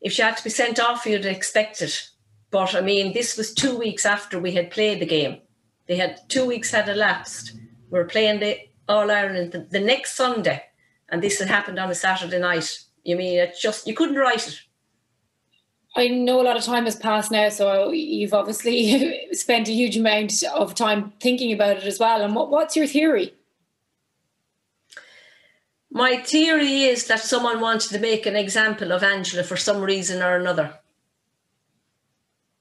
if 0.00 0.12
she 0.12 0.22
had 0.22 0.36
to 0.36 0.44
be 0.44 0.50
sent 0.50 0.78
off, 0.78 1.04
you'd 1.04 1.26
expect 1.26 1.82
it. 1.82 2.08
But 2.50 2.74
I 2.74 2.80
mean, 2.80 3.12
this 3.12 3.36
was 3.36 3.52
two 3.52 3.76
weeks 3.76 4.06
after 4.06 4.38
we 4.38 4.52
had 4.52 4.70
played 4.70 5.00
the 5.00 5.06
game. 5.06 5.38
They 5.86 5.96
had 5.96 6.20
two 6.28 6.46
weeks 6.46 6.70
had 6.70 6.88
elapsed. 6.88 7.52
We 7.90 7.98
were 7.98 8.04
playing 8.04 8.40
the 8.40 8.58
All 8.88 9.10
Ireland 9.10 9.52
the, 9.52 9.66
the 9.70 9.80
next 9.80 10.14
Sunday, 10.16 10.62
and 11.08 11.20
this 11.20 11.40
had 11.40 11.48
happened 11.48 11.80
on 11.80 11.90
a 11.90 11.94
Saturday 11.94 12.38
night. 12.38 12.78
You 13.04 13.16
mean 13.16 13.38
it 13.38 13.56
just 13.60 13.86
you 13.86 13.94
couldn't 13.94 14.16
write 14.16 14.46
it. 14.48 14.60
I 15.96 16.06
know 16.06 16.40
a 16.40 16.44
lot 16.44 16.56
of 16.56 16.62
time 16.62 16.84
has 16.84 16.94
passed 16.94 17.32
now, 17.32 17.48
so 17.48 17.90
you've 17.90 18.34
obviously 18.34 19.28
spent 19.32 19.68
a 19.68 19.72
huge 19.72 19.96
amount 19.96 20.42
of 20.44 20.74
time 20.74 21.12
thinking 21.20 21.52
about 21.52 21.78
it 21.78 21.84
as 21.84 21.98
well. 21.98 22.22
And 22.22 22.34
what, 22.34 22.50
what's 22.50 22.76
your 22.76 22.86
theory? 22.86 23.34
My 25.90 26.18
theory 26.18 26.82
is 26.82 27.08
that 27.08 27.18
someone 27.18 27.60
wanted 27.60 27.90
to 27.90 27.98
make 27.98 28.24
an 28.24 28.36
example 28.36 28.92
of 28.92 29.02
Angela 29.02 29.42
for 29.42 29.56
some 29.56 29.80
reason 29.80 30.22
or 30.22 30.36
another. 30.36 30.78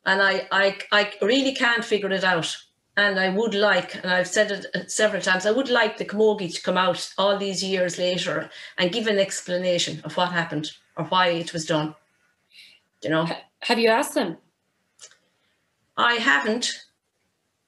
And 0.04 0.21
I, 0.23 0.47
I, 0.52 0.80
I 0.91 1.13
really 1.21 1.54
can't 1.54 1.86
figure 1.86 2.10
it 2.10 2.23
out. 2.23 2.58
And 2.99 3.17
I 3.17 3.29
would 3.29 3.55
like, 3.55 3.95
and 3.95 4.12
I've 4.12 4.27
said 4.27 4.51
it 4.51 4.91
several 4.91 5.21
times, 5.21 5.45
I 5.45 5.51
would 5.51 5.69
like 5.69 5.97
the 5.97 6.03
Camogie 6.03 6.53
to 6.53 6.62
come 6.62 6.75
out 6.75 7.13
all 7.17 7.38
these 7.38 7.63
years 7.63 7.97
later 7.97 8.49
and 8.77 8.91
give 8.91 9.07
an 9.07 9.17
explanation 9.17 10.01
of 10.03 10.17
what 10.17 10.33
happened 10.33 10.71
or 10.97 11.05
why 11.05 11.29
it 11.29 11.53
was 11.53 11.65
done. 11.65 11.95
You 13.01 13.12
know? 13.12 13.29
Have 13.62 13.79
you 13.79 13.88
asked 13.88 14.15
them? 14.15 14.35
I 15.95 16.15
haven't, 16.15 16.88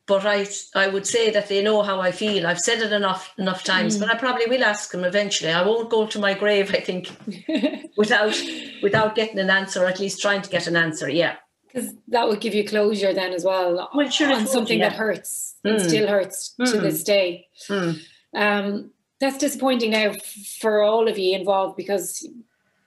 but 0.05 0.25
I 0.25 0.47
I 0.75 0.89
would 0.89 1.07
say 1.07 1.31
that 1.31 1.47
they 1.47 1.63
know 1.63 1.81
how 1.81 2.01
I 2.01 2.11
feel. 2.11 2.45
I've 2.45 2.59
said 2.59 2.81
it 2.81 2.91
enough 2.91 3.33
enough 3.37 3.63
times, 3.63 3.95
mm. 3.95 4.01
but 4.01 4.11
I 4.13 4.17
probably 4.17 4.47
will 4.47 4.65
ask 4.65 4.91
them 4.91 5.05
eventually. 5.05 5.53
I 5.53 5.65
won't 5.65 5.89
go 5.89 6.07
to 6.07 6.19
my 6.19 6.33
grave, 6.33 6.75
I 6.75 6.81
think, 6.81 7.09
without 7.97 8.37
without 8.83 9.15
getting 9.15 9.39
an 9.39 9.49
answer, 9.49 9.81
or 9.81 9.87
at 9.87 10.01
least 10.01 10.21
trying 10.21 10.41
to 10.41 10.49
get 10.49 10.67
an 10.67 10.75
answer. 10.75 11.09
Yeah, 11.09 11.37
because 11.71 11.93
that 12.07 12.27
would 12.27 12.41
give 12.41 12.53
you 12.53 12.67
closure 12.67 13.13
then 13.13 13.33
as 13.33 13.43
well. 13.43 13.89
Well, 13.93 14.09
sure, 14.09 14.33
on 14.33 14.47
something 14.47 14.79
yeah. 14.79 14.89
that 14.89 14.97
hurts, 14.97 15.55
mm. 15.65 15.75
it 15.75 15.81
still 15.81 16.07
hurts 16.07 16.53
mm. 16.59 16.71
to 16.71 16.79
this 16.79 17.03
day. 17.03 17.47
Mm. 17.67 17.99
Um, 18.35 18.91
that's 19.19 19.37
disappointing 19.37 19.91
now 19.91 20.13
for 20.59 20.81
all 20.81 21.07
of 21.07 21.17
you 21.17 21.37
involved 21.37 21.77
because 21.77 22.27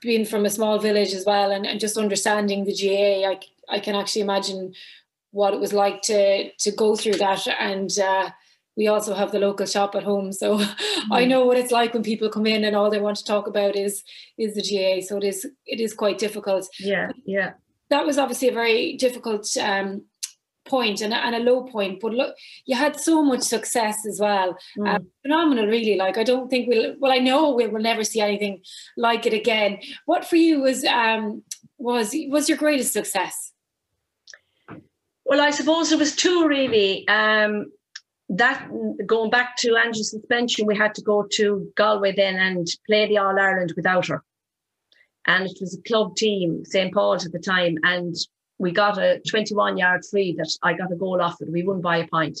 being 0.01 0.25
from 0.25 0.45
a 0.45 0.49
small 0.49 0.77
village 0.77 1.13
as 1.13 1.25
well 1.25 1.51
and, 1.51 1.65
and 1.65 1.79
just 1.79 1.97
understanding 1.97 2.65
the 2.65 2.73
GAA, 2.73 3.27
I, 3.29 3.39
I 3.69 3.79
can 3.79 3.95
actually 3.95 4.21
imagine 4.21 4.73
what 5.31 5.53
it 5.53 5.59
was 5.59 5.73
like 5.73 6.01
to 6.01 6.51
to 6.51 6.71
go 6.71 6.95
through 6.95 7.15
that 7.15 7.45
and 7.59 7.99
uh, 7.99 8.29
we 8.77 8.87
also 8.87 9.13
have 9.13 9.31
the 9.31 9.39
local 9.39 9.65
shop 9.65 9.93
at 9.93 10.03
home 10.03 10.31
so 10.31 10.57
mm. 10.59 10.75
i 11.11 11.25
know 11.25 11.45
what 11.45 11.57
it's 11.57 11.73
like 11.73 11.93
when 11.93 12.03
people 12.03 12.29
come 12.29 12.45
in 12.45 12.63
and 12.63 12.73
all 12.73 12.89
they 12.89 13.01
want 13.01 13.17
to 13.17 13.25
talk 13.25 13.45
about 13.45 13.75
is 13.75 14.03
is 14.37 14.55
the 14.55 14.61
GAA 14.61 15.05
so 15.05 15.17
it 15.17 15.25
is 15.25 15.45
it 15.65 15.81
is 15.81 15.93
quite 15.93 16.17
difficult 16.17 16.69
yeah 16.79 17.11
yeah 17.25 17.51
that 17.95 18.05
was 18.05 18.17
obviously 18.17 18.49
a 18.49 18.53
very 18.53 18.97
difficult 18.97 19.47
um, 19.57 20.03
point 20.65 20.99
and, 20.99 21.13
and 21.13 21.35
a 21.35 21.39
low 21.39 21.63
point, 21.63 21.99
but 22.01 22.13
look, 22.13 22.35
you 22.65 22.75
had 22.75 22.99
so 22.99 23.23
much 23.23 23.41
success 23.41 24.05
as 24.05 24.19
well. 24.19 24.57
Mm. 24.77 24.95
Um, 24.95 25.07
phenomenal, 25.21 25.67
really. 25.67 25.95
Like 25.95 26.17
I 26.17 26.23
don't 26.23 26.49
think 26.49 26.67
we'll. 26.67 26.95
Well, 26.99 27.13
I 27.13 27.19
know 27.19 27.51
we 27.51 27.67
will 27.67 27.81
never 27.81 28.03
see 28.03 28.19
anything 28.19 28.61
like 28.97 29.25
it 29.25 29.33
again. 29.33 29.79
What 30.05 30.25
for 30.25 30.35
you 30.35 30.61
was 30.61 30.83
um 30.83 31.43
was 31.77 32.13
was 32.27 32.49
your 32.49 32.57
greatest 32.57 32.91
success? 32.91 33.53
Well, 35.23 35.41
I 35.41 35.51
suppose 35.51 35.89
there 35.89 35.97
was 35.97 36.15
two 36.15 36.47
really. 36.47 37.07
Um, 37.07 37.71
that 38.27 38.67
going 39.05 39.29
back 39.29 39.55
to 39.57 39.75
Angela's 39.75 40.09
suspension, 40.09 40.65
we 40.65 40.75
had 40.75 40.95
to 40.95 41.01
go 41.01 41.27
to 41.33 41.71
Galway 41.77 42.11
then 42.11 42.35
and 42.35 42.67
play 42.87 43.07
the 43.07 43.19
All 43.19 43.39
Ireland 43.39 43.73
without 43.75 44.07
her. 44.07 44.23
And 45.27 45.45
it 45.45 45.57
was 45.59 45.75
a 45.75 45.81
club 45.81 46.15
team, 46.15 46.63
St. 46.65 46.93
Paul's 46.93 47.25
at 47.25 47.31
the 47.31 47.39
time, 47.39 47.77
and 47.83 48.15
we 48.57 48.71
got 48.71 48.97
a 48.97 49.21
21 49.27 49.77
yard 49.77 50.03
free 50.09 50.33
that 50.37 50.49
I 50.63 50.73
got 50.73 50.91
a 50.91 50.95
goal 50.95 51.21
off 51.21 51.41
it. 51.41 51.51
We 51.51 51.63
won 51.63 51.81
by 51.81 51.97
a 51.97 52.07
point. 52.07 52.39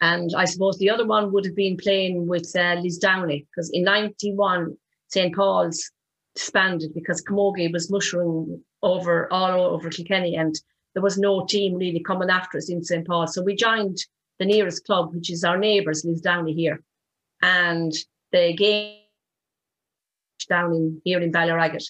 And 0.00 0.30
I 0.36 0.44
suppose 0.44 0.78
the 0.78 0.90
other 0.90 1.06
one 1.06 1.32
would 1.32 1.46
have 1.46 1.56
been 1.56 1.76
playing 1.76 2.26
with 2.26 2.52
uh, 2.54 2.76
Lisdowney 2.76 3.46
because 3.46 3.70
in 3.70 3.82
91, 3.82 4.76
St. 5.08 5.34
Paul's 5.34 5.90
disbanded 6.34 6.92
because 6.94 7.24
Camogie 7.24 7.72
was 7.72 7.90
mushroom 7.90 8.62
over 8.82 9.32
all 9.32 9.62
over 9.62 9.88
Kilkenny 9.88 10.36
and 10.36 10.54
there 10.92 11.02
was 11.02 11.18
no 11.18 11.46
team 11.46 11.74
really 11.74 12.00
coming 12.00 12.30
after 12.30 12.58
us 12.58 12.70
in 12.70 12.84
St. 12.84 13.06
Paul. 13.06 13.26
So 13.26 13.42
we 13.42 13.54
joined 13.54 13.98
the 14.38 14.44
nearest 14.44 14.84
club, 14.84 15.14
which 15.14 15.30
is 15.30 15.44
our 15.44 15.58
neighbours, 15.58 16.04
Lisdowney 16.04 16.54
here. 16.54 16.82
And 17.42 17.92
the 18.32 18.54
game 18.54 19.00
down 20.46 20.72
in 20.72 21.02
here 21.04 21.20
in 21.20 21.32
Ballyragget. 21.32 21.84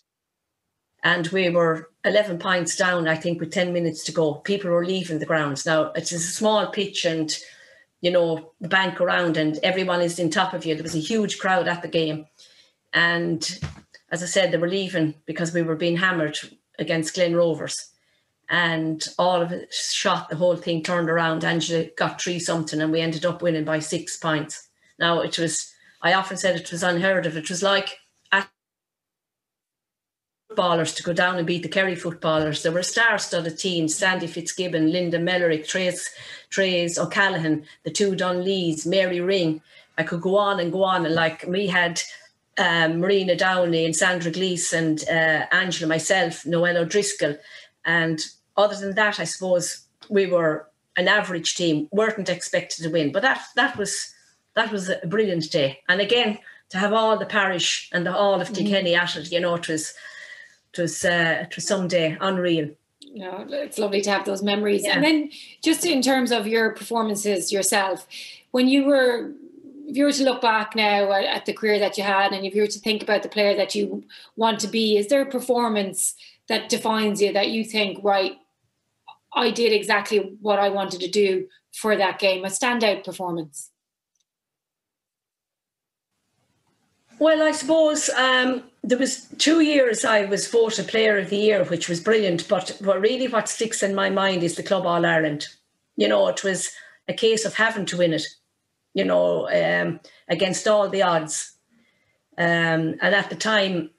And 1.03 1.27
we 1.29 1.49
were 1.51 1.91
11 2.05 2.39
points 2.39 2.77
down, 2.77 3.07
I 3.07 3.15
think, 3.15 3.39
with 3.39 3.53
10 3.53 3.73
minutes 3.73 4.05
to 4.05 4.13
go. 4.13 4.35
People 4.35 4.71
were 4.71 4.85
leaving 4.85 5.19
the 5.19 5.27
grounds. 5.27 5.65
Now, 5.65 5.93
it's 5.93 6.13
a 6.13 6.19
small 6.19 6.67
pitch 6.69 7.05
and, 7.05 7.33
you 8.01 8.11
know, 8.11 8.53
the 8.61 8.69
bank 8.69 9.01
around, 9.01 9.37
and 9.37 9.59
everyone 9.63 10.01
is 10.01 10.19
in 10.19 10.31
top 10.31 10.53
of 10.53 10.65
you. 10.65 10.75
There 10.75 10.83
was 10.83 10.97
a 10.97 10.99
huge 10.99 11.39
crowd 11.39 11.69
at 11.69 11.83
the 11.83 11.89
game. 11.89 12.27
And 12.93 13.61
as 14.11 14.23
I 14.23 14.27
said, 14.27 14.51
they 14.51 14.59
were 14.59 14.69
leaving 14.69 15.15
because 15.27 15.53
we 15.53 15.63
were 15.63 15.77
being 15.77 15.97
hammered 15.97 16.39
against 16.79 17.15
Glen 17.15 17.37
Rovers 17.37 17.91
and 18.49 19.07
all 19.19 19.43
of 19.43 19.53
it 19.53 19.73
shot 19.73 20.29
the 20.29 20.37
whole 20.37 20.57
thing 20.57 20.83
turned 20.83 21.11
around 21.11 21.45
angela 21.45 21.85
got 21.97 22.21
three 22.21 22.39
something 22.39 22.81
and 22.81 22.93
we 22.93 23.01
ended 23.01 23.25
up 23.25 23.43
winning 23.43 23.65
by 23.65 23.79
six 23.79 24.17
points 24.17 24.69
now 24.99 25.21
it 25.21 25.39
was 25.39 25.73
i 26.03 26.13
often 26.13 26.37
said 26.37 26.57
it 26.57 26.71
was 26.71 26.83
unheard 26.83 27.27
of 27.27 27.37
it 27.37 27.49
was 27.49 27.63
like 27.63 27.99
footballers 30.57 30.95
to 30.95 31.03
go 31.03 31.13
down 31.13 31.37
and 31.37 31.47
beat 31.47 31.63
the 31.63 31.69
kerry 31.69 31.95
footballers 31.95 32.63
there 32.63 32.73
were 32.73 32.83
star-studded 32.83 33.59
teams 33.59 33.95
sandie 33.95 34.27
fitzgibbon 34.27 34.91
linda 34.91 35.19
mellerick 35.19 35.69
trace 35.69 36.11
trace 36.49 36.97
o'callaghan 36.97 37.63
the 37.85 37.91
two 37.91 38.17
dunlees 38.17 38.87
mary 38.87 39.21
ring 39.21 39.61
i 39.99 40.03
could 40.03 40.23
go 40.23 40.39
on 40.39 40.59
and 40.59 40.73
go 40.73 40.83
on 40.83 41.05
and 41.05 41.15
like 41.15 41.45
we 41.47 41.67
had 41.67 42.01
um, 42.59 43.01
Marina 43.01 43.37
Downey 43.37 43.85
and 43.85 43.95
Sandra 43.95 44.33
Glees 44.33 44.73
and 44.73 45.05
uh, 45.11 45.45
Angela, 45.53 45.91
myself, 45.91 46.47
Noel 46.47 46.79
O'Driscoll. 46.79 47.37
And 47.85 48.19
other 48.57 48.75
than 48.75 48.95
that, 48.95 49.21
I 49.21 49.25
suppose 49.25 49.85
we 50.09 50.27
were 50.27 50.67
an 50.97 51.07
average 51.07 51.55
team, 51.55 51.87
weren't 51.93 52.31
expected 52.31 52.83
to 52.83 52.89
win. 52.89 53.13
But 53.13 53.21
that 53.21 53.43
that 53.57 53.77
was 53.77 54.15
that 54.55 54.73
was 54.73 54.89
a 54.89 55.07
brilliant 55.07 55.51
day. 55.51 55.81
And 55.87 56.01
again, 56.01 56.39
to 56.71 56.79
have 56.79 56.95
all 56.95 57.19
the 57.19 57.27
parish 57.27 57.91
and 57.93 58.07
the, 58.07 58.17
all 58.17 58.41
of 58.41 58.55
Kilkenny 58.55 58.93
mm. 58.93 59.03
at 59.03 59.17
it, 59.17 59.31
you 59.31 59.41
know, 59.41 59.55
it 59.57 59.69
was 59.69 59.93
it 60.79 60.83
was 60.83 61.05
uh, 61.05 61.39
it 61.43 61.55
was 61.55 61.67
someday 61.67 62.17
unreal. 62.21 62.71
No, 63.15 63.47
it's 63.49 63.79
lovely 63.79 64.03
to 64.03 64.11
have 64.11 64.27
those 64.27 64.43
memories. 64.43 64.85
Yeah. 64.85 64.97
And 64.97 65.05
then 65.05 65.31
just 65.63 65.87
in 65.87 66.03
terms 66.03 66.31
of 66.31 66.47
your 66.47 66.75
performances 66.75 67.51
yourself, 67.51 68.07
when 68.51 68.69
you 68.69 68.85
were 68.85 69.33
if 69.89 69.97
you 69.97 70.05
were 70.05 70.13
to 70.13 70.25
look 70.25 70.43
back 70.43 70.75
now 70.75 71.13
at, 71.13 71.25
at, 71.25 71.47
the 71.47 71.53
career 71.53 71.79
that 71.79 71.97
you 71.97 72.03
had 72.03 72.33
and 72.33 72.45
if 72.45 72.55
you 72.55 72.63
were 72.63 72.69
to 72.69 72.81
think 72.81 73.05
about 73.05 73.23
the 73.23 73.29
player 73.29 73.57
that 73.57 73.75
you 73.75 74.05
want 74.35 74.59
to 74.61 74.67
be, 74.67 74.97
is 74.97 75.07
there 75.07 75.23
a 75.23 75.27
performance 75.27 76.15
that 76.49 76.69
defines 76.69 77.23
you 77.23 77.33
that 77.33 77.51
you 77.51 77.65
think, 77.65 78.01
right, 78.03 78.37
I 79.33 79.51
did 79.51 79.73
exactly 79.73 80.37
what 80.41 80.59
I 80.59 80.71
wanted 80.71 81.01
to 81.01 81.09
do 81.09 81.47
for 81.73 81.97
that 81.97 82.19
game, 82.19 82.45
a 82.45 82.49
standout 82.49 83.05
performance? 83.05 83.71
Well, 87.19 87.43
I 87.43 87.53
suppose 87.53 88.11
um, 88.11 88.65
there 88.87 88.99
was 88.99 89.27
two 89.39 89.61
years 89.61 90.05
I 90.05 90.27
was 90.27 90.47
voted 90.47 90.87
Player 90.87 91.19
of 91.19 91.29
the 91.29 91.37
Year, 91.37 91.65
which 91.65 91.89
was 91.89 92.01
brilliant. 92.01 92.49
But 92.49 92.79
what 92.81 93.01
really 93.01 93.27
what 93.27 93.49
sticks 93.49 93.83
in 93.83 93.97
my 93.97 94.11
mind 94.11 94.45
is 94.45 94.55
the 94.55 94.63
Club 94.63 94.87
All 94.87 95.05
Ireland. 95.05 95.49
You 95.97 96.07
know, 96.07 96.29
it 96.29 96.45
was 96.45 96.71
a 97.09 97.13
case 97.13 97.45
of 97.45 97.55
having 97.55 97.85
to 97.87 97.99
win 97.99 98.13
it. 98.13 98.27
You 98.95 99.05
know, 99.05 99.49
um, 99.51 100.01
against 100.29 100.67
all 100.67 100.89
the 100.89 101.03
odds. 101.03 101.53
Um, 102.39 102.95
and 103.03 103.15
at 103.15 103.29
the 103.29 103.37
time, 103.37 103.91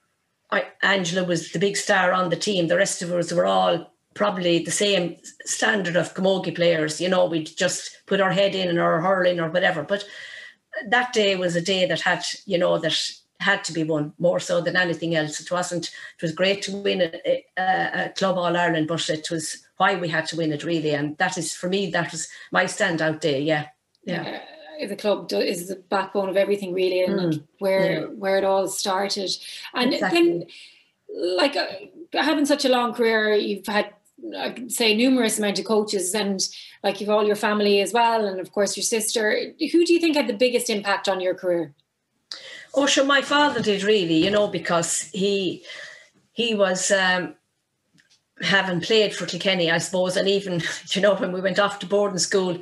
I, 0.50 0.65
Angela 0.82 1.23
was 1.23 1.52
the 1.52 1.60
big 1.60 1.76
star 1.76 2.13
on 2.13 2.30
the 2.30 2.36
team. 2.36 2.67
The 2.67 2.78
rest 2.78 3.02
of 3.02 3.12
us 3.12 3.32
were 3.32 3.45
all 3.45 3.93
probably 4.13 4.60
the 4.60 4.71
same 4.71 5.17
standard 5.45 5.95
of 5.95 6.15
camogie 6.15 6.56
players. 6.56 7.00
You 7.02 7.10
know, 7.10 7.26
we'd 7.26 7.56
just 7.58 8.02
put 8.08 8.21
our 8.21 8.32
head 8.32 8.56
in 8.56 8.80
or 8.80 9.02
hurling 9.02 9.39
or 9.39 9.52
whatever. 9.52 9.84
But 9.84 10.06
that 10.88 11.13
day 11.13 11.36
was 11.36 11.56
a 11.56 11.62
day 11.62 11.86
that 11.86 12.02
had, 12.02 12.23
you 12.45 12.58
know, 12.58 12.80
that 12.80 12.97
had 13.39 13.63
to 13.65 13.73
be 13.73 13.84
won 13.84 14.13
more 14.17 14.39
so 14.39 14.62
than 14.62 14.76
anything 14.76 15.15
else. 15.15 15.39
It 15.39 15.52
wasn't. 15.52 15.86
It 15.88 16.21
was 16.21 16.32
great 16.32 16.62
to 16.63 16.76
win 16.76 17.02
a, 17.02 17.43
a, 17.58 18.06
a 18.06 18.10
club 18.10 18.38
All 18.38 18.58
Ireland, 18.58 18.88
but 18.88 19.10
it 19.10 19.30
was 19.30 19.63
why 19.78 19.95
we 19.95 20.08
had 20.08 20.26
to 20.28 20.38
win 20.38 20.52
it 20.52 20.63
really. 20.63 20.91
And 20.91 21.17
that 21.17 21.38
is 21.38 21.54
for 21.54 21.69
me, 21.69 21.91
that 21.91 22.12
was 22.12 22.28
my 22.52 22.65
standout 22.65 23.19
day. 23.19 23.41
Yeah, 23.41 23.67
yeah. 24.04 24.39
Uh, 24.82 24.88
the 24.88 24.95
club 24.95 25.32
is 25.34 25.67
the 25.67 25.76
backbone 25.76 26.30
of 26.30 26.38
everything, 26.38 26.73
really, 26.73 27.04
and 27.04 27.34
mm, 27.34 27.43
where 27.60 28.02
yeah. 28.02 28.06
where 28.08 28.38
it 28.38 28.43
all 28.43 28.67
started. 28.67 29.32
And 29.73 29.93
exactly. 29.93 30.21
then, 30.21 30.45
like 31.38 31.56
uh, 31.56 31.67
having 32.13 32.45
such 32.45 32.65
a 32.65 32.69
long 32.69 32.93
career, 32.93 33.34
you've 33.36 33.67
had 33.67 33.93
I 34.38 34.50
could 34.50 34.71
say 34.71 34.95
numerous 34.95 35.38
amount 35.38 35.60
of 35.60 35.65
coaches 35.65 36.13
and 36.15 36.47
like 36.84 37.00
you've 37.00 37.10
all 37.10 37.26
your 37.26 37.36
family 37.36 37.82
as 37.82 37.93
well 37.93 38.26
and 38.26 38.39
of 38.39 38.52
course 38.52 38.76
your 38.76 38.84
sister 38.84 39.54
who 39.71 39.86
do 39.86 39.93
you 39.93 40.00
think 40.00 40.15
had 40.15 40.28
the 40.28 40.34
biggest 40.34 40.71
impact 40.71 41.08
on 41.08 41.21
your 41.21 41.36
career 41.36 41.76
oh 42.78 42.86
sure 42.86 43.06
my 43.06 43.22
father 43.22 43.62
did 43.62 43.84
really 43.84 44.24
you 44.24 44.32
know 44.32 44.48
because 44.48 45.02
he 45.13 45.63
he 46.32 46.56
was 46.56 46.92
um 46.92 47.36
having 48.42 48.80
played 48.80 49.13
for 49.13 49.26
Kilkenny 49.26 49.70
I 49.70 49.80
suppose 49.80 50.16
and 50.16 50.28
even 50.30 50.62
you 50.92 51.02
know 51.02 51.16
when 51.16 51.34
we 51.34 51.42
went 51.42 51.60
off 51.60 51.80
to 51.80 51.86
boarding 51.86 52.20
school 52.20 52.62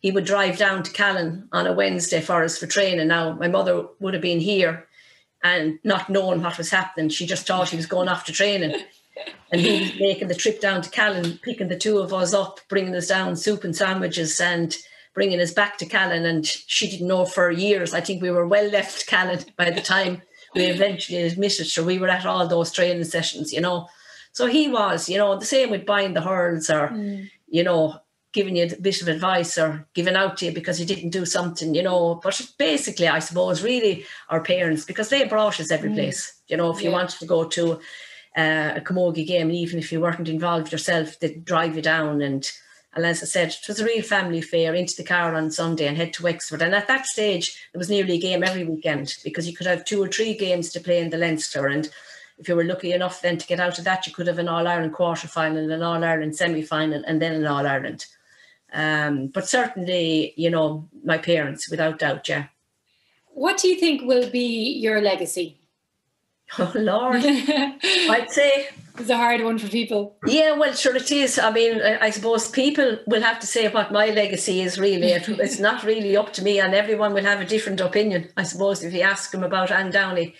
he 0.00 0.12
would 0.12 0.24
drive 0.24 0.56
down 0.56 0.82
to 0.84 0.92
Callan 0.92 1.48
on 1.52 1.66
a 1.66 1.72
Wednesday 1.72 2.20
for 2.20 2.44
us 2.44 2.58
for 2.58 2.66
training. 2.66 3.08
Now 3.08 3.32
my 3.32 3.48
mother 3.48 3.86
would 3.98 4.14
have 4.14 4.22
been 4.22 4.40
here 4.40 4.86
and 5.42 5.80
not 5.84 6.08
knowing 6.08 6.42
what 6.42 6.58
was 6.58 6.70
happening. 6.70 7.08
She 7.08 7.26
just 7.26 7.46
thought 7.46 7.70
he 7.70 7.76
was 7.76 7.86
going 7.86 8.08
off 8.08 8.24
to 8.26 8.32
training. 8.32 8.80
And 9.50 9.62
he 9.62 9.80
was 9.80 9.98
making 9.98 10.28
the 10.28 10.34
trip 10.34 10.60
down 10.60 10.82
to 10.82 10.90
Callan, 10.90 11.38
picking 11.42 11.68
the 11.68 11.78
two 11.78 11.98
of 11.98 12.12
us 12.12 12.34
up, 12.34 12.60
bringing 12.68 12.94
us 12.94 13.08
down 13.08 13.34
soup 13.34 13.64
and 13.64 13.74
sandwiches, 13.74 14.38
and 14.40 14.76
bringing 15.16 15.40
us 15.40 15.50
back 15.50 15.78
to 15.78 15.86
Callan. 15.86 16.26
And 16.26 16.46
she 16.46 16.88
didn't 16.88 17.08
know 17.08 17.24
for 17.24 17.50
years. 17.50 17.94
I 17.94 18.02
think 18.02 18.22
we 18.22 18.30
were 18.30 18.46
well 18.46 18.70
left 18.70 19.08
Callan 19.08 19.40
by 19.56 19.70
the 19.70 19.80
time 19.80 20.22
we 20.54 20.66
eventually 20.66 21.22
admitted. 21.22 21.66
So 21.66 21.82
we 21.82 21.98
were 21.98 22.08
at 22.08 22.26
all 22.26 22.46
those 22.46 22.70
training 22.70 23.02
sessions, 23.04 23.52
you 23.52 23.60
know. 23.60 23.88
So 24.32 24.46
he 24.46 24.68
was, 24.68 25.08
you 25.08 25.16
know, 25.16 25.36
the 25.36 25.46
same 25.46 25.70
with 25.70 25.86
buying 25.86 26.12
the 26.12 26.20
hurls 26.20 26.68
or, 26.68 26.88
mm. 26.88 27.28
you 27.48 27.64
know, 27.64 27.98
giving 28.34 28.56
you 28.56 28.66
a 28.66 28.80
bit 28.80 29.00
of 29.00 29.08
advice 29.08 29.56
or 29.56 29.88
giving 29.94 30.14
out 30.14 30.36
to 30.36 30.44
you 30.44 30.52
because 30.52 30.78
you 30.78 30.84
didn't 30.84 31.08
do 31.08 31.24
something, 31.24 31.74
you 31.74 31.82
know. 31.82 32.20
But 32.22 32.38
basically, 32.58 33.08
I 33.08 33.20
suppose, 33.20 33.62
really 33.62 34.04
our 34.28 34.42
parents, 34.42 34.84
because 34.84 35.08
they 35.08 35.24
brought 35.24 35.58
us 35.58 35.72
every 35.72 35.88
mm. 35.88 35.94
place. 35.94 36.42
You 36.46 36.58
know, 36.58 36.70
if 36.70 36.82
you 36.82 36.90
wanted 36.90 37.18
to 37.20 37.26
go 37.26 37.44
to 37.44 37.72
uh, 38.36 38.72
a 38.76 38.82
camogie 38.82 39.26
game, 39.26 39.48
and 39.48 39.56
even 39.56 39.78
if 39.78 39.90
you 39.90 40.02
weren't 40.02 40.28
involved 40.28 40.70
yourself, 40.70 41.18
they'd 41.18 41.42
drive 41.42 41.74
you 41.74 41.80
down. 41.80 42.20
And, 42.20 42.52
and 42.96 43.04
as 43.04 43.22
I 43.22 43.26
said, 43.26 43.48
it 43.48 43.68
was 43.68 43.78
a 43.78 43.84
real 43.84 44.02
family 44.02 44.38
affair 44.38 44.74
into 44.74 44.96
the 44.96 45.04
car 45.04 45.34
on 45.34 45.50
Sunday 45.50 45.86
and 45.86 45.98
head 45.98 46.14
to 46.14 46.22
Wexford. 46.22 46.62
And 46.62 46.74
at 46.74 46.88
that 46.88 47.04
stage, 47.04 47.68
there 47.72 47.78
was 47.78 47.90
nearly 47.90 48.14
a 48.14 48.20
game 48.20 48.42
every 48.42 48.64
weekend 48.64 49.14
because 49.22 49.46
you 49.46 49.54
could 49.54 49.66
have 49.66 49.84
two 49.84 50.02
or 50.02 50.08
three 50.08 50.34
games 50.34 50.70
to 50.70 50.80
play 50.80 51.00
in 51.00 51.10
the 51.10 51.18
Leinster. 51.18 51.66
And 51.66 51.90
if 52.38 52.48
you 52.48 52.56
were 52.56 52.64
lucky 52.64 52.94
enough 52.94 53.20
then 53.20 53.36
to 53.36 53.46
get 53.46 53.60
out 53.60 53.78
of 53.78 53.84
that, 53.84 54.06
you 54.06 54.14
could 54.14 54.26
have 54.26 54.38
an 54.38 54.48
All 54.48 54.66
Ireland 54.66 54.94
quarter 54.94 55.28
final, 55.28 55.58
and 55.58 55.70
an 55.70 55.82
All 55.82 56.02
Ireland 56.02 56.36
semi 56.36 56.62
final, 56.62 57.02
and 57.06 57.20
then 57.20 57.34
an 57.34 57.46
All 57.46 57.66
Ireland. 57.66 58.06
Um, 58.72 59.26
but 59.26 59.46
certainly, 59.46 60.32
you 60.36 60.48
know, 60.48 60.88
my 61.04 61.18
parents, 61.18 61.70
without 61.70 61.98
doubt, 61.98 62.26
yeah. 62.30 62.46
What 63.26 63.58
do 63.58 63.68
you 63.68 63.76
think 63.76 64.02
will 64.02 64.30
be 64.30 64.72
your 64.72 65.02
legacy? 65.02 65.58
Oh 66.58 66.72
Lord, 66.74 67.22
I'd 67.24 68.26
say 68.30 68.68
it's 68.98 69.10
a 69.10 69.16
hard 69.16 69.42
one 69.42 69.58
for 69.58 69.68
people. 69.68 70.16
Yeah, 70.26 70.52
well, 70.52 70.72
sure 70.72 70.96
it 70.96 71.10
is. 71.10 71.38
I 71.38 71.50
mean, 71.50 71.82
I, 71.82 72.10
suppose 72.10 72.48
people 72.48 72.98
will 73.06 73.20
have 73.20 73.40
to 73.40 73.46
say 73.46 73.68
what 73.68 73.92
my 73.92 74.06
legacy 74.06 74.62
is. 74.62 74.78
Really, 74.78 75.08
it, 75.08 75.28
it's 75.40 75.58
not 75.58 75.84
really 75.84 76.16
up 76.16 76.32
to 76.34 76.42
me, 76.42 76.60
and 76.60 76.74
everyone 76.74 77.12
will 77.12 77.24
have 77.24 77.40
a 77.40 77.44
different 77.44 77.80
opinion. 77.80 78.30
I 78.36 78.44
suppose 78.44 78.82
if 78.82 78.94
you 78.94 79.02
ask 79.02 79.30
them 79.30 79.44
about 79.44 79.70
Anne 79.70 79.90
Downey. 79.90 80.34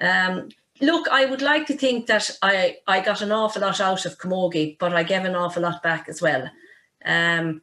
Um, 0.00 0.48
look, 0.80 1.08
I 1.08 1.26
would 1.26 1.42
like 1.42 1.66
to 1.66 1.76
think 1.76 2.06
that 2.06 2.30
I 2.40 2.76
I 2.86 3.00
got 3.00 3.20
an 3.20 3.32
awful 3.32 3.62
lot 3.62 3.80
out 3.80 4.06
of 4.06 4.18
Camogie, 4.18 4.78
but 4.78 4.94
I 4.94 5.02
gave 5.02 5.24
an 5.24 5.36
awful 5.36 5.62
lot 5.62 5.82
back 5.82 6.08
as 6.08 6.22
well. 6.22 6.48
Um, 7.04 7.60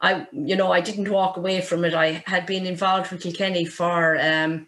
I, 0.00 0.26
you 0.32 0.56
know, 0.56 0.70
I 0.72 0.80
didn't 0.80 1.10
walk 1.10 1.36
away 1.36 1.60
from 1.60 1.84
it. 1.84 1.94
I 1.94 2.22
had 2.26 2.46
been 2.46 2.66
involved 2.66 3.10
with 3.10 3.22
Kilkenny 3.22 3.64
for 3.64 4.18
um, 4.20 4.66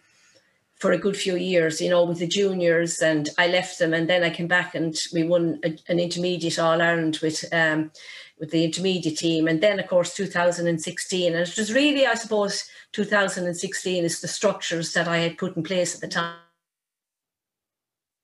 for 0.78 0.92
a 0.92 0.98
good 0.98 1.16
few 1.16 1.36
years, 1.36 1.80
you 1.80 1.90
know, 1.90 2.04
with 2.04 2.18
the 2.18 2.26
juniors, 2.26 3.00
and 3.00 3.28
I 3.36 3.48
left 3.48 3.78
them, 3.78 3.92
and 3.92 4.08
then 4.08 4.22
I 4.22 4.30
came 4.30 4.46
back 4.46 4.74
and 4.74 4.96
we 5.12 5.24
won 5.24 5.58
a, 5.64 5.76
an 5.88 5.98
intermediate 5.98 6.58
All 6.58 6.80
Ireland 6.80 7.18
with 7.22 7.44
um, 7.52 7.90
with 8.38 8.50
the 8.52 8.64
intermediate 8.64 9.18
team, 9.18 9.48
and 9.48 9.60
then 9.60 9.80
of 9.80 9.88
course 9.88 10.14
2016, 10.14 11.32
and 11.32 11.48
it 11.48 11.58
was 11.58 11.72
really, 11.72 12.06
I 12.06 12.14
suppose, 12.14 12.64
2016 12.92 14.04
is 14.04 14.20
the 14.20 14.28
structures 14.28 14.92
that 14.92 15.08
I 15.08 15.18
had 15.18 15.38
put 15.38 15.56
in 15.56 15.64
place 15.64 15.94
at 15.94 16.00
the 16.00 16.08
time 16.08 16.36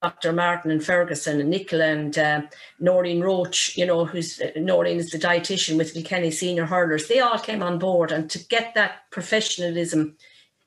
Dr. 0.05 0.35
Martin 0.35 0.71
and 0.71 0.85
Ferguson 0.85 1.41
and 1.41 1.49
Nicola 1.49 1.87
and 1.87 2.19
uh, 2.19 2.43
Noreen 2.79 3.23
Roche, 3.23 3.75
you 3.75 3.87
know, 3.87 4.05
who's 4.05 4.39
uh, 4.39 4.51
Noreen 4.55 4.99
is 4.99 5.11
the 5.11 5.19
dietitian 5.19 5.79
with 5.79 5.95
Kilkenny 5.95 6.31
senior 6.31 6.67
hurlers. 6.67 7.09
They 7.09 7.21
all 7.21 7.39
came 7.39 7.63
on 7.63 7.79
board, 7.79 8.13
and 8.13 8.29
to 8.29 8.39
get 8.39 8.75
that 8.75 9.11
professionalism 9.11 10.17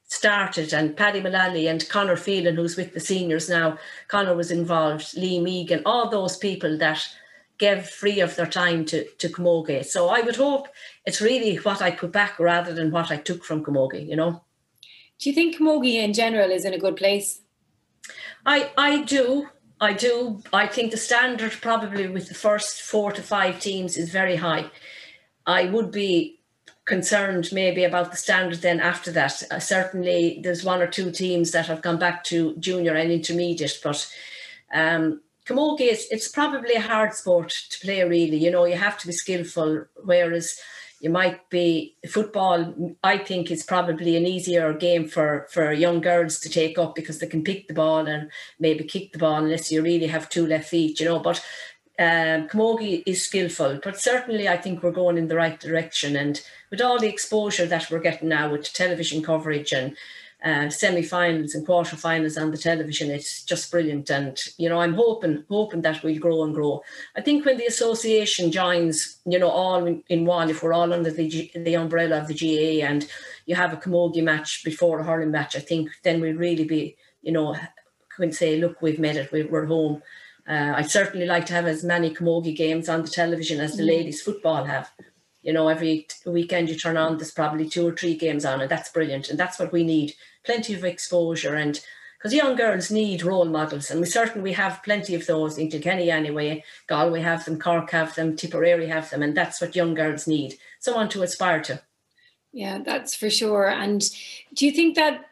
started, 0.08 0.74
and 0.74 0.96
Paddy 0.96 1.22
Mullally 1.22 1.68
and 1.68 1.88
Connor 1.90 2.16
Phelan, 2.16 2.56
who's 2.56 2.78
with 2.78 2.94
the 2.94 3.00
seniors 3.00 3.50
now, 3.50 3.78
Connor 4.08 4.36
was 4.36 4.52
involved, 4.52 5.16
Lee 5.16 5.40
Megan, 5.40 5.82
all 5.86 6.10
those 6.10 6.38
people 6.38 6.78
that 6.78 7.08
gave 7.58 7.86
free 7.86 8.20
of 8.20 8.36
their 8.36 8.46
time 8.46 8.86
to 8.86 9.06
to 9.18 9.30
Camogie. 9.30 9.86
So 9.86 10.10
I 10.10 10.22
would 10.22 10.36
hope 10.36 10.68
it's 11.06 11.22
really 11.22 11.56
what 11.58 11.82
I 11.82 11.92
put 11.92 12.12
back 12.12 12.40
rather 12.40 12.74
than 12.74 12.92
what 12.92 13.12
I 13.12 13.18
took 13.18 13.44
from 13.44 13.64
Camogie. 13.64 14.08
You 14.08 14.16
know. 14.16 14.44
Do 15.20 15.30
you 15.30 15.36
think 15.36 15.58
Camogie 15.58 15.96
in 15.96 16.14
general 16.14 16.52
is 16.52 16.66
in 16.66 16.74
a 16.74 16.80
good 16.80 16.96
place? 16.96 17.42
I 18.46 18.72
I 18.78 19.04
do. 19.04 19.50
I 19.80 19.94
do. 19.94 20.42
I 20.54 20.68
think 20.68 20.92
the 20.92 20.98
standard 20.98 21.52
probably 21.62 22.08
with 22.08 22.30
the 22.30 22.34
first 22.34 22.82
four 22.82 23.12
to 23.12 23.22
five 23.22 23.60
teams 23.60 23.98
is 23.98 24.10
very 24.10 24.38
high. 24.38 24.72
I 25.46 25.66
would 25.66 25.92
be 25.92 26.37
concerned 26.88 27.50
maybe 27.52 27.84
about 27.84 28.10
the 28.12 28.18
standard 28.18 28.62
then 28.62 28.80
after 28.80 29.12
that. 29.12 29.44
Uh, 29.52 29.60
certainly, 29.60 30.40
there's 30.42 30.64
one 30.64 30.82
or 30.82 30.88
two 30.88 31.12
teams 31.12 31.52
that 31.52 31.68
have 31.68 31.84
gone 31.84 32.00
back 32.00 32.24
to 32.24 32.56
junior 32.58 32.96
and 32.96 33.12
intermediate, 33.12 33.80
but 33.84 34.10
um, 34.74 35.22
camogie 35.46 35.92
is 35.92 36.08
it's 36.10 36.30
probably 36.30 36.74
a 36.76 36.82
hard 36.82 37.14
sport 37.14 37.54
to 37.70 37.80
play. 37.80 38.04
Really, 38.04 38.38
you 38.38 38.50
know, 38.50 38.66
you 38.66 38.78
have 38.78 38.98
to 39.00 39.08
be 39.08 39.14
skillful. 39.14 39.86
Whereas 40.04 40.60
you 41.00 41.10
might 41.12 41.48
be 41.50 41.96
football 42.08 42.74
i 43.04 43.18
think 43.18 43.52
is 43.52 43.64
probably 43.64 44.16
an 44.18 44.26
easier 44.26 44.74
game 44.74 45.08
for 45.08 45.48
for 45.52 45.72
young 45.72 46.02
girls 46.02 46.40
to 46.40 46.50
take 46.50 46.80
up 46.80 46.96
because 46.96 47.20
they 47.20 47.28
can 47.28 47.44
pick 47.44 47.68
the 47.68 47.74
ball 47.74 48.08
and 48.08 48.32
maybe 48.60 48.84
kick 48.84 49.12
the 49.12 49.20
ball 49.20 49.36
unless 49.36 49.72
you 49.72 49.82
really 49.82 50.08
have 50.08 50.28
two 50.28 50.48
left 50.48 50.70
feet 50.70 51.00
you 51.00 51.06
know 51.06 51.20
but 51.20 51.44
um, 52.00 52.48
camogie 52.48 53.04
is 53.06 53.24
skillful 53.24 53.80
but 53.84 54.00
certainly 54.00 54.48
i 54.48 54.58
think 54.58 54.82
we're 54.82 54.92
going 54.92 55.18
in 55.18 55.28
the 55.28 55.36
right 55.36 55.60
direction 55.60 56.16
and 56.16 56.42
with 56.70 56.82
all 56.82 57.00
the 57.00 57.08
exposure 57.10 57.66
that 57.66 57.90
we're 57.90 58.00
getting 58.00 58.30
now 58.30 58.52
with 58.52 58.72
television 58.74 59.24
coverage 59.24 59.72
and 59.72 59.96
uh, 60.44 60.70
semi-finals 60.70 61.56
and 61.56 61.66
quarter-finals 61.66 62.38
on 62.38 62.52
the 62.52 62.58
television. 62.58 63.10
It's 63.10 63.44
just 63.44 63.72
brilliant, 63.72 64.10
and 64.10 64.40
you 64.58 64.70
know 64.70 64.80
I'm 64.80 64.94
hoping 64.94 65.44
hoping 65.50 65.82
that 65.82 66.04
we'll 66.04 66.20
grow 66.20 66.44
and 66.44 66.54
grow. 66.54 66.84
I 67.16 67.22
think 67.22 67.44
when 67.44 67.58
the 67.58 67.66
association 67.66 68.52
joins, 68.52 69.18
you 69.26 69.40
know, 69.40 69.50
all 69.50 69.86
in, 69.86 70.26
one, 70.26 70.50
if 70.50 70.62
we're 70.62 70.74
all 70.74 70.94
under 70.94 71.10
the 71.10 71.28
G, 71.28 71.52
the 71.56 71.76
umbrella 71.76 72.20
of 72.20 72.28
the 72.28 72.36
GAA, 72.36 72.86
and 72.86 73.08
you 73.48 73.56
have 73.56 73.74
a 73.74 73.78
camogie 73.78 74.24
match 74.24 74.64
before 74.64 75.00
a 75.00 75.04
hurling 75.04 75.32
match, 75.32 75.56
I 75.56 75.60
think 75.60 75.90
then 76.04 76.22
we'll 76.22 76.36
really 76.36 76.66
be, 76.66 76.98
you 77.24 77.32
know, 77.32 77.56
can 78.16 78.32
say, 78.32 78.58
look, 78.60 78.82
we've 78.82 79.00
made 79.00 79.16
it, 79.16 79.32
we're 79.32 79.66
home. 79.66 80.02
Uh, 80.48 80.74
I'd 80.78 80.90
certainly 80.90 81.26
like 81.26 81.46
to 81.48 81.54
have 81.54 81.68
as 81.68 81.84
many 81.84 82.14
camogie 82.14 82.56
games 82.56 82.88
on 82.88 83.02
the 83.02 83.10
television 83.10 83.60
as 83.60 83.76
the 83.76 83.84
mm. 83.84 83.88
ladies' 83.88 84.22
football 84.22 84.64
have 84.64 84.92
you 85.48 85.54
know, 85.54 85.70
every 85.70 86.06
weekend 86.26 86.70
you 86.70 86.76
turn 86.76 86.98
on, 86.98 87.18
there's 87.18 87.32
probably 87.32 87.70
two 87.70 87.88
or 87.88 87.96
three 87.96 88.18
games 88.18 88.44
on, 88.44 88.60
and 88.60 88.70
that's 88.70 88.90
brilliant. 88.90 89.30
And 89.30 89.40
that's 89.40 89.58
what 89.58 89.72
we 89.72 89.82
need 89.82 90.14
plenty 90.44 90.74
of 90.74 90.84
exposure. 90.84 91.56
And 91.56 91.80
because 92.18 92.34
young 92.34 92.58
girls 92.58 92.92
need 92.92 93.24
role 93.24 93.46
models, 93.46 93.90
and 93.90 94.02
we 94.02 94.08
certainly 94.08 94.42
we 94.42 94.54
have 94.54 94.84
plenty 94.84 95.16
of 95.16 95.26
those 95.26 95.58
in 95.58 95.70
Kilkenny 95.70 96.12
anyway. 96.12 96.66
Galway 96.88 97.22
have 97.22 97.46
them, 97.46 97.60
Cork 97.60 97.92
have 97.92 98.14
them, 98.16 98.36
Tipperary 98.36 98.88
have 98.88 99.10
them, 99.10 99.24
and 99.24 99.38
that's 99.38 99.62
what 99.62 99.76
young 99.76 99.94
girls 99.94 100.28
need 100.28 100.56
someone 100.80 101.08
to 101.10 101.24
aspire 101.24 101.62
to. 101.62 101.82
Yeah, 102.52 102.80
that's 102.84 103.16
for 103.16 103.30
sure. 103.30 103.70
And 103.70 104.04
do 104.54 104.66
you 104.66 104.74
think 104.74 104.96
that 104.96 105.27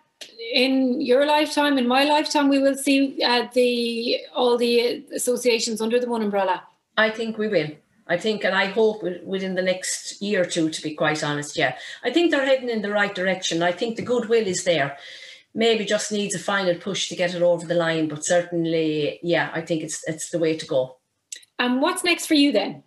in 0.54 1.02
your 1.02 1.26
lifetime, 1.26 1.78
in 1.78 1.88
my 1.88 2.04
lifetime, 2.06 2.50
we 2.50 2.60
will 2.60 2.76
see 2.76 3.22
uh, 3.24 3.48
the 3.54 4.20
all 4.34 4.58
the 4.58 5.06
associations 5.14 5.82
under 5.82 6.00
the 6.00 6.10
one 6.10 6.22
umbrella? 6.22 6.64
I 6.98 7.10
think 7.10 7.38
we 7.38 7.48
will. 7.48 7.72
I 8.08 8.18
think, 8.18 8.44
and 8.44 8.54
I 8.54 8.68
hope 8.68 9.04
within 9.24 9.56
the 9.56 9.64
next 9.64 10.22
year 10.22 10.44
or 10.44 10.46
two, 10.46 10.70
to 10.70 10.82
be 10.82 10.94
quite 10.94 11.24
honest, 11.24 11.58
yeah. 11.58 11.76
I 12.04 12.12
think 12.12 12.30
they're 12.30 12.46
heading 12.46 12.70
in 12.70 12.84
the 12.84 12.92
right 12.92 13.14
direction. 13.14 13.64
I 13.64 13.72
think 13.72 13.96
the 13.96 14.04
goodwill 14.04 14.46
is 14.46 14.64
there. 14.64 14.98
Maybe 15.56 15.86
just 15.86 16.12
needs 16.12 16.36
a 16.36 16.40
final 16.40 16.76
push 16.76 17.10
to 17.10 17.16
get 17.16 17.34
it 17.34 17.42
over 17.42 17.66
the 17.66 17.74
line, 17.74 18.08
but 18.08 18.26
certainly, 18.26 19.20
yeah, 19.24 19.50
I 19.54 19.62
think 19.62 19.84
it's 19.84 20.04
it's 20.08 20.30
the 20.30 20.40
way 20.40 20.56
to 20.56 20.66
go. 20.66 20.98
And 21.58 21.82
what's 21.82 22.04
next 22.04 22.28
for 22.28 22.36
you 22.36 22.52
then? 22.52 22.84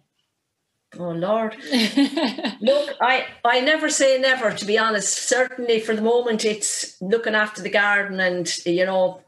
Oh 0.97 1.11
Lord. 1.11 1.57
Look, 2.61 2.97
I, 3.01 3.27
I 3.45 3.61
never 3.61 3.91
say 3.91 4.19
never, 4.19 4.53
to 4.53 4.65
be 4.65 4.79
honest. 4.79 5.29
Certainly 5.29 5.81
for 5.81 5.95
the 5.95 6.03
moment 6.03 6.45
it's 6.45 7.01
looking 7.01 7.35
after 7.35 7.63
the 7.63 7.71
garden 7.71 8.21
and, 8.21 8.51
you 8.65 8.87
know, 8.87 9.23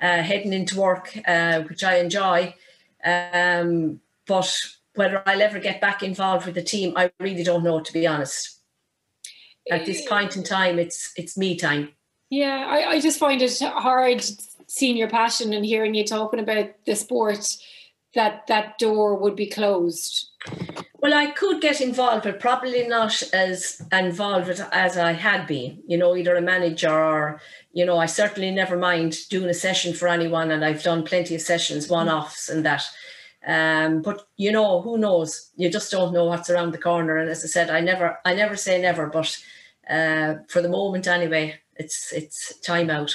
uh, 0.00 0.22
heading 0.22 0.52
into 0.52 0.80
work, 0.80 1.16
uh, 1.26 1.60
which 1.62 1.84
I 1.84 1.98
enjoy. 1.98 2.54
Um, 3.04 4.00
but 4.26 4.52
whether 4.94 5.22
I'll 5.26 5.42
ever 5.42 5.58
get 5.58 5.80
back 5.80 6.02
involved 6.02 6.46
with 6.46 6.54
the 6.54 6.62
team, 6.62 6.94
I 6.96 7.10
really 7.20 7.44
don't 7.44 7.64
know, 7.64 7.80
to 7.80 7.92
be 7.92 8.06
honest. 8.06 8.58
At 9.70 9.86
this 9.86 10.06
point 10.06 10.36
in 10.36 10.42
time, 10.42 10.80
it's 10.80 11.12
it's 11.16 11.38
me 11.38 11.56
time. 11.56 11.90
Yeah, 12.30 12.66
I, 12.68 12.90
I 12.92 13.00
just 13.00 13.20
find 13.20 13.40
it 13.40 13.60
hard 13.60 14.24
seeing 14.66 14.96
your 14.96 15.08
passion 15.08 15.52
and 15.52 15.64
hearing 15.64 15.94
you 15.94 16.04
talking 16.04 16.40
about 16.40 16.70
the 16.84 16.96
sport 16.96 17.46
that 18.14 18.46
that 18.48 18.78
door 18.78 19.14
would 19.14 19.36
be 19.36 19.46
closed. 19.46 20.30
Well, 21.02 21.14
I 21.14 21.32
could 21.32 21.60
get 21.60 21.80
involved, 21.80 22.22
but 22.22 22.38
probably 22.38 22.86
not 22.86 23.24
as 23.32 23.82
involved 23.90 24.48
as 24.70 24.96
I 24.96 25.12
had 25.12 25.48
been. 25.48 25.82
You 25.88 25.98
know, 25.98 26.16
either 26.16 26.36
a 26.36 26.40
manager 26.40 26.92
or, 26.92 27.40
you 27.72 27.84
know, 27.84 27.98
I 27.98 28.06
certainly 28.06 28.52
never 28.52 28.76
mind 28.76 29.28
doing 29.28 29.50
a 29.50 29.54
session 29.54 29.94
for 29.94 30.06
anyone, 30.06 30.52
and 30.52 30.64
I've 30.64 30.84
done 30.84 31.02
plenty 31.02 31.34
of 31.34 31.40
sessions, 31.40 31.88
one 31.88 32.08
offs, 32.08 32.48
and 32.48 32.64
that. 32.64 32.84
Um, 33.44 34.00
but 34.00 34.28
you 34.36 34.52
know, 34.52 34.80
who 34.80 34.96
knows? 34.96 35.50
You 35.56 35.68
just 35.72 35.90
don't 35.90 36.14
know 36.14 36.26
what's 36.26 36.48
around 36.48 36.70
the 36.70 36.78
corner. 36.78 37.16
And 37.16 37.28
as 37.28 37.42
I 37.42 37.48
said, 37.48 37.68
I 37.68 37.80
never, 37.80 38.18
I 38.24 38.32
never 38.34 38.54
say 38.54 38.80
never, 38.80 39.08
but 39.08 39.36
uh, 39.90 40.34
for 40.48 40.62
the 40.62 40.68
moment, 40.68 41.08
anyway, 41.08 41.56
it's 41.74 42.12
it's 42.12 42.60
time 42.60 42.90
out. 42.90 43.12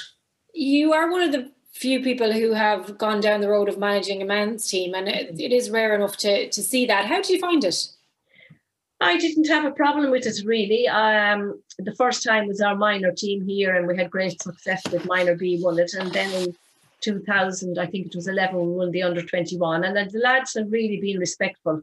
You 0.52 0.92
are 0.92 1.10
one 1.10 1.22
of 1.22 1.32
the 1.32 1.50
few 1.78 2.02
people 2.02 2.32
who 2.32 2.52
have 2.52 2.98
gone 2.98 3.20
down 3.20 3.40
the 3.40 3.48
road 3.48 3.68
of 3.68 3.78
managing 3.78 4.20
a 4.20 4.24
men's 4.24 4.66
team, 4.68 4.94
and 4.94 5.08
it, 5.08 5.38
it 5.40 5.52
is 5.52 5.70
rare 5.70 5.94
enough 5.94 6.16
to 6.18 6.50
to 6.50 6.62
see 6.62 6.86
that. 6.86 7.06
How 7.06 7.22
do 7.22 7.32
you 7.32 7.38
find 7.38 7.64
it? 7.64 7.88
I 9.00 9.16
didn't 9.16 9.46
have 9.46 9.64
a 9.64 9.70
problem 9.70 10.10
with 10.10 10.26
it 10.26 10.44
really. 10.44 10.88
Um, 10.88 11.62
the 11.78 11.94
first 11.94 12.24
time 12.24 12.48
was 12.48 12.60
our 12.60 12.74
minor 12.74 13.12
team 13.12 13.46
here, 13.46 13.76
and 13.76 13.86
we 13.86 13.96
had 13.96 14.10
great 14.10 14.42
success 14.42 14.82
with 14.90 15.06
minor 15.06 15.36
B 15.36 15.60
won 15.62 15.78
it, 15.78 15.94
and 15.94 16.12
then 16.12 16.32
in 16.42 16.56
2000, 17.00 17.78
I 17.78 17.86
think 17.86 18.06
it 18.06 18.14
was 18.14 18.28
11, 18.28 18.56
we 18.56 18.72
won 18.72 18.90
the 18.90 19.02
under 19.02 19.22
21. 19.22 19.84
And 19.84 20.10
the 20.10 20.18
lads 20.18 20.54
have 20.54 20.70
really 20.70 21.00
been 21.00 21.18
respectful 21.18 21.82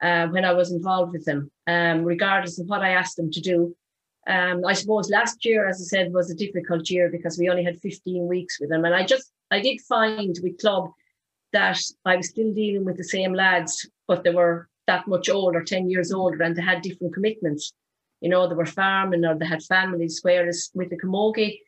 uh, 0.00 0.28
when 0.28 0.44
I 0.44 0.52
was 0.52 0.70
involved 0.72 1.12
with 1.12 1.24
them, 1.24 1.50
um, 1.66 2.04
regardless 2.04 2.58
of 2.58 2.68
what 2.68 2.82
I 2.82 2.90
asked 2.90 3.16
them 3.16 3.30
to 3.30 3.40
do. 3.40 3.76
Um, 4.26 4.64
I 4.64 4.72
suppose 4.74 5.10
last 5.10 5.44
year, 5.44 5.68
as 5.68 5.80
I 5.80 5.84
said, 5.84 6.12
was 6.12 6.30
a 6.30 6.34
difficult 6.34 6.88
year 6.88 7.10
because 7.10 7.38
we 7.38 7.48
only 7.48 7.64
had 7.64 7.80
15 7.80 8.28
weeks 8.28 8.60
with 8.60 8.70
them. 8.70 8.84
And 8.84 8.94
I 8.94 9.04
just, 9.04 9.32
I 9.50 9.60
did 9.60 9.80
find 9.80 10.36
with 10.42 10.60
club 10.60 10.90
that 11.52 11.78
I 12.04 12.16
was 12.16 12.28
still 12.28 12.52
dealing 12.54 12.84
with 12.84 12.96
the 12.96 13.04
same 13.04 13.34
lads, 13.34 13.88
but 14.06 14.22
they 14.22 14.30
were 14.30 14.68
that 14.86 15.06
much 15.08 15.28
older, 15.28 15.62
10 15.62 15.90
years 15.90 16.12
older, 16.12 16.42
and 16.42 16.56
they 16.56 16.62
had 16.62 16.82
different 16.82 17.14
commitments. 17.14 17.72
You 18.20 18.28
know, 18.28 18.48
they 18.48 18.54
were 18.54 18.66
farming 18.66 19.24
or 19.24 19.36
they 19.36 19.46
had 19.46 19.62
families, 19.62 20.20
whereas 20.22 20.70
with 20.74 20.90
the 20.90 20.98
Camogie, 20.98 21.58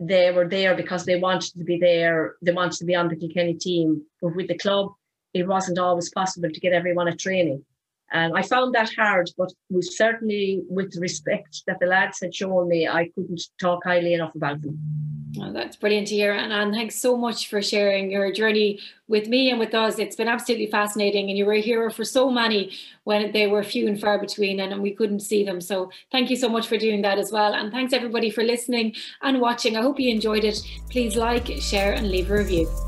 they 0.00 0.30
were 0.30 0.48
there 0.48 0.76
because 0.76 1.04
they 1.04 1.18
wanted 1.18 1.52
to 1.54 1.64
be 1.64 1.78
there. 1.78 2.36
They 2.40 2.52
wanted 2.52 2.78
to 2.78 2.84
be 2.84 2.94
on 2.94 3.08
the 3.08 3.16
Kilkenny 3.16 3.54
team. 3.54 4.02
But 4.22 4.36
with 4.36 4.48
the 4.48 4.56
club, 4.56 4.92
it 5.34 5.46
wasn't 5.46 5.78
always 5.78 6.10
possible 6.10 6.50
to 6.50 6.60
get 6.60 6.72
everyone 6.72 7.08
at 7.08 7.18
training. 7.18 7.64
And 8.10 8.36
I 8.36 8.42
found 8.42 8.74
that 8.74 8.90
hard, 8.96 9.30
but 9.36 9.52
was 9.70 9.96
certainly 9.96 10.62
with 10.68 10.96
respect 10.96 11.62
that 11.66 11.78
the 11.78 11.86
lads 11.86 12.20
had 12.20 12.34
shown 12.34 12.68
me, 12.68 12.88
I 12.88 13.10
couldn't 13.14 13.42
talk 13.60 13.84
highly 13.84 14.14
enough 14.14 14.34
about 14.34 14.62
them. 14.62 14.78
Oh, 15.40 15.52
that's 15.52 15.76
brilliant 15.76 16.08
to 16.08 16.14
hear. 16.14 16.32
And, 16.32 16.52
and 16.52 16.72
thanks 16.72 16.94
so 16.94 17.16
much 17.16 17.48
for 17.48 17.60
sharing 17.60 18.10
your 18.10 18.32
journey 18.32 18.80
with 19.08 19.28
me 19.28 19.50
and 19.50 19.58
with 19.58 19.74
us. 19.74 19.98
It's 19.98 20.16
been 20.16 20.26
absolutely 20.26 20.68
fascinating. 20.68 21.28
And 21.28 21.36
you 21.36 21.44
were 21.44 21.52
a 21.52 21.60
hero 21.60 21.90
for 21.90 22.04
so 22.04 22.30
many 22.30 22.72
when 23.04 23.30
they 23.32 23.46
were 23.46 23.62
few 23.62 23.86
and 23.86 24.00
far 24.00 24.18
between 24.18 24.58
and, 24.60 24.72
and 24.72 24.82
we 24.82 24.92
couldn't 24.92 25.20
see 25.20 25.44
them. 25.44 25.60
So 25.60 25.90
thank 26.10 26.30
you 26.30 26.36
so 26.36 26.48
much 26.48 26.66
for 26.66 26.78
doing 26.78 27.02
that 27.02 27.18
as 27.18 27.30
well. 27.30 27.54
And 27.54 27.70
thanks 27.70 27.92
everybody 27.92 28.30
for 28.30 28.42
listening 28.42 28.94
and 29.20 29.40
watching. 29.40 29.76
I 29.76 29.82
hope 29.82 30.00
you 30.00 30.10
enjoyed 30.10 30.44
it. 30.44 30.62
Please 30.88 31.14
like, 31.14 31.46
share, 31.60 31.92
and 31.92 32.10
leave 32.10 32.30
a 32.30 32.38
review. 32.38 32.87